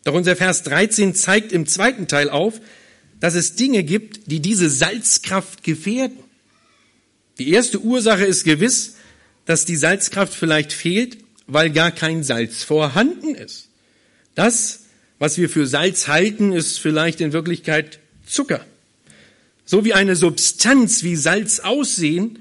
Doch 0.04 0.14
unser 0.14 0.36
Vers 0.36 0.62
13 0.62 1.14
zeigt 1.14 1.52
im 1.52 1.66
zweiten 1.66 2.08
Teil 2.08 2.30
auf, 2.30 2.62
dass 3.20 3.34
es 3.34 3.54
Dinge 3.54 3.84
gibt, 3.84 4.30
die 4.30 4.40
diese 4.40 4.70
Salzkraft 4.70 5.64
gefährden. 5.64 6.16
Die 7.38 7.50
erste 7.50 7.78
Ursache 7.78 8.24
ist 8.24 8.44
gewiss, 8.44 8.96
dass 9.44 9.66
die 9.66 9.76
Salzkraft 9.76 10.32
vielleicht 10.32 10.72
fehlt, 10.72 11.18
weil 11.46 11.68
gar 11.72 11.90
kein 11.90 12.22
Salz 12.22 12.64
vorhanden 12.64 13.34
ist. 13.34 13.68
Das, 14.34 14.84
was 15.18 15.36
wir 15.36 15.50
für 15.50 15.66
Salz 15.66 16.08
halten, 16.08 16.52
ist 16.52 16.78
vielleicht 16.78 17.20
in 17.20 17.34
Wirklichkeit 17.34 17.98
Zucker. 18.26 18.64
So 19.66 19.84
wie 19.84 19.92
eine 19.92 20.16
Substanz 20.16 21.02
wie 21.02 21.16
Salz 21.16 21.60
aussehen, 21.60 22.38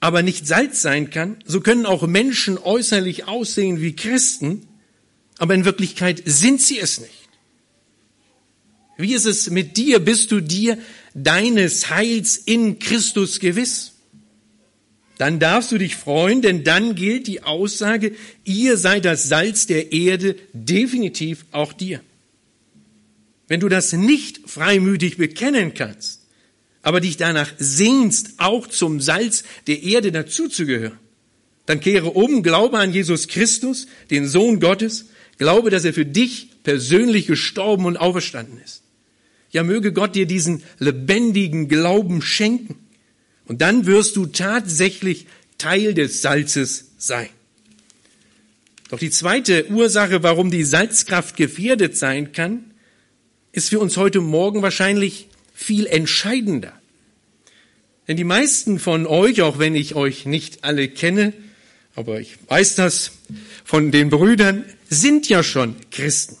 aber 0.00 0.22
nicht 0.22 0.46
Salz 0.46 0.82
sein 0.82 1.10
kann, 1.10 1.38
so 1.44 1.60
können 1.60 1.86
auch 1.86 2.06
Menschen 2.06 2.58
äußerlich 2.58 3.26
aussehen 3.26 3.80
wie 3.80 3.96
Christen, 3.96 4.66
aber 5.38 5.54
in 5.54 5.64
Wirklichkeit 5.64 6.22
sind 6.24 6.60
sie 6.60 6.78
es 6.78 7.00
nicht. 7.00 7.28
Wie 8.98 9.14
ist 9.14 9.26
es 9.26 9.50
mit 9.50 9.76
dir? 9.76 9.98
Bist 9.98 10.32
du 10.32 10.40
dir 10.40 10.78
deines 11.14 11.90
Heils 11.90 12.36
in 12.36 12.78
Christus 12.78 13.40
gewiss? 13.40 13.92
Dann 15.18 15.38
darfst 15.38 15.72
du 15.72 15.78
dich 15.78 15.96
freuen, 15.96 16.42
denn 16.42 16.62
dann 16.62 16.94
gilt 16.94 17.26
die 17.26 17.42
Aussage, 17.42 18.14
ihr 18.44 18.76
seid 18.76 19.04
das 19.04 19.28
Salz 19.28 19.66
der 19.66 19.92
Erde, 19.92 20.36
definitiv 20.52 21.46
auch 21.52 21.72
dir. 21.72 22.00
Wenn 23.48 23.60
du 23.60 23.68
das 23.68 23.92
nicht 23.92 24.48
freimütig 24.48 25.16
bekennen 25.16 25.72
kannst, 25.72 26.25
aber 26.86 27.00
dich 27.00 27.16
danach 27.16 27.52
sehnst, 27.58 28.34
auch 28.36 28.68
zum 28.68 29.00
Salz 29.00 29.42
der 29.66 29.82
Erde 29.82 30.12
dazuzugehören, 30.12 30.96
dann 31.66 31.80
kehre 31.80 32.10
um, 32.10 32.44
glaube 32.44 32.78
an 32.78 32.92
Jesus 32.92 33.26
Christus, 33.26 33.88
den 34.12 34.28
Sohn 34.28 34.60
Gottes, 34.60 35.06
glaube, 35.36 35.70
dass 35.70 35.84
er 35.84 35.92
für 35.92 36.06
dich 36.06 36.48
persönlich 36.62 37.26
gestorben 37.26 37.86
und 37.86 37.96
auferstanden 37.96 38.60
ist. 38.64 38.84
Ja, 39.50 39.64
möge 39.64 39.92
Gott 39.92 40.14
dir 40.14 40.26
diesen 40.26 40.62
lebendigen 40.78 41.66
Glauben 41.66 42.22
schenken. 42.22 42.76
Und 43.46 43.62
dann 43.62 43.86
wirst 43.86 44.14
du 44.14 44.26
tatsächlich 44.26 45.26
Teil 45.58 45.92
des 45.92 46.22
Salzes 46.22 46.92
sein. 46.98 47.30
Doch 48.90 49.00
die 49.00 49.10
zweite 49.10 49.68
Ursache, 49.72 50.22
warum 50.22 50.52
die 50.52 50.62
Salzkraft 50.62 51.36
gefährdet 51.36 51.96
sein 51.96 52.30
kann, 52.30 52.62
ist 53.50 53.70
für 53.70 53.80
uns 53.80 53.96
heute 53.96 54.20
Morgen 54.20 54.62
wahrscheinlich 54.62 55.26
viel 55.52 55.86
entscheidender. 55.86 56.75
Denn 58.08 58.16
die 58.16 58.24
meisten 58.24 58.78
von 58.78 59.06
euch, 59.06 59.42
auch 59.42 59.58
wenn 59.58 59.74
ich 59.74 59.94
euch 59.94 60.26
nicht 60.26 60.64
alle 60.64 60.88
kenne, 60.88 61.32
aber 61.94 62.20
ich 62.20 62.36
weiß 62.48 62.74
das 62.76 63.12
von 63.64 63.90
den 63.90 64.10
Brüdern, 64.10 64.64
sind 64.88 65.28
ja 65.28 65.42
schon 65.42 65.76
Christen. 65.90 66.36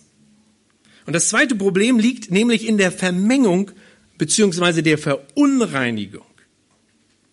Und 1.06 1.14
das 1.14 1.28
zweite 1.28 1.54
Problem 1.54 1.98
liegt 1.98 2.30
nämlich 2.30 2.66
in 2.66 2.78
der 2.78 2.92
Vermengung 2.92 3.70
beziehungsweise 4.18 4.82
der 4.82 4.98
Verunreinigung. 4.98 6.26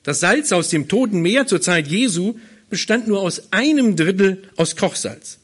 Das 0.03 0.19
Salz 0.19 0.51
aus 0.51 0.69
dem 0.69 0.87
Toten 0.87 1.21
Meer 1.21 1.47
zur 1.47 1.61
Zeit 1.61 1.87
Jesu 1.87 2.35
bestand 2.69 3.07
nur 3.07 3.21
aus 3.21 3.51
einem 3.51 3.95
Drittel 3.95 4.43
aus 4.57 4.75
Kochsalz 4.75 5.39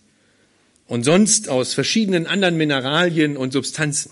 und 0.87 1.03
sonst 1.03 1.49
aus 1.49 1.73
verschiedenen 1.73 2.27
anderen 2.27 2.57
Mineralien 2.57 3.37
und 3.37 3.53
Substanzen. 3.53 4.11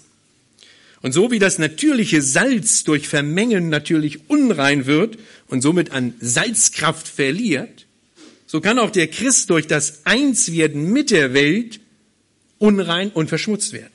Und 1.02 1.12
so 1.12 1.32
wie 1.32 1.40
das 1.40 1.60
natürliche 1.60 2.22
Salz 2.22 2.84
durch 2.84 3.08
Vermengen 3.08 3.70
natürlich 3.70 4.30
unrein 4.30 4.86
wird 4.86 5.18
und 5.48 5.62
somit 5.62 5.92
an 5.92 6.14
Salzkraft 6.20 7.08
verliert, 7.08 7.86
so 8.48 8.62
kann 8.62 8.80
auch 8.80 8.90
der 8.90 9.08
Christ 9.08 9.50
durch 9.50 9.68
das 9.68 10.06
Einswerden 10.06 10.92
mit 10.92 11.12
der 11.12 11.34
Welt 11.34 11.80
unrein 12.58 13.10
und 13.12 13.28
verschmutzt 13.30 13.74
werden. 13.74 13.92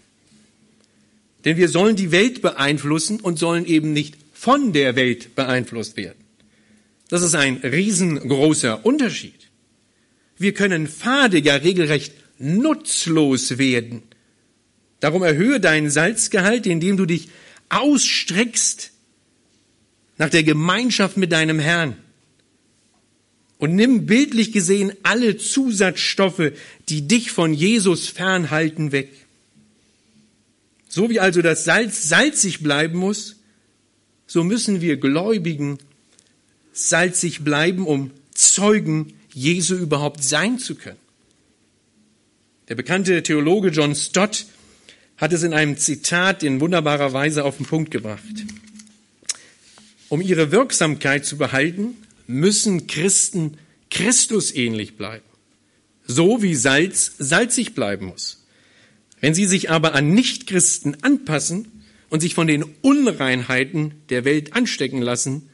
Denn 1.45 1.57
wir 1.57 1.69
sollen 1.69 1.97
die 1.97 2.12
Welt 2.12 2.43
beeinflussen 2.43 3.19
und 3.21 3.38
sollen 3.38 3.67
eben 3.67 3.93
nicht 3.93 4.17
von 4.33 4.73
der 4.73 4.95
Welt 4.95 5.35
beeinflusst 5.35 5.97
werden. 5.97 6.19
Das 7.09 7.23
ist 7.23 7.35
ein 7.35 7.57
riesengroßer 7.57 8.87
Unterschied. 8.87 9.49
Wir 10.38 10.55
können 10.55 10.87
fade, 10.87 11.38
ja 11.38 11.57
regelrecht 11.57 12.15
nutzlos 12.38 13.59
werden. 13.59 14.03
Darum 15.03 15.25
erhöhe 15.25 15.59
deinen 15.59 15.91
Salzgehalt, 15.91 16.65
indem 16.65 16.97
du 16.97 17.07
dich 17.07 17.29
ausstreckst 17.71 18.93
nach 20.17 20.31
der 20.31 20.45
Gemeinschaft 20.45 21.17
mit 21.17 21.33
deinem 21.33 21.59
Herrn. 21.59 21.97
Und 23.59 23.75
nimm 23.75 24.07
bildlich 24.07 24.53
gesehen 24.53 24.93
alle 25.03 25.38
Zusatzstoffe, 25.38 26.53
die 26.88 27.09
dich 27.09 27.33
von 27.33 27.53
Jesus 27.53 28.07
fernhalten, 28.07 28.93
weg. 28.93 29.11
So 30.88 31.11
wie 31.11 31.19
also 31.19 31.43
das 31.43 31.65
Salz 31.65 32.09
salzig 32.09 32.62
bleiben 32.62 32.97
muss, 32.97 33.35
so 34.29 34.45
müssen 34.45 34.81
wir 34.81 34.99
Gläubigen 34.99 35.79
salzig 36.73 37.43
bleiben, 37.43 37.88
um 37.88 38.12
Zeugen 38.35 39.15
Jesu 39.35 39.75
überhaupt 39.75 40.23
sein 40.23 40.61
zu 40.61 40.77
können. 40.77 41.01
Der 42.69 42.77
bekannte 42.77 43.21
Theologe 43.25 43.71
John 43.71 43.97
Stott 43.97 44.47
hat 45.23 45.33
es 45.33 45.45
in 45.45 45.55
einem 45.55 45.77
Zitat 45.77 46.43
in 46.43 46.61
wunderbarer 46.61 47.13
Weise 47.13 47.45
auf 47.45 47.57
den 47.57 47.65
Punkt 47.65 47.93
gebracht. 47.93 48.45
Um 50.09 50.21
ihre 50.21 50.51
Wirksamkeit 50.51 51.25
zu 51.25 51.39
behalten, 51.39 51.95
müssen 52.27 52.89
Christen 52.89 53.57
Christus 53.89 54.53
ähnlich 54.53 54.97
bleiben, 54.97 55.25
so 56.05 56.43
wie 56.43 56.57
Salz 56.57 57.13
salzig 57.19 57.73
bleiben 57.73 58.07
muss. 58.07 58.45
Wenn 59.21 59.33
sie 59.33 59.45
sich 59.45 59.71
aber 59.71 59.95
an 59.95 60.13
Nichtchristen 60.13 61.05
anpassen 61.05 61.69
und 62.11 62.19
sich 62.19 62.35
von 62.35 62.49
den 62.49 62.65
Unreinheiten 62.81 63.93
der 64.09 64.25
Welt 64.25 64.55
anstecken 64.57 65.03
lassen, 65.03 65.49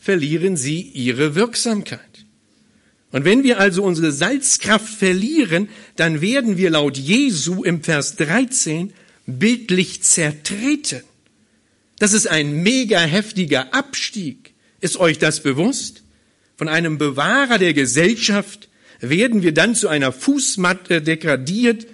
verlieren 0.00 0.56
sie 0.56 0.80
ihre 0.80 1.34
Wirksamkeit. 1.34 2.00
Und 3.10 3.24
wenn 3.24 3.42
wir 3.42 3.58
also 3.58 3.82
unsere 3.82 4.12
Salzkraft 4.12 4.94
verlieren, 4.94 5.68
dann 5.96 6.20
werden 6.20 6.56
wir 6.56 6.70
laut 6.70 6.96
Jesu 6.96 7.64
im 7.64 7.82
Vers 7.82 8.14
13 8.14 8.92
bildlich 9.28 10.02
zertreten. 10.02 11.02
Das 11.98 12.12
ist 12.12 12.26
ein 12.26 12.62
mega 12.62 13.00
heftiger 13.00 13.74
Abstieg. 13.74 14.54
Ist 14.80 14.96
euch 14.96 15.18
das 15.18 15.42
bewusst? 15.42 16.02
Von 16.56 16.68
einem 16.68 16.98
Bewahrer 16.98 17.58
der 17.58 17.74
Gesellschaft 17.74 18.68
werden 19.00 19.42
wir 19.42 19.52
dann 19.52 19.74
zu 19.74 19.88
einer 19.88 20.12
Fußmatte 20.12 21.02
degradiert, 21.02 21.86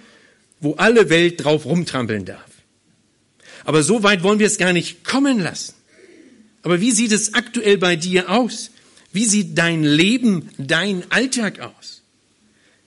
wo 0.59 0.73
alle 0.75 1.09
Welt 1.09 1.43
drauf 1.43 1.65
rumtrampeln 1.65 2.25
darf. 2.25 2.49
Aber 3.65 3.83
so 3.83 4.01
weit 4.03 4.23
wollen 4.23 4.39
wir 4.39 4.47
es 4.47 4.57
gar 4.57 4.73
nicht 4.73 5.03
kommen 5.03 5.39
lassen. 5.39 5.73
Aber 6.63 6.81
wie 6.81 6.91
sieht 6.91 7.11
es 7.11 7.33
aktuell 7.33 7.77
bei 7.77 7.95
dir 7.95 8.29
aus? 8.29 8.71
Wie 9.11 9.25
sieht 9.25 9.57
dein 9.57 9.83
Leben, 9.83 10.49
dein 10.57 11.03
Alltag 11.11 11.59
aus? 11.59 12.01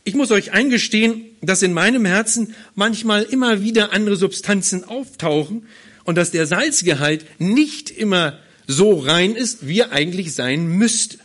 Ich 0.04 0.14
muss 0.14 0.30
euch 0.30 0.52
eingestehen, 0.52 1.27
dass 1.40 1.62
in 1.62 1.72
meinem 1.72 2.04
Herzen 2.04 2.54
manchmal 2.74 3.22
immer 3.22 3.62
wieder 3.62 3.92
andere 3.92 4.16
Substanzen 4.16 4.84
auftauchen 4.84 5.66
und 6.04 6.16
dass 6.16 6.30
der 6.30 6.46
Salzgehalt 6.46 7.26
nicht 7.38 7.90
immer 7.90 8.38
so 8.66 8.98
rein 8.98 9.34
ist, 9.34 9.66
wie 9.66 9.80
er 9.80 9.92
eigentlich 9.92 10.34
sein 10.34 10.66
müsste. 10.66 11.18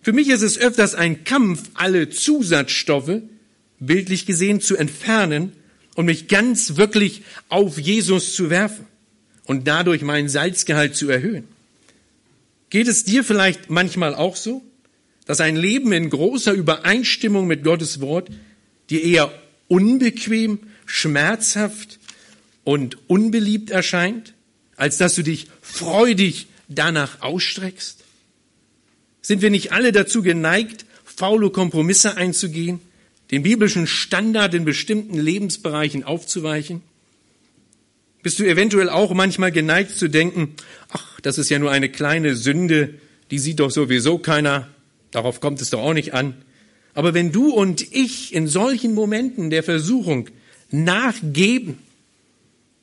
Für 0.00 0.12
mich 0.12 0.28
ist 0.28 0.42
es 0.42 0.58
öfters 0.58 0.94
ein 0.94 1.24
Kampf, 1.24 1.70
alle 1.74 2.08
Zusatzstoffe, 2.08 3.22
bildlich 3.80 4.26
gesehen, 4.26 4.60
zu 4.60 4.76
entfernen 4.76 5.52
und 5.94 6.06
mich 6.06 6.28
ganz 6.28 6.76
wirklich 6.76 7.22
auf 7.48 7.78
Jesus 7.78 8.34
zu 8.34 8.50
werfen 8.50 8.86
und 9.44 9.66
dadurch 9.66 10.02
meinen 10.02 10.28
Salzgehalt 10.28 10.94
zu 10.94 11.08
erhöhen. 11.08 11.44
Geht 12.70 12.88
es 12.88 13.04
dir 13.04 13.24
vielleicht 13.24 13.70
manchmal 13.70 14.14
auch 14.14 14.36
so, 14.36 14.62
dass 15.26 15.40
ein 15.40 15.56
Leben 15.56 15.92
in 15.92 16.10
großer 16.10 16.52
Übereinstimmung 16.52 17.46
mit 17.46 17.64
Gottes 17.64 18.00
Wort 18.00 18.30
dir 18.90 19.02
eher 19.02 19.32
unbequem, 19.68 20.60
schmerzhaft 20.86 21.98
und 22.64 22.98
unbeliebt 23.08 23.70
erscheint, 23.70 24.34
als 24.76 24.96
dass 24.96 25.14
du 25.14 25.22
dich 25.22 25.48
freudig 25.60 26.46
danach 26.68 27.20
ausstreckst? 27.22 28.04
Sind 29.20 29.42
wir 29.42 29.50
nicht 29.50 29.72
alle 29.72 29.92
dazu 29.92 30.22
geneigt, 30.22 30.86
faule 31.04 31.50
Kompromisse 31.50 32.16
einzugehen, 32.16 32.80
den 33.30 33.42
biblischen 33.42 33.86
Standard 33.86 34.54
in 34.54 34.64
bestimmten 34.64 35.18
Lebensbereichen 35.18 36.04
aufzuweichen? 36.04 36.82
Bist 38.22 38.38
du 38.38 38.44
eventuell 38.44 38.88
auch 38.88 39.12
manchmal 39.14 39.52
geneigt 39.52 39.96
zu 39.96 40.08
denken, 40.08 40.54
ach, 40.90 41.20
das 41.20 41.38
ist 41.38 41.50
ja 41.50 41.58
nur 41.58 41.70
eine 41.70 41.88
kleine 41.88 42.36
Sünde, 42.36 42.94
die 43.30 43.38
sieht 43.38 43.60
doch 43.60 43.70
sowieso 43.70 44.18
keiner, 44.18 44.68
darauf 45.10 45.40
kommt 45.40 45.60
es 45.60 45.70
doch 45.70 45.80
auch 45.80 45.94
nicht 45.94 46.14
an. 46.14 46.34
Aber 46.98 47.14
wenn 47.14 47.30
du 47.30 47.52
und 47.52 47.94
ich 47.94 48.34
in 48.34 48.48
solchen 48.48 48.92
Momenten 48.92 49.50
der 49.50 49.62
Versuchung 49.62 50.30
nachgeben, 50.72 51.78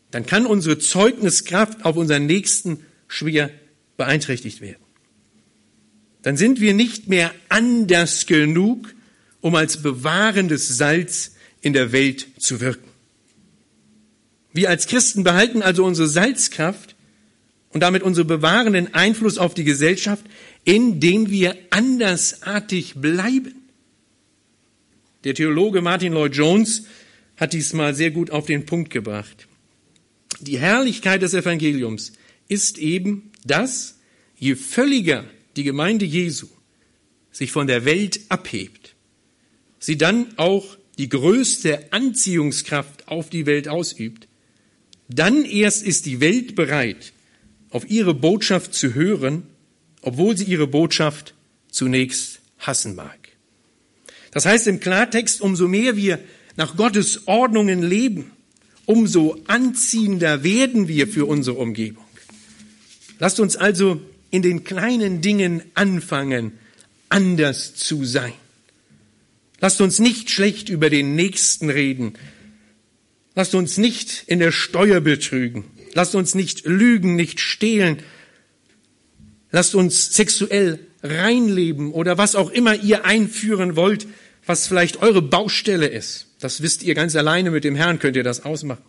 dann 0.09 0.25
kann 0.25 0.45
unsere 0.45 0.79
Zeugniskraft 0.79 1.83
auf 1.83 1.97
unseren 1.97 2.25
Nächsten 2.25 2.79
schwer 3.09 3.49
beeinträchtigt 3.97 4.61
werden. 4.61 4.81
Dann 6.21 6.37
sind 6.37 6.61
wir 6.61 6.73
nicht 6.73 7.09
mehr 7.09 7.35
anders 7.49 8.25
genug, 8.25 8.95
um 9.41 9.53
als 9.53 9.81
bewahrendes 9.81 10.69
Salz 10.77 11.31
in 11.59 11.73
der 11.73 11.91
Welt 11.91 12.25
zu 12.39 12.61
wirken. 12.61 12.87
Wir 14.53 14.69
als 14.69 14.87
Christen 14.87 15.25
behalten 15.25 15.61
also 15.61 15.83
unsere 15.83 16.07
Salzkraft 16.07 16.95
und 17.67 17.81
damit 17.81 18.01
unseren 18.01 18.27
bewahrenden 18.27 18.93
Einfluss 18.93 19.37
auf 19.37 19.53
die 19.55 19.65
Gesellschaft, 19.65 20.23
indem 20.63 21.29
wir 21.29 21.57
andersartig 21.69 22.93
bleiben. 22.95 23.64
Der 25.25 25.33
Theologe 25.33 25.81
Martin 25.81 26.13
Lloyd 26.13 26.35
Jones 26.35 26.83
hat 27.35 27.53
dies 27.53 27.73
mal 27.73 27.95
sehr 27.95 28.11
gut 28.11 28.29
auf 28.29 28.45
den 28.45 28.65
Punkt 28.67 28.91
gebracht. 28.91 29.47
Die 30.39 30.59
Herrlichkeit 30.59 31.23
des 31.23 31.33
Evangeliums 31.33 32.13
ist 32.47 32.77
eben, 32.77 33.31
dass 33.43 33.99
je 34.37 34.55
völliger 34.55 35.25
die 35.55 35.63
Gemeinde 35.63 36.05
Jesu 36.05 36.47
sich 37.31 37.51
von 37.51 37.65
der 37.65 37.85
Welt 37.85 38.19
abhebt, 38.29 38.95
sie 39.79 39.97
dann 39.97 40.27
auch 40.37 40.77
die 40.99 41.09
größte 41.09 41.91
Anziehungskraft 41.91 43.07
auf 43.07 43.29
die 43.29 43.47
Welt 43.47 43.67
ausübt, 43.67 44.27
dann 45.09 45.43
erst 45.43 45.83
ist 45.83 46.05
die 46.05 46.21
Welt 46.21 46.55
bereit, 46.55 47.13
auf 47.71 47.89
ihre 47.89 48.13
Botschaft 48.13 48.75
zu 48.75 48.93
hören, 48.93 49.43
obwohl 50.01 50.37
sie 50.37 50.45
ihre 50.45 50.67
Botschaft 50.67 51.33
zunächst 51.69 52.41
hassen 52.59 52.95
mag. 52.95 53.24
Das 54.35 54.45
heißt 54.45 54.67
im 54.67 54.81
Klartext, 54.81 55.39
umso 55.39 55.69
mehr 55.69 55.95
wir 55.95 56.19
nach 56.57 56.75
Gottes 56.75 57.25
Ordnungen 57.25 57.81
leben, 57.81 58.31
umso 58.85 59.41
anziehender 59.47 60.43
werden 60.43 60.89
wir 60.89 61.07
für 61.07 61.25
unsere 61.25 61.55
Umgebung. 61.55 62.03
Lasst 63.17 63.39
uns 63.39 63.55
also 63.55 64.01
in 64.31 64.41
den 64.41 64.65
kleinen 64.65 65.21
Dingen 65.21 65.63
anfangen, 65.73 66.51
anders 67.07 67.75
zu 67.75 68.03
sein. 68.03 68.33
Lasst 69.61 69.79
uns 69.79 69.99
nicht 69.99 70.29
schlecht 70.29 70.67
über 70.67 70.89
den 70.89 71.15
Nächsten 71.15 71.69
reden, 71.69 72.17
Lasst 73.35 73.53
uns 73.53 73.77
nicht 73.77 74.23
in 74.27 74.39
der 74.39 74.53
Steuer 74.53 75.01
betrügen. 75.01 75.65
Lasst 75.93 76.15
uns 76.15 76.35
nicht 76.35 76.65
lügen, 76.65 77.15
nicht 77.15 77.41
stehlen. 77.41 77.97
Lasst 79.51 79.75
uns 79.75 80.13
sexuell 80.13 80.79
reinleben 81.03 81.91
oder 81.91 82.17
was 82.17 82.35
auch 82.35 82.49
immer 82.49 82.75
ihr 82.75 83.05
einführen 83.05 83.75
wollt, 83.75 84.07
was 84.45 84.67
vielleicht 84.67 85.01
eure 85.01 85.21
Baustelle 85.21 85.87
ist. 85.87 86.27
Das 86.39 86.61
wisst 86.61 86.83
ihr 86.83 86.93
ganz 86.93 87.15
alleine 87.15 87.51
mit 87.51 87.63
dem 87.63 87.75
Herrn, 87.75 87.99
könnt 87.99 88.15
ihr 88.15 88.23
das 88.23 88.45
ausmachen. 88.45 88.83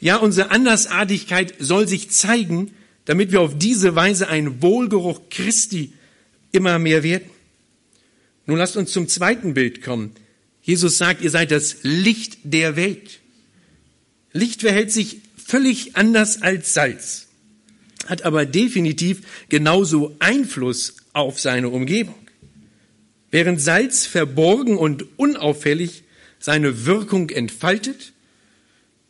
Ja, 0.00 0.16
unsere 0.16 0.50
Andersartigkeit 0.50 1.54
soll 1.58 1.86
sich 1.86 2.10
zeigen, 2.10 2.72
damit 3.04 3.30
wir 3.30 3.40
auf 3.40 3.56
diese 3.56 3.94
Weise 3.94 4.28
ein 4.28 4.62
Wohlgeruch 4.62 5.20
Christi 5.30 5.92
immer 6.50 6.78
mehr 6.78 7.02
werden. 7.02 7.30
Nun 8.46 8.58
lasst 8.58 8.76
uns 8.76 8.92
zum 8.92 9.08
zweiten 9.08 9.54
Bild 9.54 9.82
kommen. 9.82 10.12
Jesus 10.62 10.98
sagt, 10.98 11.22
ihr 11.22 11.30
seid 11.30 11.50
das 11.50 11.78
Licht 11.82 12.38
der 12.44 12.76
Welt. 12.76 13.20
Licht 14.32 14.62
verhält 14.62 14.90
sich 14.90 15.18
völlig 15.36 15.96
anders 15.96 16.42
als 16.42 16.72
Salz, 16.72 17.28
hat 18.06 18.22
aber 18.22 18.46
definitiv 18.46 19.22
genauso 19.48 20.16
Einfluss 20.18 20.96
auf 21.12 21.40
seine 21.40 21.68
Umgebung. 21.68 22.14
Während 23.32 23.60
Salz 23.60 24.06
verborgen 24.06 24.76
und 24.76 25.18
unauffällig 25.18 26.04
seine 26.38 26.84
Wirkung 26.86 27.30
entfaltet, 27.30 28.12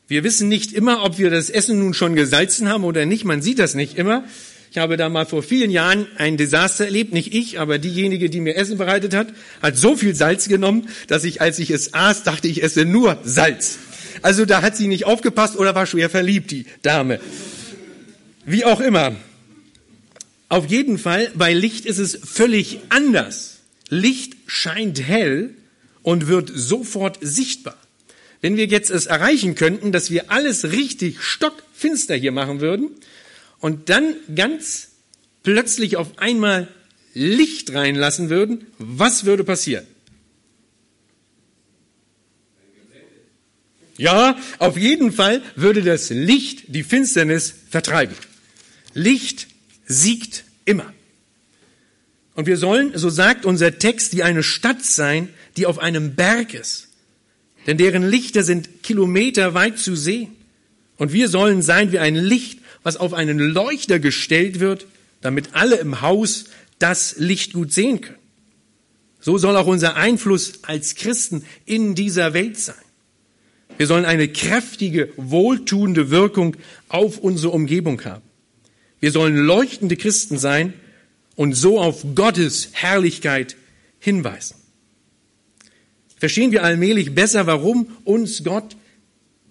wir 0.07 0.25
wissen 0.25 0.49
nicht 0.49 0.73
immer, 0.73 1.05
ob 1.05 1.19
wir 1.19 1.29
das 1.29 1.51
Essen 1.51 1.79
nun 1.81 1.93
schon 1.93 2.15
gesalzen 2.15 2.69
haben 2.69 2.85
oder 2.85 3.05
nicht. 3.05 3.25
Man 3.25 3.43
sieht 3.43 3.59
das 3.59 3.75
nicht 3.75 3.99
immer. 3.99 4.25
Ich 4.71 4.79
habe 4.79 4.97
da 4.97 5.09
mal 5.09 5.27
vor 5.27 5.43
vielen 5.43 5.71
Jahren 5.71 6.07
ein 6.19 6.37
Desaster 6.37 6.85
erlebt. 6.85 7.13
Nicht 7.13 7.35
ich, 7.35 7.59
aber 7.59 7.79
diejenige, 7.79 8.31
die 8.31 8.41
mir 8.41 8.55
Essen 8.55 8.79
bereitet 8.79 9.13
hat, 9.13 9.29
hat 9.61 9.77
so 9.77 9.97
viel 9.97 10.15
Salz 10.15 10.49
genommen, 10.49 10.89
dass 11.09 11.25
ich, 11.25 11.41
als 11.41 11.59
ich 11.59 11.71
es 11.71 11.93
aß, 11.93 12.23
dachte, 12.23 12.47
ich 12.47 12.63
esse 12.63 12.85
nur 12.85 13.19
Salz. 13.25 13.79
Also 14.23 14.45
da 14.45 14.63
hat 14.63 14.77
sie 14.77 14.87
nicht 14.87 15.05
aufgepasst 15.05 15.57
oder 15.57 15.75
war 15.75 15.87
schwer 15.87 16.11
verliebt, 16.11 16.53
die 16.53 16.67
Dame. 16.83 17.19
Wie 18.45 18.65
auch 18.65 18.81
immer. 18.81 19.17
Auf 20.49 20.71
jeden 20.71 20.99
Fall, 20.99 21.31
bei 21.35 21.53
Licht 21.53 21.87
ist 21.87 21.99
es 21.99 22.21
völlig 22.23 22.79
anders. 22.89 23.52
Licht 23.93 24.37
scheint 24.47 25.07
hell 25.07 25.55
und 26.03 26.27
wird 26.27 26.51
sofort 26.55 27.19
sichtbar. 27.21 27.77
Wenn 28.41 28.57
wir 28.57 28.65
jetzt 28.65 28.91
es 28.91 29.05
erreichen 29.05 29.55
könnten, 29.55 29.93
dass 29.93 30.11
wir 30.11 30.31
alles 30.31 30.73
richtig 30.73 31.23
stockfinster 31.23 32.15
hier 32.15 32.33
machen 32.33 32.63
würden 32.63 32.89
und 33.59 33.91
dann 33.91 34.15
ganz 34.35 34.93
plötzlich 35.43 35.99
auf 35.99 36.19
einmal 36.19 36.69
Licht 37.13 37.75
reinlassen 37.75 38.31
würden, 38.31 38.67
was 38.79 39.27
würde 39.27 39.45
passieren? 39.45 39.87
Ja, 43.99 44.39
auf 44.59 44.79
jeden 44.79 45.13
Fall 45.13 45.43
würde 45.55 45.83
das 45.83 46.09
Licht 46.09 46.75
die 46.75 46.83
Finsternis 46.83 47.53
vertreiben. 47.69 48.17
Licht 48.95 49.49
siegt 49.85 50.45
immer. 50.65 50.95
Und 52.35 52.47
wir 52.47 52.57
sollen, 52.57 52.93
so 52.97 53.11
sagt 53.11 53.45
unser 53.45 53.79
Text, 53.79 54.17
wie 54.17 54.23
eine 54.23 54.43
Stadt 54.43 54.85
sein, 54.85 55.29
die 55.57 55.67
auf 55.67 55.79
einem 55.79 56.15
Berg 56.15 56.55
ist. 56.55 56.89
Denn 57.67 57.77
deren 57.77 58.09
Lichter 58.09 58.43
sind 58.43 58.83
kilometerweit 58.83 59.79
zu 59.79 59.95
sehen. 59.95 60.33
Und 60.97 61.13
wir 61.13 61.29
sollen 61.29 61.63
sein 61.63 61.93
wie 61.93 61.99
ein 61.99 62.17
Licht, 62.17 62.61
was 62.83 62.97
auf 62.97 63.13
einen 63.13 63.39
Leuchter 63.39 63.99
gestellt 63.99 64.61
wird, 64.61 64.87
damit 65.21 65.51
alle 65.53 65.77
im 65.77 66.01
Haus 66.01 66.47
das 66.79 67.17
Licht 67.19 67.53
gut 67.53 67.73
sehen 67.73 68.01
können. 68.01 68.19
So 69.21 69.39
soll 69.39 69.57
auch 69.57 69.67
unser 69.67 69.95
Einfluss 69.95 70.55
als 70.63 70.97
Christen 70.97 71.45
in 71.65 71.95
dieser 71.95 72.35
Welt 72.35 72.59
sein. 72.59 72.75
Wir 73.77 73.87
sollen 73.87 74.05
eine 74.05 74.29
kräftige, 74.29 75.11
wohltuende 75.17 76.11
Wirkung 76.11 76.57
auf 76.89 77.19
unsere 77.19 77.53
Umgebung 77.53 78.05
haben. 78.05 78.23
Wir 79.01 79.13
sollen 79.13 79.37
leuchtende 79.37 79.97
Christen 79.97 80.39
sein 80.39 80.75
und 81.43 81.55
so 81.55 81.81
auf 81.81 82.05
Gottes 82.15 82.69
Herrlichkeit 82.71 83.57
hinweisen. 83.99 84.55
Verstehen 86.17 86.53
wir 86.53 86.63
allmählich 86.63 87.17
besser, 87.17 87.49
warum 87.49 87.89
uns 88.05 88.45
Gott 88.45 88.77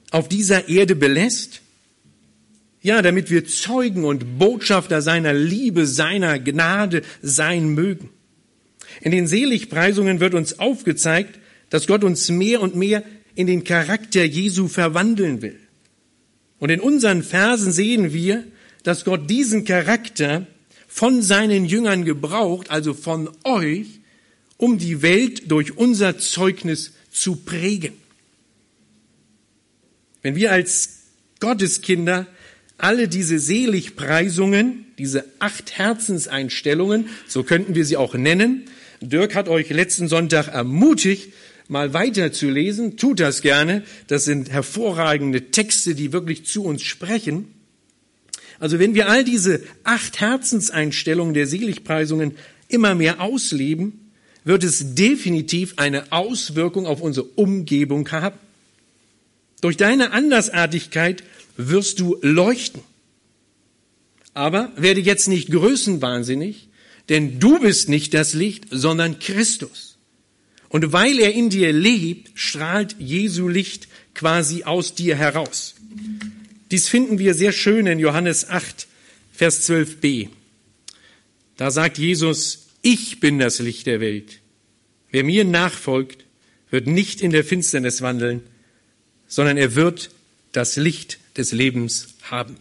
auf 0.10 0.30
dieser 0.30 0.70
Erde 0.70 0.96
belässt? 0.96 1.60
Ja, 2.82 3.02
damit 3.02 3.30
wir 3.30 3.46
Zeugen 3.46 4.06
und 4.06 4.40
Botschafter 4.40 5.02
seiner 5.02 5.34
Liebe, 5.34 5.86
seiner 5.86 6.40
Gnade 6.40 7.02
sein 7.22 7.68
mögen. 7.68 8.10
In 9.02 9.12
den 9.12 9.28
Seligpreisungen 9.28 10.22
wird 10.22 10.34
uns 10.34 10.60
aufgezeigt, 10.60 11.40
dass 11.70 11.88
Gott 11.88 12.06
uns 12.06 12.30
mehr 12.30 12.62
und 12.62 12.74
mehr 12.74 13.04
in 13.36 13.48
den 13.48 13.66
Charakter 13.66 14.24
Jesu 14.24 14.70
verwandeln 14.70 15.42
will. 15.42 15.60
Und 16.58 16.70
in 16.70 16.80
unseren 16.80 17.22
Versen 17.22 17.74
sehen 17.74 18.14
wir, 18.14 18.46
dass 18.84 19.04
Gott 19.04 19.30
diesen 19.30 19.66
Charakter 19.66 20.48
von 20.94 21.22
seinen 21.22 21.64
Jüngern 21.64 22.04
gebraucht, 22.04 22.70
also 22.70 22.94
von 22.94 23.30
euch, 23.46 24.02
um 24.58 24.78
die 24.78 25.02
Welt 25.02 25.50
durch 25.50 25.78
unser 25.78 26.18
Zeugnis 26.18 26.92
zu 27.10 27.38
prägen. 27.38 27.94
Wenn 30.22 30.36
wir 30.36 30.52
als 30.52 31.04
Gotteskinder 31.40 32.28
alle 32.78 33.08
diese 33.08 33.40
Seligpreisungen, 33.40 34.86
diese 34.98 35.24
acht 35.40 35.78
Herzenseinstellungen, 35.78 37.08
so 37.26 37.44
könnten 37.44 37.74
wir 37.74 37.86
sie 37.86 37.96
auch 37.96 38.14
nennen, 38.14 38.66
Dirk 39.00 39.34
hat 39.34 39.48
euch 39.48 39.70
letzten 39.70 40.10
Sonntag 40.10 40.50
ermutigt, 40.50 41.34
mal 41.70 41.94
weiterzulesen. 41.94 42.98
Tut 42.98 43.22
das 43.22 43.42
gerne. 43.42 43.84
Das 44.08 44.26
sind 44.26 44.52
hervorragende 44.52 45.52
Texte, 45.52 45.96
die 45.96 46.12
wirklich 46.12 46.46
zu 46.46 46.66
uns 46.66 46.84
sprechen. 46.84 47.61
Also 48.62 48.78
wenn 48.78 48.94
wir 48.94 49.10
all 49.10 49.24
diese 49.24 49.64
acht 49.84 50.20
Herzenseinstellungen 50.22 51.34
der 51.34 51.48
Seligpreisungen 51.48 52.38
immer 52.68 52.94
mehr 52.94 53.20
ausleben, 53.20 54.12
wird 54.44 54.64
es 54.64 54.94
definitiv 54.94 55.74
eine 55.78 56.12
Auswirkung 56.12 56.86
auf 56.86 57.02
unsere 57.02 57.26
Umgebung 57.26 58.10
haben. 58.12 58.38
Durch 59.62 59.78
deine 59.78 60.12
Andersartigkeit 60.12 61.24
wirst 61.58 62.00
du 62.00 62.18
leuchten. 62.22 62.82
Aber 64.36 64.72
werde 64.78 65.02
jetzt 65.02 65.28
nicht 65.28 65.50
größenwahnsinnig, 65.50 66.70
denn 67.10 67.40
du 67.40 67.60
bist 67.60 67.90
nicht 67.90 68.14
das 68.14 68.36
Licht, 68.36 68.68
sondern 68.70 69.18
Christus. 69.18 69.98
Und 70.70 70.94
weil 70.94 71.20
er 71.20 71.34
in 71.34 71.50
dir 71.50 71.74
lebt, 71.74 72.30
strahlt 72.36 72.96
Jesu 73.00 73.48
Licht 73.48 73.88
quasi 74.14 74.66
aus 74.66 74.94
dir 74.94 75.16
heraus. 75.16 75.74
Dies 76.72 76.88
finden 76.88 77.20
wir 77.20 77.34
sehr 77.34 77.52
schön 77.52 77.86
in 77.86 78.00
Johannes 78.00 78.50
8, 78.50 78.88
Vers 79.34 79.70
12b. 79.70 80.30
Da 81.58 81.70
sagt 81.70 81.98
Jesus, 81.98 82.68
ich 82.82 83.20
bin 83.20 83.40
das 83.40 83.60
Licht 83.60 83.88
der 83.88 84.00
Welt. 84.00 84.40
Wer 85.12 85.26
mir 85.26 85.44
nachfolgt, 85.44 86.24
wird 86.70 86.88
nicht 86.88 87.22
in 87.22 87.32
der 87.32 87.44
Finsternis 87.44 88.02
wandeln, 88.02 88.42
sondern 89.28 89.58
er 89.58 89.76
wird 89.76 90.12
das 90.54 90.78
Licht 90.78 91.20
des 91.38 91.52
Lebens 91.52 92.16
haben. 92.24 92.56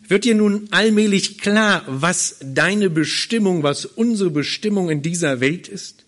Wird 0.00 0.24
dir 0.24 0.34
nun 0.34 0.68
allmählich 0.70 1.38
klar, 1.38 1.84
was 1.86 2.36
deine 2.42 2.90
Bestimmung, 2.90 3.62
was 3.62 3.84
unsere 3.84 4.30
Bestimmung 4.30 4.90
in 4.90 5.02
dieser 5.02 5.40
Welt 5.40 5.68
ist, 5.68 6.04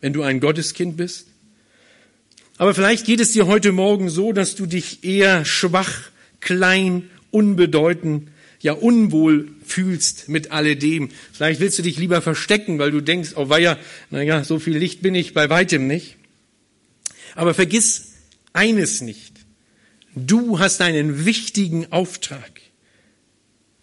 wenn 0.00 0.12
du 0.12 0.22
ein 0.22 0.40
Gotteskind 0.40 0.96
bist? 0.96 1.28
Aber 2.58 2.74
vielleicht 2.74 3.06
geht 3.06 3.20
es 3.20 3.32
dir 3.32 3.46
heute 3.46 3.70
Morgen 3.70 4.10
so, 4.10 4.32
dass 4.32 4.56
du 4.56 4.66
dich 4.66 5.04
eher 5.04 5.44
schwach, 5.44 6.10
klein, 6.40 7.08
unbedeutend, 7.30 8.30
ja 8.60 8.72
unwohl 8.72 9.48
fühlst 9.64 10.28
mit 10.28 10.50
alledem. 10.50 11.10
Vielleicht 11.32 11.60
willst 11.60 11.78
du 11.78 11.82
dich 11.82 11.98
lieber 11.98 12.20
verstecken, 12.20 12.80
weil 12.80 12.90
du 12.90 13.00
denkst, 13.00 13.34
oh 13.36 13.48
weia, 13.48 13.78
naja, 14.10 14.42
so 14.42 14.58
viel 14.58 14.76
Licht 14.76 15.02
bin 15.02 15.14
ich 15.14 15.34
bei 15.34 15.48
weitem 15.48 15.86
nicht. 15.86 16.16
Aber 17.36 17.54
vergiss 17.54 18.14
eines 18.52 19.02
nicht. 19.02 19.34
Du 20.16 20.58
hast 20.58 20.80
einen 20.80 21.24
wichtigen 21.24 21.92
Auftrag. 21.92 22.60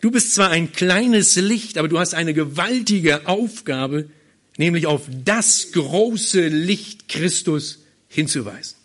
Du 0.01 0.11
bist 0.11 0.35
zwar 0.35 0.49
ein 0.49 0.73
kleines 0.73 1.37
Licht, 1.37 1.77
aber 1.77 1.87
du 1.87 1.97
hast 1.97 2.13
eine 2.13 2.33
gewaltige 2.33 3.27
Aufgabe, 3.27 4.09
nämlich 4.57 4.85
auf 4.85 5.03
das 5.23 5.71
große 5.71 6.49
Licht 6.49 7.07
Christus 7.07 7.84
hinzuweisen. 8.15 8.77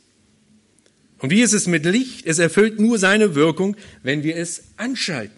Und 1.19 1.31
wie 1.31 1.43
ist 1.43 1.53
es 1.53 1.67
mit 1.67 1.85
Licht? 1.85 2.27
Es 2.27 2.39
erfüllt 2.39 2.81
nur 2.81 2.99
seine 2.99 3.35
Wirkung, 3.35 3.77
wenn 4.03 4.23
wir 4.23 4.37
es 4.37 4.65
anschalten. 4.77 5.37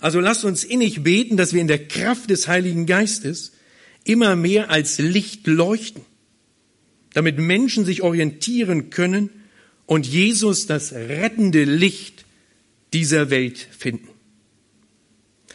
Also 0.00 0.20
lasst 0.20 0.44
uns 0.44 0.64
innig 0.64 1.02
beten, 1.02 1.36
dass 1.36 1.52
wir 1.52 1.60
in 1.60 1.68
der 1.68 1.86
Kraft 1.86 2.30
des 2.30 2.48
Heiligen 2.48 2.86
Geistes 2.86 3.52
immer 4.04 4.36
mehr 4.36 4.70
als 4.70 4.98
Licht 4.98 5.46
leuchten, 5.46 6.02
damit 7.14 7.38
Menschen 7.38 7.84
sich 7.84 8.02
orientieren 8.02 8.90
können 8.90 9.30
und 9.86 10.06
Jesus 10.06 10.66
das 10.66 10.92
rettende 10.92 11.64
Licht 11.64 12.24
dieser 12.92 13.30
Welt 13.30 13.58
finden. 13.58 14.08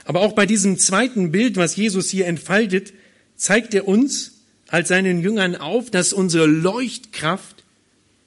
Aber 0.03 0.21
auch 0.21 0.33
bei 0.33 0.45
diesem 0.45 0.77
zweiten 0.77 1.31
Bild, 1.31 1.57
was 1.57 1.75
Jesus 1.75 2.09
hier 2.09 2.25
entfaltet, 2.25 2.93
zeigt 3.35 3.73
er 3.73 3.87
uns, 3.87 4.40
als 4.71 4.87
seinen 4.87 5.21
Jüngern 5.21 5.55
auf, 5.55 5.91
dass 5.91 6.13
unsere 6.13 6.47
Leuchtkraft 6.47 7.63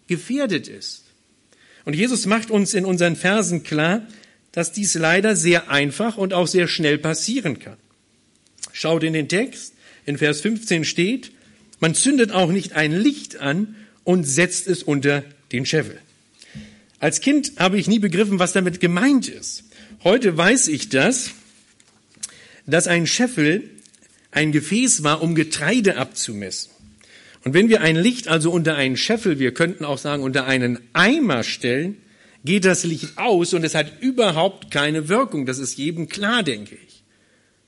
gefährdet 0.06 0.68
ist. 0.68 1.04
Und 1.86 1.96
Jesus 1.96 2.26
macht 2.26 2.50
uns 2.50 2.74
in 2.74 2.84
unseren 2.84 3.16
Versen 3.16 3.62
klar, 3.62 4.06
dass 4.52 4.70
dies 4.70 4.94
leider 4.94 5.36
sehr 5.36 5.70
einfach 5.70 6.16
und 6.16 6.32
auch 6.32 6.46
sehr 6.46 6.68
schnell 6.68 6.98
passieren 6.98 7.58
kann. 7.58 7.78
Schaut 8.72 9.02
in 9.02 9.14
den 9.14 9.28
Text. 9.28 9.72
In 10.06 10.18
Vers 10.18 10.42
15 10.42 10.84
steht, 10.84 11.32
man 11.80 11.94
zündet 11.94 12.30
auch 12.30 12.52
nicht 12.52 12.74
ein 12.74 12.92
Licht 12.92 13.40
an 13.40 13.74
und 14.04 14.24
setzt 14.24 14.68
es 14.68 14.82
unter 14.82 15.24
den 15.50 15.64
Scheffel. 15.64 15.98
Als 17.00 17.20
Kind 17.20 17.52
habe 17.58 17.78
ich 17.78 17.88
nie 17.88 17.98
begriffen, 17.98 18.38
was 18.38 18.52
damit 18.52 18.80
gemeint 18.80 19.28
ist. 19.28 19.64
Heute 20.04 20.36
weiß 20.36 20.68
ich 20.68 20.90
das, 20.90 21.30
dass 22.66 22.86
ein 22.86 23.06
Scheffel 23.06 23.70
ein 24.34 24.52
Gefäß 24.52 25.04
war, 25.04 25.22
um 25.22 25.34
Getreide 25.34 25.96
abzumessen. 25.96 26.70
Und 27.44 27.54
wenn 27.54 27.68
wir 27.68 27.82
ein 27.82 27.96
Licht 27.96 28.26
also 28.26 28.50
unter 28.50 28.74
einen 28.74 28.96
Scheffel, 28.96 29.38
wir 29.38 29.54
könnten 29.54 29.84
auch 29.84 29.98
sagen 29.98 30.22
unter 30.22 30.46
einen 30.46 30.80
Eimer 30.92 31.44
stellen, 31.44 31.98
geht 32.44 32.64
das 32.64 32.84
Licht 32.84 33.16
aus 33.16 33.54
und 33.54 33.64
es 33.64 33.74
hat 33.74 34.02
überhaupt 34.02 34.70
keine 34.70 35.08
Wirkung. 35.08 35.46
Das 35.46 35.58
ist 35.58 35.78
jedem 35.78 36.08
klar, 36.08 36.42
denke 36.42 36.76
ich. 36.86 37.04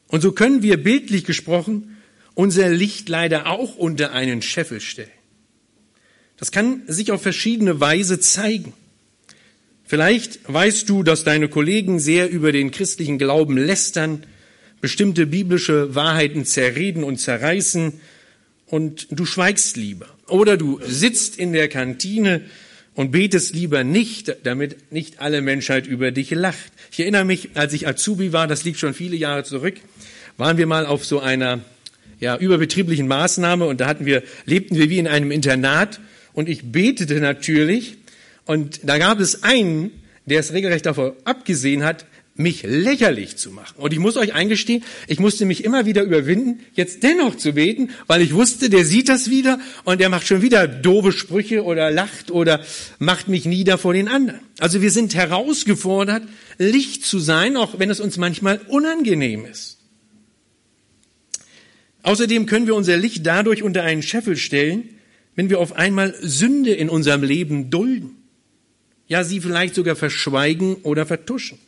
Und 0.09 0.23
so 0.23 0.33
können 0.33 0.63
wir 0.63 0.83
bildlich 0.83 1.25
gesprochen 1.25 1.97
unser 2.35 2.69
Licht 2.69 3.09
leider 3.09 3.47
auch 3.47 3.77
unter 3.77 4.13
einen 4.13 4.43
Scheffel 4.43 4.81
stellen. 4.81 5.09
Das 6.37 6.53
kann 6.53 6.83
sich 6.87 7.13
auf 7.13 7.23
verschiedene 7.23 7.81
Weise 7.81 8.21
zeigen. 8.21 8.75
Vielleicht 9.85 10.41
weißt 10.53 10.89
du, 10.89 11.03
dass 11.03 11.25
deine 11.25 11.49
Kollegen 11.49 11.99
sehr 11.99 12.29
über 12.29 12.53
den 12.53 12.73
christlichen 12.73 13.19
Glauben 13.19 13.57
lästern 13.57 14.27
bestimmte 14.81 15.27
biblische 15.27 15.95
Wahrheiten 15.95 16.45
zerreden 16.45 17.05
und 17.05 17.19
zerreißen 17.19 17.95
und 18.67 19.07
du 19.11 19.25
schweigst 19.25 19.77
lieber. 19.77 20.07
Oder 20.29 20.57
du 20.57 20.81
sitzt 20.85 21.39
in 21.39 21.53
der 21.53 21.69
Kantine 21.69 22.43
und 22.95 23.13
betest 23.13 23.55
lieber 23.55 23.85
nicht, 23.85 24.37
damit 24.45 24.91
nicht 24.93 25.21
alle 25.21 25.41
Menschheit 25.43 25.87
über 25.87 26.11
dich 26.11 26.31
lacht. 26.31 26.73
Ich 26.91 27.01
erinnere 27.01 27.25
mich, 27.25 27.51
als 27.55 27.73
ich 27.75 27.87
Azubi 27.87 28.33
war, 28.33 28.47
das 28.47 28.65
liegt 28.65 28.79
schon 28.79 28.95
viele 28.95 29.17
Jahre 29.17 29.45
zurück, 29.45 29.77
waren 30.37 30.57
wir 30.57 30.67
mal 30.67 30.87
auf 30.87 31.05
so 31.05 31.21
einer 31.21 31.61
ja, 32.19 32.37
überbetrieblichen 32.37 33.07
Maßnahme 33.07 33.67
und 33.67 33.81
da 33.81 33.87
hatten 33.87 34.07
wir, 34.07 34.23
lebten 34.47 34.77
wir 34.77 34.89
wie 34.91 34.99
in 34.99 35.07
einem 35.07 35.31
Internat 35.31 36.01
und 36.33 36.49
ich 36.49 36.73
betete 36.73 37.21
natürlich 37.21 37.99
und 38.47 38.81
da 38.85 38.99
gab 38.99 39.21
es 39.21 39.43
einen, 39.43 39.91
der 40.25 40.41
es 40.41 40.53
regelrecht 40.53 40.87
davor 40.87 41.17
abgesehen 41.25 41.85
hat, 41.85 42.07
mich 42.37 42.63
lächerlich 42.63 43.37
zu 43.37 43.51
machen. 43.51 43.77
Und 43.79 43.93
ich 43.93 43.99
muss 43.99 44.17
euch 44.17 44.35
eingestehen, 44.35 44.85
ich 45.09 45.19
musste 45.19 45.45
mich 45.45 45.65
immer 45.65 45.87
wieder 45.87 46.03
überwinden, 46.03 46.61
jetzt 46.75 47.03
dennoch 47.03 47.37
zu 47.37 47.55
beten, 47.55 47.91
weil 48.07 48.23
ich 48.23 48.35
wusste, 48.35 48.69
der 48.69 48.85
sieht 48.85 49.09
das 49.09 49.31
wieder 49.31 49.59
und 49.85 50.01
der 50.01 50.09
macht 50.09 50.27
schon 50.27 50.43
wieder 50.43 50.69
doofe 50.69 51.13
Sprüche 51.13 51.65
oder 51.65 51.91
lacht 51.91 52.31
oder 52.31 52.65
macht 52.99 53.29
mich 53.29 53.45
nieder 53.47 53.79
vor 53.79 53.95
den 53.95 54.09
anderen. 54.09 54.41
Also 54.59 54.83
wir 54.83 54.91
sind 54.91 55.15
herausgefordert, 55.15 56.23
Licht 56.59 57.05
zu 57.05 57.19
sein, 57.19 57.57
auch 57.57 57.79
wenn 57.79 57.91
es 57.91 58.01
uns 58.01 58.17
manchmal 58.17 58.61
unangenehm 58.69 59.45
ist. 59.45 59.79
Außerdem 62.03 62.47
können 62.47 62.67
wir 62.67 62.77
unser 62.77 62.97
Licht 62.97 63.27
dadurch 63.27 63.63
unter 63.63 63.83
einen 63.83 64.03
Scheffel 64.03 64.37
stellen, 64.37 64.91
wenn 65.35 65.51
wir 65.51 65.59
auf 65.59 65.75
einmal 65.75 66.15
Sünde 66.21 66.73
in 66.73 66.89
unserem 66.89 67.23
Leben 67.23 67.69
dulden. 67.71 68.17
Ja, 69.09 69.25
sie 69.25 69.41
vielleicht 69.41 69.75
sogar 69.75 69.97
verschweigen 69.97 70.77
oder 70.77 71.07
vertuschen. 71.07 71.59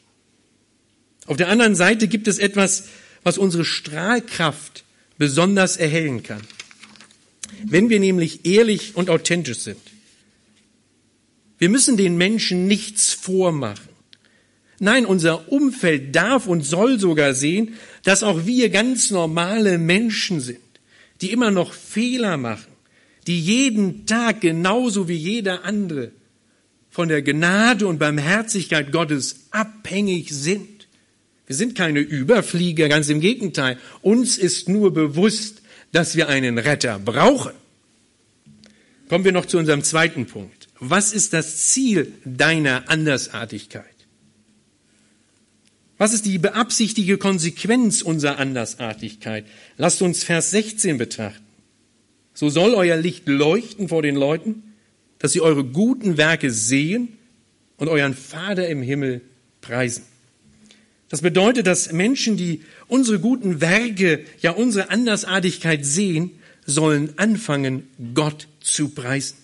Auf 1.29 1.37
der 1.37 1.51
anderen 1.51 1.74
Seite 1.74 2.09
gibt 2.09 2.26
es 2.26 2.39
etwas, 2.39 2.89
was 3.22 3.37
unsere 3.37 3.64
Strahlkraft 3.64 4.85
besonders 5.18 5.76
erhellen 5.76 6.22
kann. 6.22 6.41
Wenn 7.64 7.91
wir 7.91 8.01
nämlich 8.01 8.47
ehrlich 8.47 8.97
und 8.97 9.11
authentisch 9.11 9.59
sind. 9.59 9.81
Wir 11.59 11.68
müssen 11.68 11.99
den 11.99 12.16
Menschen 12.16 12.66
nichts 12.66 13.12
vormachen. 13.12 13.91
Nein, 14.79 15.05
unser 15.05 15.53
Umfeld 15.53 16.16
darf 16.16 16.47
und 16.47 16.64
soll 16.64 16.99
sogar 16.99 17.35
sehen, 17.35 17.74
dass 18.05 18.22
auch 18.22 18.47
wir 18.47 18.70
ganz 18.70 19.11
normale 19.11 19.76
Menschen 19.76 20.41
sind, 20.41 20.61
die 21.20 21.33
immer 21.33 21.51
noch 21.51 21.74
Fehler 21.74 22.39
machen, 22.39 22.72
die 23.26 23.39
jeden 23.39 24.07
Tag 24.07 24.41
genauso 24.41 25.09
wie 25.09 25.16
jeder 25.16 25.64
andere 25.64 26.12
von 26.89 27.09
der 27.09 27.20
Gnade 27.20 27.87
und 27.87 27.99
Barmherzigkeit 27.99 28.93
Gottes 28.93 29.49
abhängig 29.51 30.31
sind. 30.31 30.78
Wir 31.49 31.57
sind 31.57 31.74
keine 31.74 32.01
Überflieger, 32.01 32.90
ganz 32.90 33.09
im 33.09 33.20
Gegenteil. 33.20 33.78
Uns 34.03 34.36
ist 34.36 34.68
nur 34.68 34.92
bewusst, 34.92 35.62
dass 35.92 36.14
wir 36.14 36.28
einen 36.28 36.59
Retter 36.59 36.99
brauchen. 36.99 37.55
Kommen 39.09 39.24
wir 39.24 39.32
noch 39.32 39.46
zu 39.46 39.57
unserem 39.57 39.82
zweiten 39.82 40.26
Punkt. 40.26 40.68
Was 40.78 41.14
ist 41.14 41.32
das 41.32 41.68
Ziel 41.68 42.12
deiner 42.26 42.90
Andersartigkeit? 42.90 43.86
Was 45.96 46.12
ist 46.12 46.26
die 46.26 46.36
beabsichtigte 46.36 47.16
Konsequenz 47.16 48.03
unserer 48.03 48.38
Andersartigkeit? 48.38 49.46
Lasst 49.78 50.03
uns 50.03 50.24
Vers 50.24 50.51
16 50.51 50.99
betrachten. 50.99 51.46
So 52.34 52.51
soll 52.51 52.74
euer 52.74 52.99
Licht 52.99 53.26
leuchten 53.26 53.88
vor 53.88 54.03
den 54.03 54.16
Leuten, 54.16 54.74
dass 55.18 55.32
sie 55.32 55.40
eure 55.40 55.64
guten 55.64 56.18
Werke 56.18 56.51
sehen 56.51 57.16
und 57.78 57.88
euren 57.88 58.14
Vater 58.14 58.68
im 58.68 58.82
Himmel 58.82 59.22
preisen. 59.62 60.05
Das 61.09 61.22
bedeutet, 61.22 61.66
dass 61.66 61.92
Menschen, 61.92 62.36
die 62.36 62.62
unsere 62.86 63.18
guten 63.18 63.61
Werke, 63.61 64.24
ja 64.40 64.50
unsere 64.50 64.90
Andersartigkeit 64.90 65.84
sehen, 65.84 66.32
sollen 66.66 67.14
anfangen, 67.16 67.88
Gott 68.14 68.46
zu 68.61 68.90
preisen. 68.90 69.36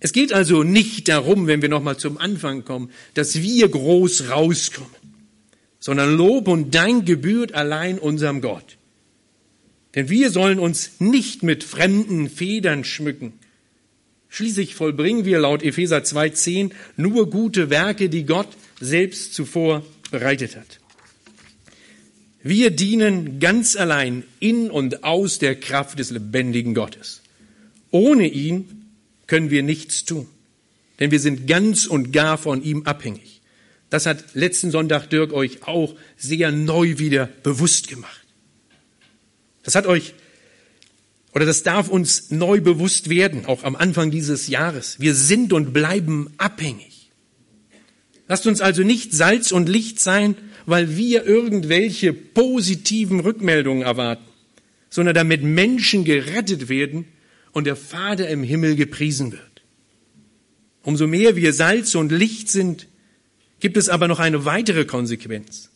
Es 0.00 0.12
geht 0.12 0.32
also 0.32 0.62
nicht 0.62 1.08
darum, 1.08 1.48
wenn 1.48 1.60
wir 1.60 1.68
nochmal 1.68 1.96
zum 1.96 2.18
Anfang 2.18 2.64
kommen, 2.64 2.90
dass 3.14 3.42
wir 3.42 3.68
groß 3.68 4.30
rauskommen, 4.30 4.92
sondern 5.80 6.16
Lob 6.16 6.46
und 6.46 6.72
Dank 6.72 7.04
gebührt 7.04 7.52
allein 7.54 7.98
unserem 7.98 8.40
Gott. 8.40 8.76
Denn 9.96 10.08
wir 10.08 10.30
sollen 10.30 10.60
uns 10.60 11.00
nicht 11.00 11.42
mit 11.42 11.64
fremden 11.64 12.30
Federn 12.30 12.84
schmücken. 12.84 13.32
Schließlich 14.28 14.76
vollbringen 14.76 15.24
wir 15.24 15.40
laut 15.40 15.64
Epheser 15.64 15.98
2.10 15.98 16.70
nur 16.96 17.28
gute 17.30 17.70
Werke, 17.70 18.08
die 18.08 18.24
Gott 18.24 18.48
selbst 18.80 19.34
zuvor 19.34 19.82
bereitet 20.10 20.56
hat. 20.56 20.80
Wir 22.42 22.70
dienen 22.70 23.40
ganz 23.40 23.76
allein 23.76 24.24
in 24.40 24.70
und 24.70 25.04
aus 25.04 25.38
der 25.38 25.58
Kraft 25.58 25.98
des 25.98 26.10
lebendigen 26.10 26.74
Gottes. 26.74 27.22
Ohne 27.90 28.28
ihn 28.28 28.86
können 29.26 29.50
wir 29.50 29.62
nichts 29.62 30.04
tun, 30.04 30.26
denn 31.00 31.10
wir 31.10 31.20
sind 31.20 31.46
ganz 31.46 31.86
und 31.86 32.12
gar 32.12 32.38
von 32.38 32.62
ihm 32.62 32.84
abhängig. 32.84 33.40
Das 33.90 34.06
hat 34.06 34.34
letzten 34.34 34.70
Sonntag 34.70 35.08
Dirk 35.08 35.32
euch 35.32 35.62
auch 35.66 35.94
sehr 36.16 36.52
neu 36.52 36.98
wieder 36.98 37.26
bewusst 37.42 37.88
gemacht. 37.88 38.24
Das 39.62 39.74
hat 39.74 39.86
euch 39.86 40.14
oder 41.34 41.46
das 41.46 41.62
darf 41.62 41.88
uns 41.88 42.30
neu 42.30 42.60
bewusst 42.60 43.10
werden, 43.10 43.46
auch 43.46 43.64
am 43.64 43.76
Anfang 43.76 44.10
dieses 44.10 44.48
Jahres. 44.48 44.98
Wir 44.98 45.14
sind 45.14 45.52
und 45.52 45.72
bleiben 45.72 46.32
abhängig. 46.38 46.97
Lasst 48.28 48.46
uns 48.46 48.60
also 48.60 48.82
nicht 48.82 49.12
Salz 49.12 49.52
und 49.52 49.68
Licht 49.68 50.00
sein, 50.00 50.36
weil 50.66 50.96
wir 50.96 51.24
irgendwelche 51.24 52.12
positiven 52.12 53.20
Rückmeldungen 53.20 53.82
erwarten, 53.82 54.24
sondern 54.90 55.14
damit 55.14 55.42
Menschen 55.42 56.04
gerettet 56.04 56.68
werden 56.68 57.06
und 57.52 57.66
der 57.66 57.76
Vater 57.76 58.28
im 58.28 58.42
Himmel 58.42 58.76
gepriesen 58.76 59.32
wird. 59.32 59.42
Umso 60.82 61.06
mehr 61.06 61.36
wir 61.36 61.52
Salz 61.52 61.94
und 61.94 62.12
Licht 62.12 62.50
sind, 62.50 62.86
gibt 63.60 63.76
es 63.76 63.88
aber 63.88 64.08
noch 64.08 64.20
eine 64.20 64.44
weitere 64.44 64.84
Konsequenz. 64.84 65.70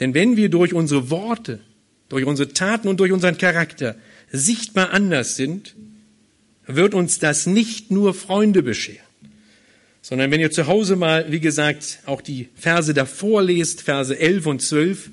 Denn 0.00 0.14
wenn 0.14 0.36
wir 0.36 0.48
durch 0.48 0.74
unsere 0.74 1.10
Worte, 1.10 1.60
durch 2.08 2.24
unsere 2.24 2.52
Taten 2.52 2.88
und 2.88 3.00
durch 3.00 3.12
unseren 3.12 3.38
Charakter 3.38 3.96
sichtbar 4.30 4.90
anders 4.90 5.36
sind, 5.36 5.74
wird 6.66 6.94
uns 6.94 7.18
das 7.18 7.46
nicht 7.46 7.90
nur 7.90 8.14
Freunde 8.14 8.62
bescheren, 8.62 9.07
sondern 10.02 10.30
wenn 10.30 10.40
ihr 10.40 10.50
zu 10.50 10.66
Hause 10.66 10.96
mal, 10.96 11.30
wie 11.30 11.40
gesagt, 11.40 12.00
auch 12.06 12.20
die 12.20 12.48
Verse 12.54 12.94
davor 12.94 13.42
lest, 13.42 13.82
Verse 13.82 14.16
11 14.18 14.46
und 14.46 14.62
12, 14.62 15.10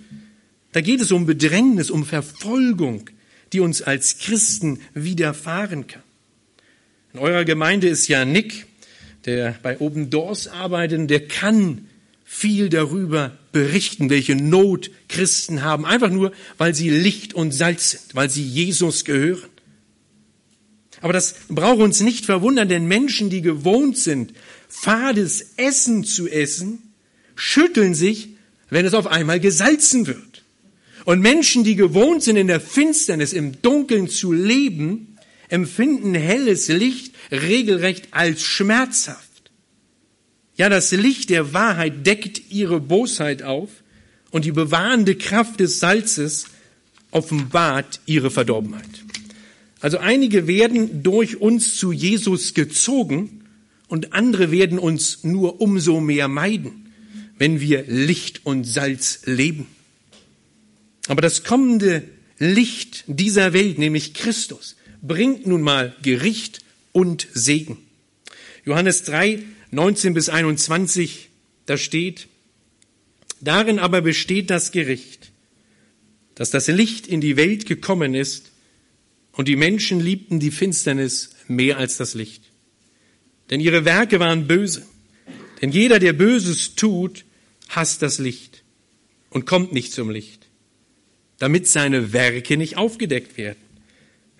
da 0.71 0.81
geht 0.81 1.01
es 1.01 1.11
um 1.11 1.25
Bedrängnis, 1.25 1.89
um 1.89 2.05
Verfolgung, 2.05 3.09
die 3.53 3.59
uns 3.59 3.81
als 3.81 4.17
Christen 4.19 4.79
widerfahren 4.93 5.87
kann. 5.87 6.03
In 7.13 7.19
eurer 7.19 7.45
Gemeinde 7.45 7.87
ist 7.87 8.07
ja 8.07 8.25
Nick, 8.25 8.65
der 9.25 9.55
bei 9.63 9.79
Open 9.79 10.09
Doors 10.09 10.47
arbeitet, 10.47 11.09
der 11.09 11.27
kann 11.27 11.87
viel 12.25 12.69
darüber 12.69 13.37
berichten, 13.51 14.09
welche 14.09 14.35
Not 14.35 14.91
Christen 15.07 15.61
haben, 15.61 15.85
einfach 15.85 16.09
nur, 16.09 16.33
weil 16.57 16.75
sie 16.75 16.89
Licht 16.89 17.33
und 17.33 17.53
Salz 17.53 17.91
sind, 17.91 18.15
weil 18.15 18.29
sie 18.29 18.43
Jesus 18.43 19.05
gehören. 19.05 19.49
Aber 21.01 21.13
das 21.13 21.35
braucht 21.49 21.79
uns 21.79 22.01
nicht 22.01 22.25
verwundern, 22.25 22.67
denn 22.67 22.87
Menschen, 22.87 23.29
die 23.29 23.41
gewohnt 23.41 23.97
sind, 23.97 24.33
fades 24.67 25.53
Essen 25.57 26.03
zu 26.03 26.27
essen, 26.27 26.93
schütteln 27.35 27.93
sich, 27.93 28.29
wenn 28.69 28.85
es 28.85 28.93
auf 28.93 29.07
einmal 29.07 29.39
gesalzen 29.39 30.07
wird. 30.07 30.43
Und 31.05 31.21
Menschen, 31.21 31.63
die 31.63 31.75
gewohnt 31.75 32.23
sind, 32.23 32.35
in 32.35 32.47
der 32.47 32.59
Finsternis, 32.59 33.33
im 33.33 33.61
Dunkeln 33.61 34.09
zu 34.09 34.31
leben, 34.31 35.17
empfinden 35.49 36.15
helles 36.15 36.67
Licht 36.67 37.13
regelrecht 37.31 38.07
als 38.11 38.41
schmerzhaft. 38.43 39.21
Ja, 40.57 40.69
das 40.69 40.91
Licht 40.91 41.29
der 41.29 41.53
Wahrheit 41.53 42.07
deckt 42.07 42.49
ihre 42.49 42.79
Bosheit 42.79 43.43
auf 43.43 43.69
und 44.31 44.45
die 44.45 44.51
bewahrende 44.51 45.15
Kraft 45.15 45.59
des 45.59 45.79
Salzes 45.79 46.45
offenbart 47.11 47.99
ihre 48.05 48.31
Verdorbenheit. 48.31 48.89
Also 49.81 49.99
einige 49.99 50.47
werden 50.47 51.03
durch 51.03 51.39
uns 51.39 51.75
zu 51.75 51.91
Jesus 51.91 52.53
gezogen, 52.53 53.44
und 53.87 54.13
andere 54.13 54.51
werden 54.51 54.79
uns 54.79 55.23
nur 55.23 55.61
umso 55.61 55.99
mehr 55.99 56.27
meiden, 56.27 56.91
wenn 57.37 57.59
wir 57.59 57.83
Licht 57.87 58.45
und 58.45 58.63
Salz 58.63 59.21
leben. 59.25 59.67
Aber 61.07 61.21
das 61.21 61.43
kommende 61.43 62.03
Licht 62.39 63.03
dieser 63.07 63.53
Welt, 63.53 63.77
nämlich 63.77 64.13
Christus, 64.13 64.75
bringt 65.01 65.45
nun 65.45 65.61
mal 65.61 65.95
Gericht 66.01 66.61
und 66.91 67.27
Segen. 67.33 67.77
Johannes 68.65 69.03
3, 69.03 69.43
19 69.71 70.13
bis 70.13 70.29
21, 70.29 71.29
da 71.67 71.77
steht, 71.77 72.27
darin 73.41 73.77
aber 73.77 74.01
besteht 74.01 74.49
das 74.49 74.71
Gericht, 74.71 75.31
dass 76.33 76.49
das 76.49 76.67
Licht 76.67 77.05
in 77.07 77.21
die 77.21 77.37
Welt 77.37 77.67
gekommen 77.67 78.15
ist 78.15 78.51
und 79.33 79.47
die 79.47 79.55
Menschen 79.55 79.99
liebten 79.99 80.39
die 80.39 80.51
Finsternis 80.51 81.31
mehr 81.47 81.77
als 81.77 81.97
das 81.97 82.15
Licht 82.15 82.44
denn 83.49 83.59
ihre 83.59 83.85
Werke 83.85 84.19
waren 84.19 84.47
böse. 84.47 84.85
Denn 85.61 85.71
jeder, 85.71 85.99
der 85.99 86.13
Böses 86.13 86.75
tut, 86.75 87.25
hasst 87.69 88.01
das 88.01 88.19
Licht 88.19 88.63
und 89.29 89.45
kommt 89.45 89.73
nicht 89.73 89.93
zum 89.93 90.09
Licht, 90.09 90.47
damit 91.39 91.67
seine 91.67 92.13
Werke 92.13 92.57
nicht 92.57 92.77
aufgedeckt 92.77 93.37
werden. 93.37 93.59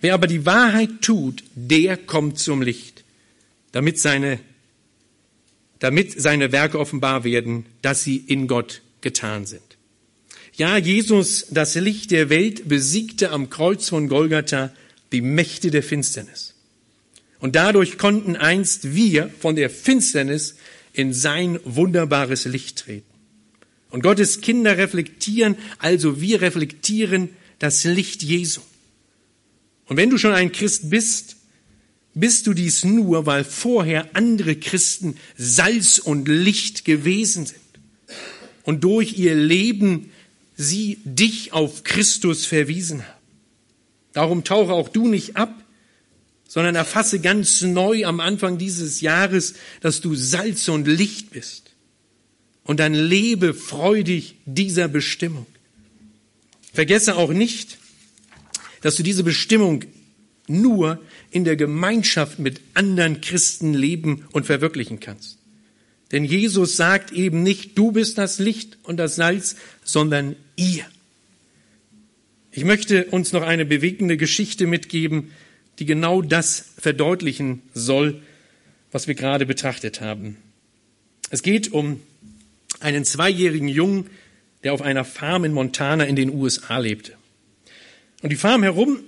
Wer 0.02 0.14
aber 0.14 0.28
die 0.28 0.46
Wahrheit 0.46 1.02
tut, 1.02 1.44
der 1.56 1.98
kommt 1.98 2.40
zum 2.40 2.62
Licht, 2.62 3.04
damit 3.72 4.00
seine, 4.00 4.40
damit 5.80 6.20
seine 6.20 6.52
Werke 6.52 6.80
offenbar 6.80 7.24
werden, 7.24 7.66
dass 7.82 8.04
sie 8.04 8.18
in 8.18 8.48
Gott 8.48 8.82
getan 9.02 9.46
sind. 9.46 9.62
Ja, 10.56 10.78
Jesus, 10.78 11.48
das 11.50 11.76
Licht 11.76 12.12
der 12.12 12.30
Welt, 12.30 12.68
besiegte 12.70 13.32
am 13.32 13.50
Kreuz 13.50 13.90
von 13.90 14.08
Golgatha 14.08 14.72
die 15.12 15.22
Mächte 15.22 15.70
der 15.70 15.84
Finsternis. 15.84 16.55
Und 17.40 17.56
dadurch 17.56 17.98
konnten 17.98 18.36
einst 18.36 18.96
wir 18.96 19.30
von 19.40 19.56
der 19.56 19.70
Finsternis 19.70 20.56
in 20.94 21.14
sein 21.14 21.60
wunderbares 21.64 22.46
Licht 22.46 22.80
treten. 22.80 23.06
Und 23.90 24.02
Gottes 24.02 24.42
Kinder 24.42 24.78
reflektieren, 24.78 25.56
also 25.78 26.22
wir 26.22 26.42
reflektieren 26.42 27.30
das 27.60 27.84
Licht 27.84 28.24
Jesu. 28.24 28.62
Und 29.88 29.98
wenn 29.98 30.10
du 30.10 30.18
schon 30.18 30.34
ein 30.34 30.52
Christ 30.52 30.90
bist, 30.90 31.38
bist 32.14 32.48
du 32.48 32.54
dies 32.54 32.84
nur, 32.84 33.26
weil 33.26 33.44
vorher 33.44 34.16
andere 34.16 34.56
Christen 34.56 35.18
Salz 35.38 36.00
und 36.00 36.28
Licht 36.28 36.86
gewesen 36.86 37.46
sind 37.46 37.60
und 38.64 38.84
durch 38.84 39.18
ihr 39.18 39.36
Leben 39.36 40.12
sie 40.56 41.00
dich 41.04 41.54
auf 41.54 41.84
Christus 41.84 42.46
verwiesen 42.46 43.04
haben. 43.06 43.22
Darum 44.14 44.44
tauche 44.46 44.72
auch 44.72 44.88
du 44.88 45.10
nicht 45.10 45.36
ab, 45.36 45.54
sondern 46.56 46.76
erfasse 46.76 47.20
ganz 47.20 47.64
neu 47.64 48.06
am 48.06 48.22
Anfang 48.22 48.58
dieses 48.58 49.02
Jahres, 49.02 49.56
dass 49.82 50.00
du 50.00 50.16
Salz 50.16 50.70
und 50.70 50.88
Licht 50.88 51.32
bist. 51.32 51.74
Und 52.64 52.80
dann 52.80 52.94
lebe 52.94 53.54
freudig 53.54 54.36
dieser 54.46 54.88
Bestimmung. 54.88 55.48
Vergesse 56.72 57.18
auch 57.18 57.34
nicht, 57.34 57.78
dass 58.80 58.96
du 58.96 59.04
diese 59.04 59.26
Bestimmung 59.26 59.84
nur 60.48 61.02
in 61.30 61.44
der 61.44 61.58
Gemeinschaft 61.58 62.40
mit 62.40 62.62
anderen 62.74 63.20
Christen 63.20 63.74
leben 63.74 64.26
und 64.32 64.46
verwirklichen 64.46 65.02
kannst. 65.02 65.38
Denn 66.14 66.24
Jesus 66.24 66.78
sagt 66.78 67.12
eben 67.12 67.44
nicht, 67.44 67.78
du 67.78 67.92
bist 67.92 68.18
das 68.18 68.40
Licht 68.40 68.78
und 68.84 68.96
das 68.96 69.18
Salz, 69.18 69.58
sondern 69.84 70.38
ihr. 70.56 70.86
Ich 72.54 72.64
möchte 72.64 73.08
uns 73.08 73.34
noch 73.34 73.42
eine 73.42 73.66
bewegende 73.66 74.16
Geschichte 74.16 74.68
mitgeben, 74.68 75.32
die 75.80 75.86
genau 75.86 76.22
das 76.22 76.74
verdeutlichen 76.78 77.62
soll, 77.74 78.22
was 78.92 79.08
wir 79.08 79.16
gerade 79.16 79.46
betrachtet 79.46 80.02
haben. 80.02 80.38
Es 81.30 81.44
geht 81.44 81.72
um 81.72 82.00
einen 82.80 83.04
zweijährigen 83.04 83.68
Jungen, 83.68 84.10
der 84.64 84.74
auf 84.74 84.82
einer 84.82 85.06
Farm 85.06 85.44
in 85.44 85.54
Montana 85.54 86.06
in 86.06 86.16
den 86.16 86.34
USA 86.34 86.78
lebte. 86.78 87.14
Und 88.22 88.32
die 88.32 88.38
Farm 88.38 88.64
herum 88.64 89.00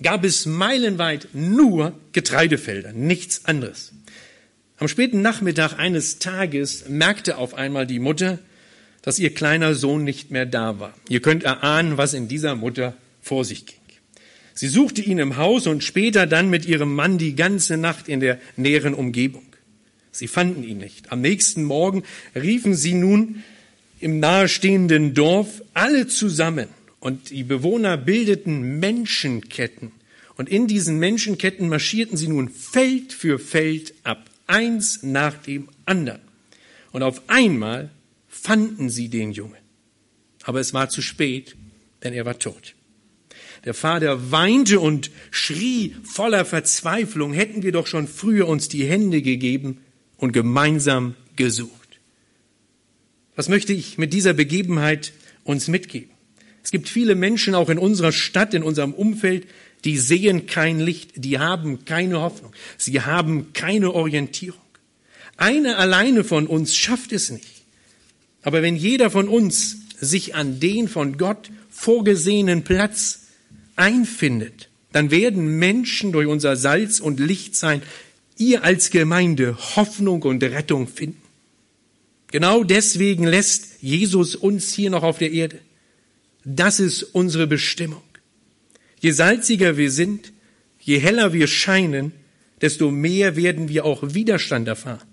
gab 0.00 0.24
es 0.24 0.46
meilenweit 0.46 1.28
nur 1.32 1.92
Getreidefelder, 2.12 2.92
nichts 2.92 3.44
anderes. 3.44 3.92
Am 4.78 4.88
späten 4.88 5.20
Nachmittag 5.20 5.78
eines 5.78 6.18
Tages 6.18 6.88
merkte 6.88 7.36
auf 7.36 7.54
einmal 7.54 7.86
die 7.86 7.98
Mutter, 7.98 8.38
dass 9.02 9.18
ihr 9.18 9.34
kleiner 9.34 9.74
Sohn 9.74 10.04
nicht 10.04 10.30
mehr 10.30 10.46
da 10.46 10.78
war. 10.78 10.94
Ihr 11.08 11.20
könnt 11.20 11.42
erahnen, 11.42 11.98
was 11.98 12.14
in 12.14 12.28
dieser 12.28 12.54
Mutter 12.54 12.94
vor 13.20 13.44
sich 13.44 13.66
ging. 13.66 13.79
Sie 14.54 14.68
suchte 14.68 15.02
ihn 15.02 15.18
im 15.18 15.36
Haus 15.36 15.66
und 15.66 15.84
später 15.84 16.26
dann 16.26 16.50
mit 16.50 16.66
ihrem 16.66 16.94
Mann 16.94 17.18
die 17.18 17.34
ganze 17.34 17.76
Nacht 17.76 18.08
in 18.08 18.20
der 18.20 18.40
näheren 18.56 18.94
Umgebung. 18.94 19.44
Sie 20.12 20.28
fanden 20.28 20.64
ihn 20.64 20.78
nicht. 20.78 21.12
Am 21.12 21.20
nächsten 21.20 21.64
Morgen 21.64 22.02
riefen 22.34 22.74
sie 22.74 22.94
nun 22.94 23.42
im 24.00 24.18
nahestehenden 24.18 25.14
Dorf 25.14 25.62
alle 25.74 26.06
zusammen 26.06 26.68
und 26.98 27.30
die 27.30 27.44
Bewohner 27.44 27.96
bildeten 27.96 28.78
Menschenketten. 28.80 29.92
Und 30.36 30.48
in 30.48 30.66
diesen 30.66 30.98
Menschenketten 30.98 31.68
marschierten 31.68 32.16
sie 32.16 32.28
nun 32.28 32.48
Feld 32.48 33.12
für 33.12 33.38
Feld 33.38 33.94
ab, 34.04 34.30
eins 34.46 35.02
nach 35.02 35.34
dem 35.34 35.68
anderen. 35.84 36.20
Und 36.92 37.02
auf 37.02 37.22
einmal 37.28 37.90
fanden 38.28 38.88
sie 38.88 39.08
den 39.08 39.32
Jungen. 39.32 39.60
Aber 40.44 40.60
es 40.60 40.72
war 40.72 40.88
zu 40.88 41.02
spät, 41.02 41.56
denn 42.02 42.14
er 42.14 42.24
war 42.24 42.38
tot. 42.38 42.74
Der 43.64 43.74
Vater 43.74 44.30
weinte 44.30 44.80
und 44.80 45.10
schrie 45.30 45.94
voller 46.02 46.44
Verzweiflung, 46.44 47.32
hätten 47.32 47.62
wir 47.62 47.72
doch 47.72 47.86
schon 47.86 48.08
früher 48.08 48.48
uns 48.48 48.68
die 48.68 48.84
Hände 48.84 49.20
gegeben 49.20 49.78
und 50.16 50.32
gemeinsam 50.32 51.14
gesucht. 51.36 52.00
Was 53.36 53.48
möchte 53.48 53.72
ich 53.72 53.98
mit 53.98 54.12
dieser 54.12 54.32
Begebenheit 54.32 55.12
uns 55.44 55.68
mitgeben? 55.68 56.10
Es 56.62 56.70
gibt 56.70 56.88
viele 56.88 57.14
Menschen 57.14 57.54
auch 57.54 57.68
in 57.68 57.78
unserer 57.78 58.12
Stadt, 58.12 58.54
in 58.54 58.62
unserem 58.62 58.92
Umfeld, 58.92 59.46
die 59.84 59.96
sehen 59.96 60.46
kein 60.46 60.78
Licht, 60.78 61.12
die 61.16 61.38
haben 61.38 61.84
keine 61.84 62.20
Hoffnung, 62.20 62.52
sie 62.76 63.00
haben 63.00 63.52
keine 63.52 63.92
Orientierung. 63.92 64.60
Eine 65.36 65.76
alleine 65.76 66.22
von 66.22 66.46
uns 66.46 66.76
schafft 66.76 67.12
es 67.12 67.30
nicht. 67.30 67.62
Aber 68.42 68.62
wenn 68.62 68.76
jeder 68.76 69.10
von 69.10 69.28
uns 69.28 69.78
sich 69.98 70.34
an 70.34 70.60
den 70.60 70.88
von 70.88 71.16
Gott 71.16 71.50
vorgesehenen 71.70 72.62
Platz 72.62 73.20
einfindet, 73.76 74.68
dann 74.92 75.10
werden 75.10 75.58
Menschen 75.58 76.12
durch 76.12 76.26
unser 76.26 76.56
Salz 76.56 77.00
und 77.00 77.20
Licht 77.20 77.56
sein, 77.56 77.82
ihr 78.36 78.64
als 78.64 78.90
Gemeinde 78.90 79.56
Hoffnung 79.76 80.22
und 80.22 80.42
Rettung 80.42 80.88
finden. 80.88 81.20
Genau 82.32 82.64
deswegen 82.64 83.24
lässt 83.24 83.82
Jesus 83.82 84.36
uns 84.36 84.72
hier 84.72 84.90
noch 84.90 85.02
auf 85.02 85.18
der 85.18 85.32
Erde. 85.32 85.58
Das 86.44 86.80
ist 86.80 87.02
unsere 87.02 87.46
Bestimmung. 87.46 88.02
Je 89.00 89.10
salziger 89.10 89.76
wir 89.76 89.90
sind, 89.90 90.32
je 90.80 90.98
heller 90.98 91.32
wir 91.32 91.46
scheinen, 91.46 92.12
desto 92.60 92.90
mehr 92.90 93.36
werden 93.36 93.68
wir 93.68 93.84
auch 93.84 94.14
Widerstand 94.14 94.68
erfahren. 94.68 95.06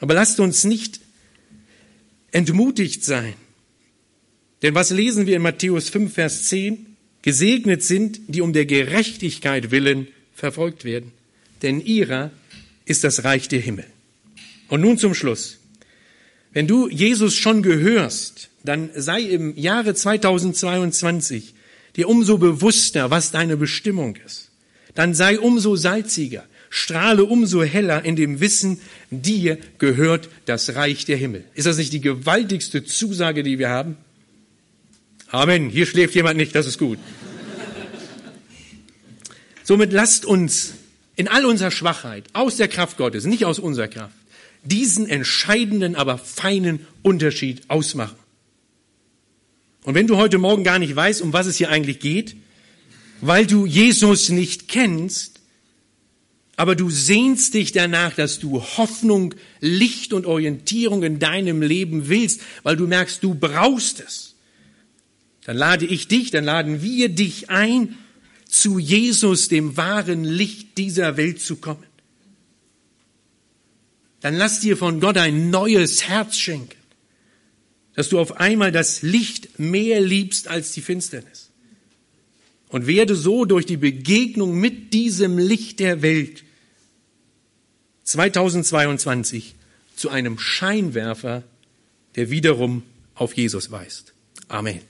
Aber 0.00 0.14
lasst 0.14 0.38
uns 0.40 0.64
nicht 0.64 1.00
entmutigt 2.30 3.04
sein. 3.04 3.34
Denn 4.62 4.74
was 4.74 4.90
lesen 4.90 5.26
wir 5.26 5.36
in 5.36 5.42
Matthäus 5.42 5.88
5, 5.88 6.12
Vers 6.12 6.48
10? 6.48 6.87
Gesegnet 7.28 7.82
sind, 7.82 8.20
die 8.28 8.40
um 8.40 8.54
der 8.54 8.64
Gerechtigkeit 8.64 9.70
willen 9.70 10.08
verfolgt 10.34 10.86
werden, 10.86 11.12
denn 11.60 11.78
ihrer 11.78 12.30
ist 12.86 13.04
das 13.04 13.22
Reich 13.22 13.48
der 13.48 13.60
Himmel. 13.60 13.84
Und 14.68 14.80
nun 14.80 14.96
zum 14.96 15.12
Schluss. 15.12 15.58
Wenn 16.54 16.66
du 16.66 16.88
Jesus 16.88 17.34
schon 17.34 17.62
gehörst, 17.62 18.48
dann 18.64 18.88
sei 18.96 19.20
im 19.20 19.54
Jahre 19.58 19.92
2022 19.92 21.52
dir 21.96 22.08
umso 22.08 22.38
bewusster, 22.38 23.10
was 23.10 23.30
deine 23.30 23.58
Bestimmung 23.58 24.16
ist. 24.24 24.48
Dann 24.94 25.12
sei 25.12 25.38
umso 25.38 25.76
salziger, 25.76 26.46
strahle 26.70 27.26
umso 27.26 27.62
heller 27.62 28.06
in 28.06 28.16
dem 28.16 28.40
Wissen, 28.40 28.80
dir 29.10 29.58
gehört 29.76 30.30
das 30.46 30.76
Reich 30.76 31.04
der 31.04 31.18
Himmel. 31.18 31.44
Ist 31.52 31.66
das 31.66 31.76
nicht 31.76 31.92
die 31.92 32.00
gewaltigste 32.00 32.84
Zusage, 32.84 33.42
die 33.42 33.58
wir 33.58 33.68
haben? 33.68 33.98
Amen. 35.30 35.68
Hier 35.68 35.86
schläft 35.86 36.14
jemand 36.14 36.36
nicht, 36.36 36.54
das 36.54 36.66
ist 36.66 36.78
gut. 36.78 36.98
Somit 39.62 39.92
lasst 39.92 40.24
uns 40.24 40.72
in 41.16 41.28
all 41.28 41.44
unserer 41.44 41.70
Schwachheit, 41.70 42.24
aus 42.32 42.56
der 42.56 42.68
Kraft 42.68 42.96
Gottes, 42.96 43.26
nicht 43.26 43.44
aus 43.44 43.58
unserer 43.58 43.88
Kraft, 43.88 44.14
diesen 44.62 45.08
entscheidenden, 45.08 45.94
aber 45.94 46.16
feinen 46.16 46.86
Unterschied 47.02 47.62
ausmachen. 47.68 48.16
Und 49.84 49.94
wenn 49.94 50.06
du 50.06 50.16
heute 50.16 50.38
Morgen 50.38 50.64
gar 50.64 50.78
nicht 50.78 50.94
weißt, 50.94 51.20
um 51.20 51.32
was 51.32 51.46
es 51.46 51.56
hier 51.56 51.70
eigentlich 51.70 52.00
geht, 52.00 52.36
weil 53.20 53.46
du 53.46 53.66
Jesus 53.66 54.30
nicht 54.30 54.68
kennst, 54.68 55.40
aber 56.56 56.74
du 56.74 56.88
sehnst 56.88 57.54
dich 57.54 57.72
danach, 57.72 58.14
dass 58.14 58.38
du 58.38 58.62
Hoffnung, 58.62 59.34
Licht 59.60 60.12
und 60.12 60.24
Orientierung 60.24 61.02
in 61.02 61.18
deinem 61.18 61.62
Leben 61.62 62.08
willst, 62.08 62.40
weil 62.62 62.76
du 62.76 62.86
merkst, 62.86 63.22
du 63.22 63.34
brauchst 63.34 64.00
es. 64.00 64.27
Dann 65.48 65.56
lade 65.56 65.86
ich 65.86 66.08
dich, 66.08 66.30
dann 66.30 66.44
laden 66.44 66.82
wir 66.82 67.08
dich 67.08 67.48
ein, 67.48 67.96
zu 68.44 68.78
Jesus, 68.78 69.48
dem 69.48 69.78
wahren 69.78 70.22
Licht 70.22 70.76
dieser 70.76 71.16
Welt 71.16 71.40
zu 71.40 71.56
kommen. 71.56 71.86
Dann 74.20 74.34
lass 74.34 74.60
dir 74.60 74.76
von 74.76 75.00
Gott 75.00 75.16
ein 75.16 75.48
neues 75.48 76.06
Herz 76.06 76.36
schenken, 76.36 76.76
dass 77.94 78.10
du 78.10 78.18
auf 78.18 78.36
einmal 78.36 78.72
das 78.72 79.00
Licht 79.00 79.58
mehr 79.58 80.02
liebst 80.02 80.48
als 80.48 80.72
die 80.72 80.82
Finsternis. 80.82 81.48
Und 82.68 82.86
werde 82.86 83.14
so 83.14 83.46
durch 83.46 83.64
die 83.64 83.78
Begegnung 83.78 84.60
mit 84.60 84.92
diesem 84.92 85.38
Licht 85.38 85.80
der 85.80 86.02
Welt 86.02 86.44
2022 88.04 89.54
zu 89.96 90.10
einem 90.10 90.38
Scheinwerfer, 90.38 91.42
der 92.16 92.28
wiederum 92.28 92.82
auf 93.14 93.34
Jesus 93.34 93.70
weist. 93.70 94.12
Amen. 94.48 94.82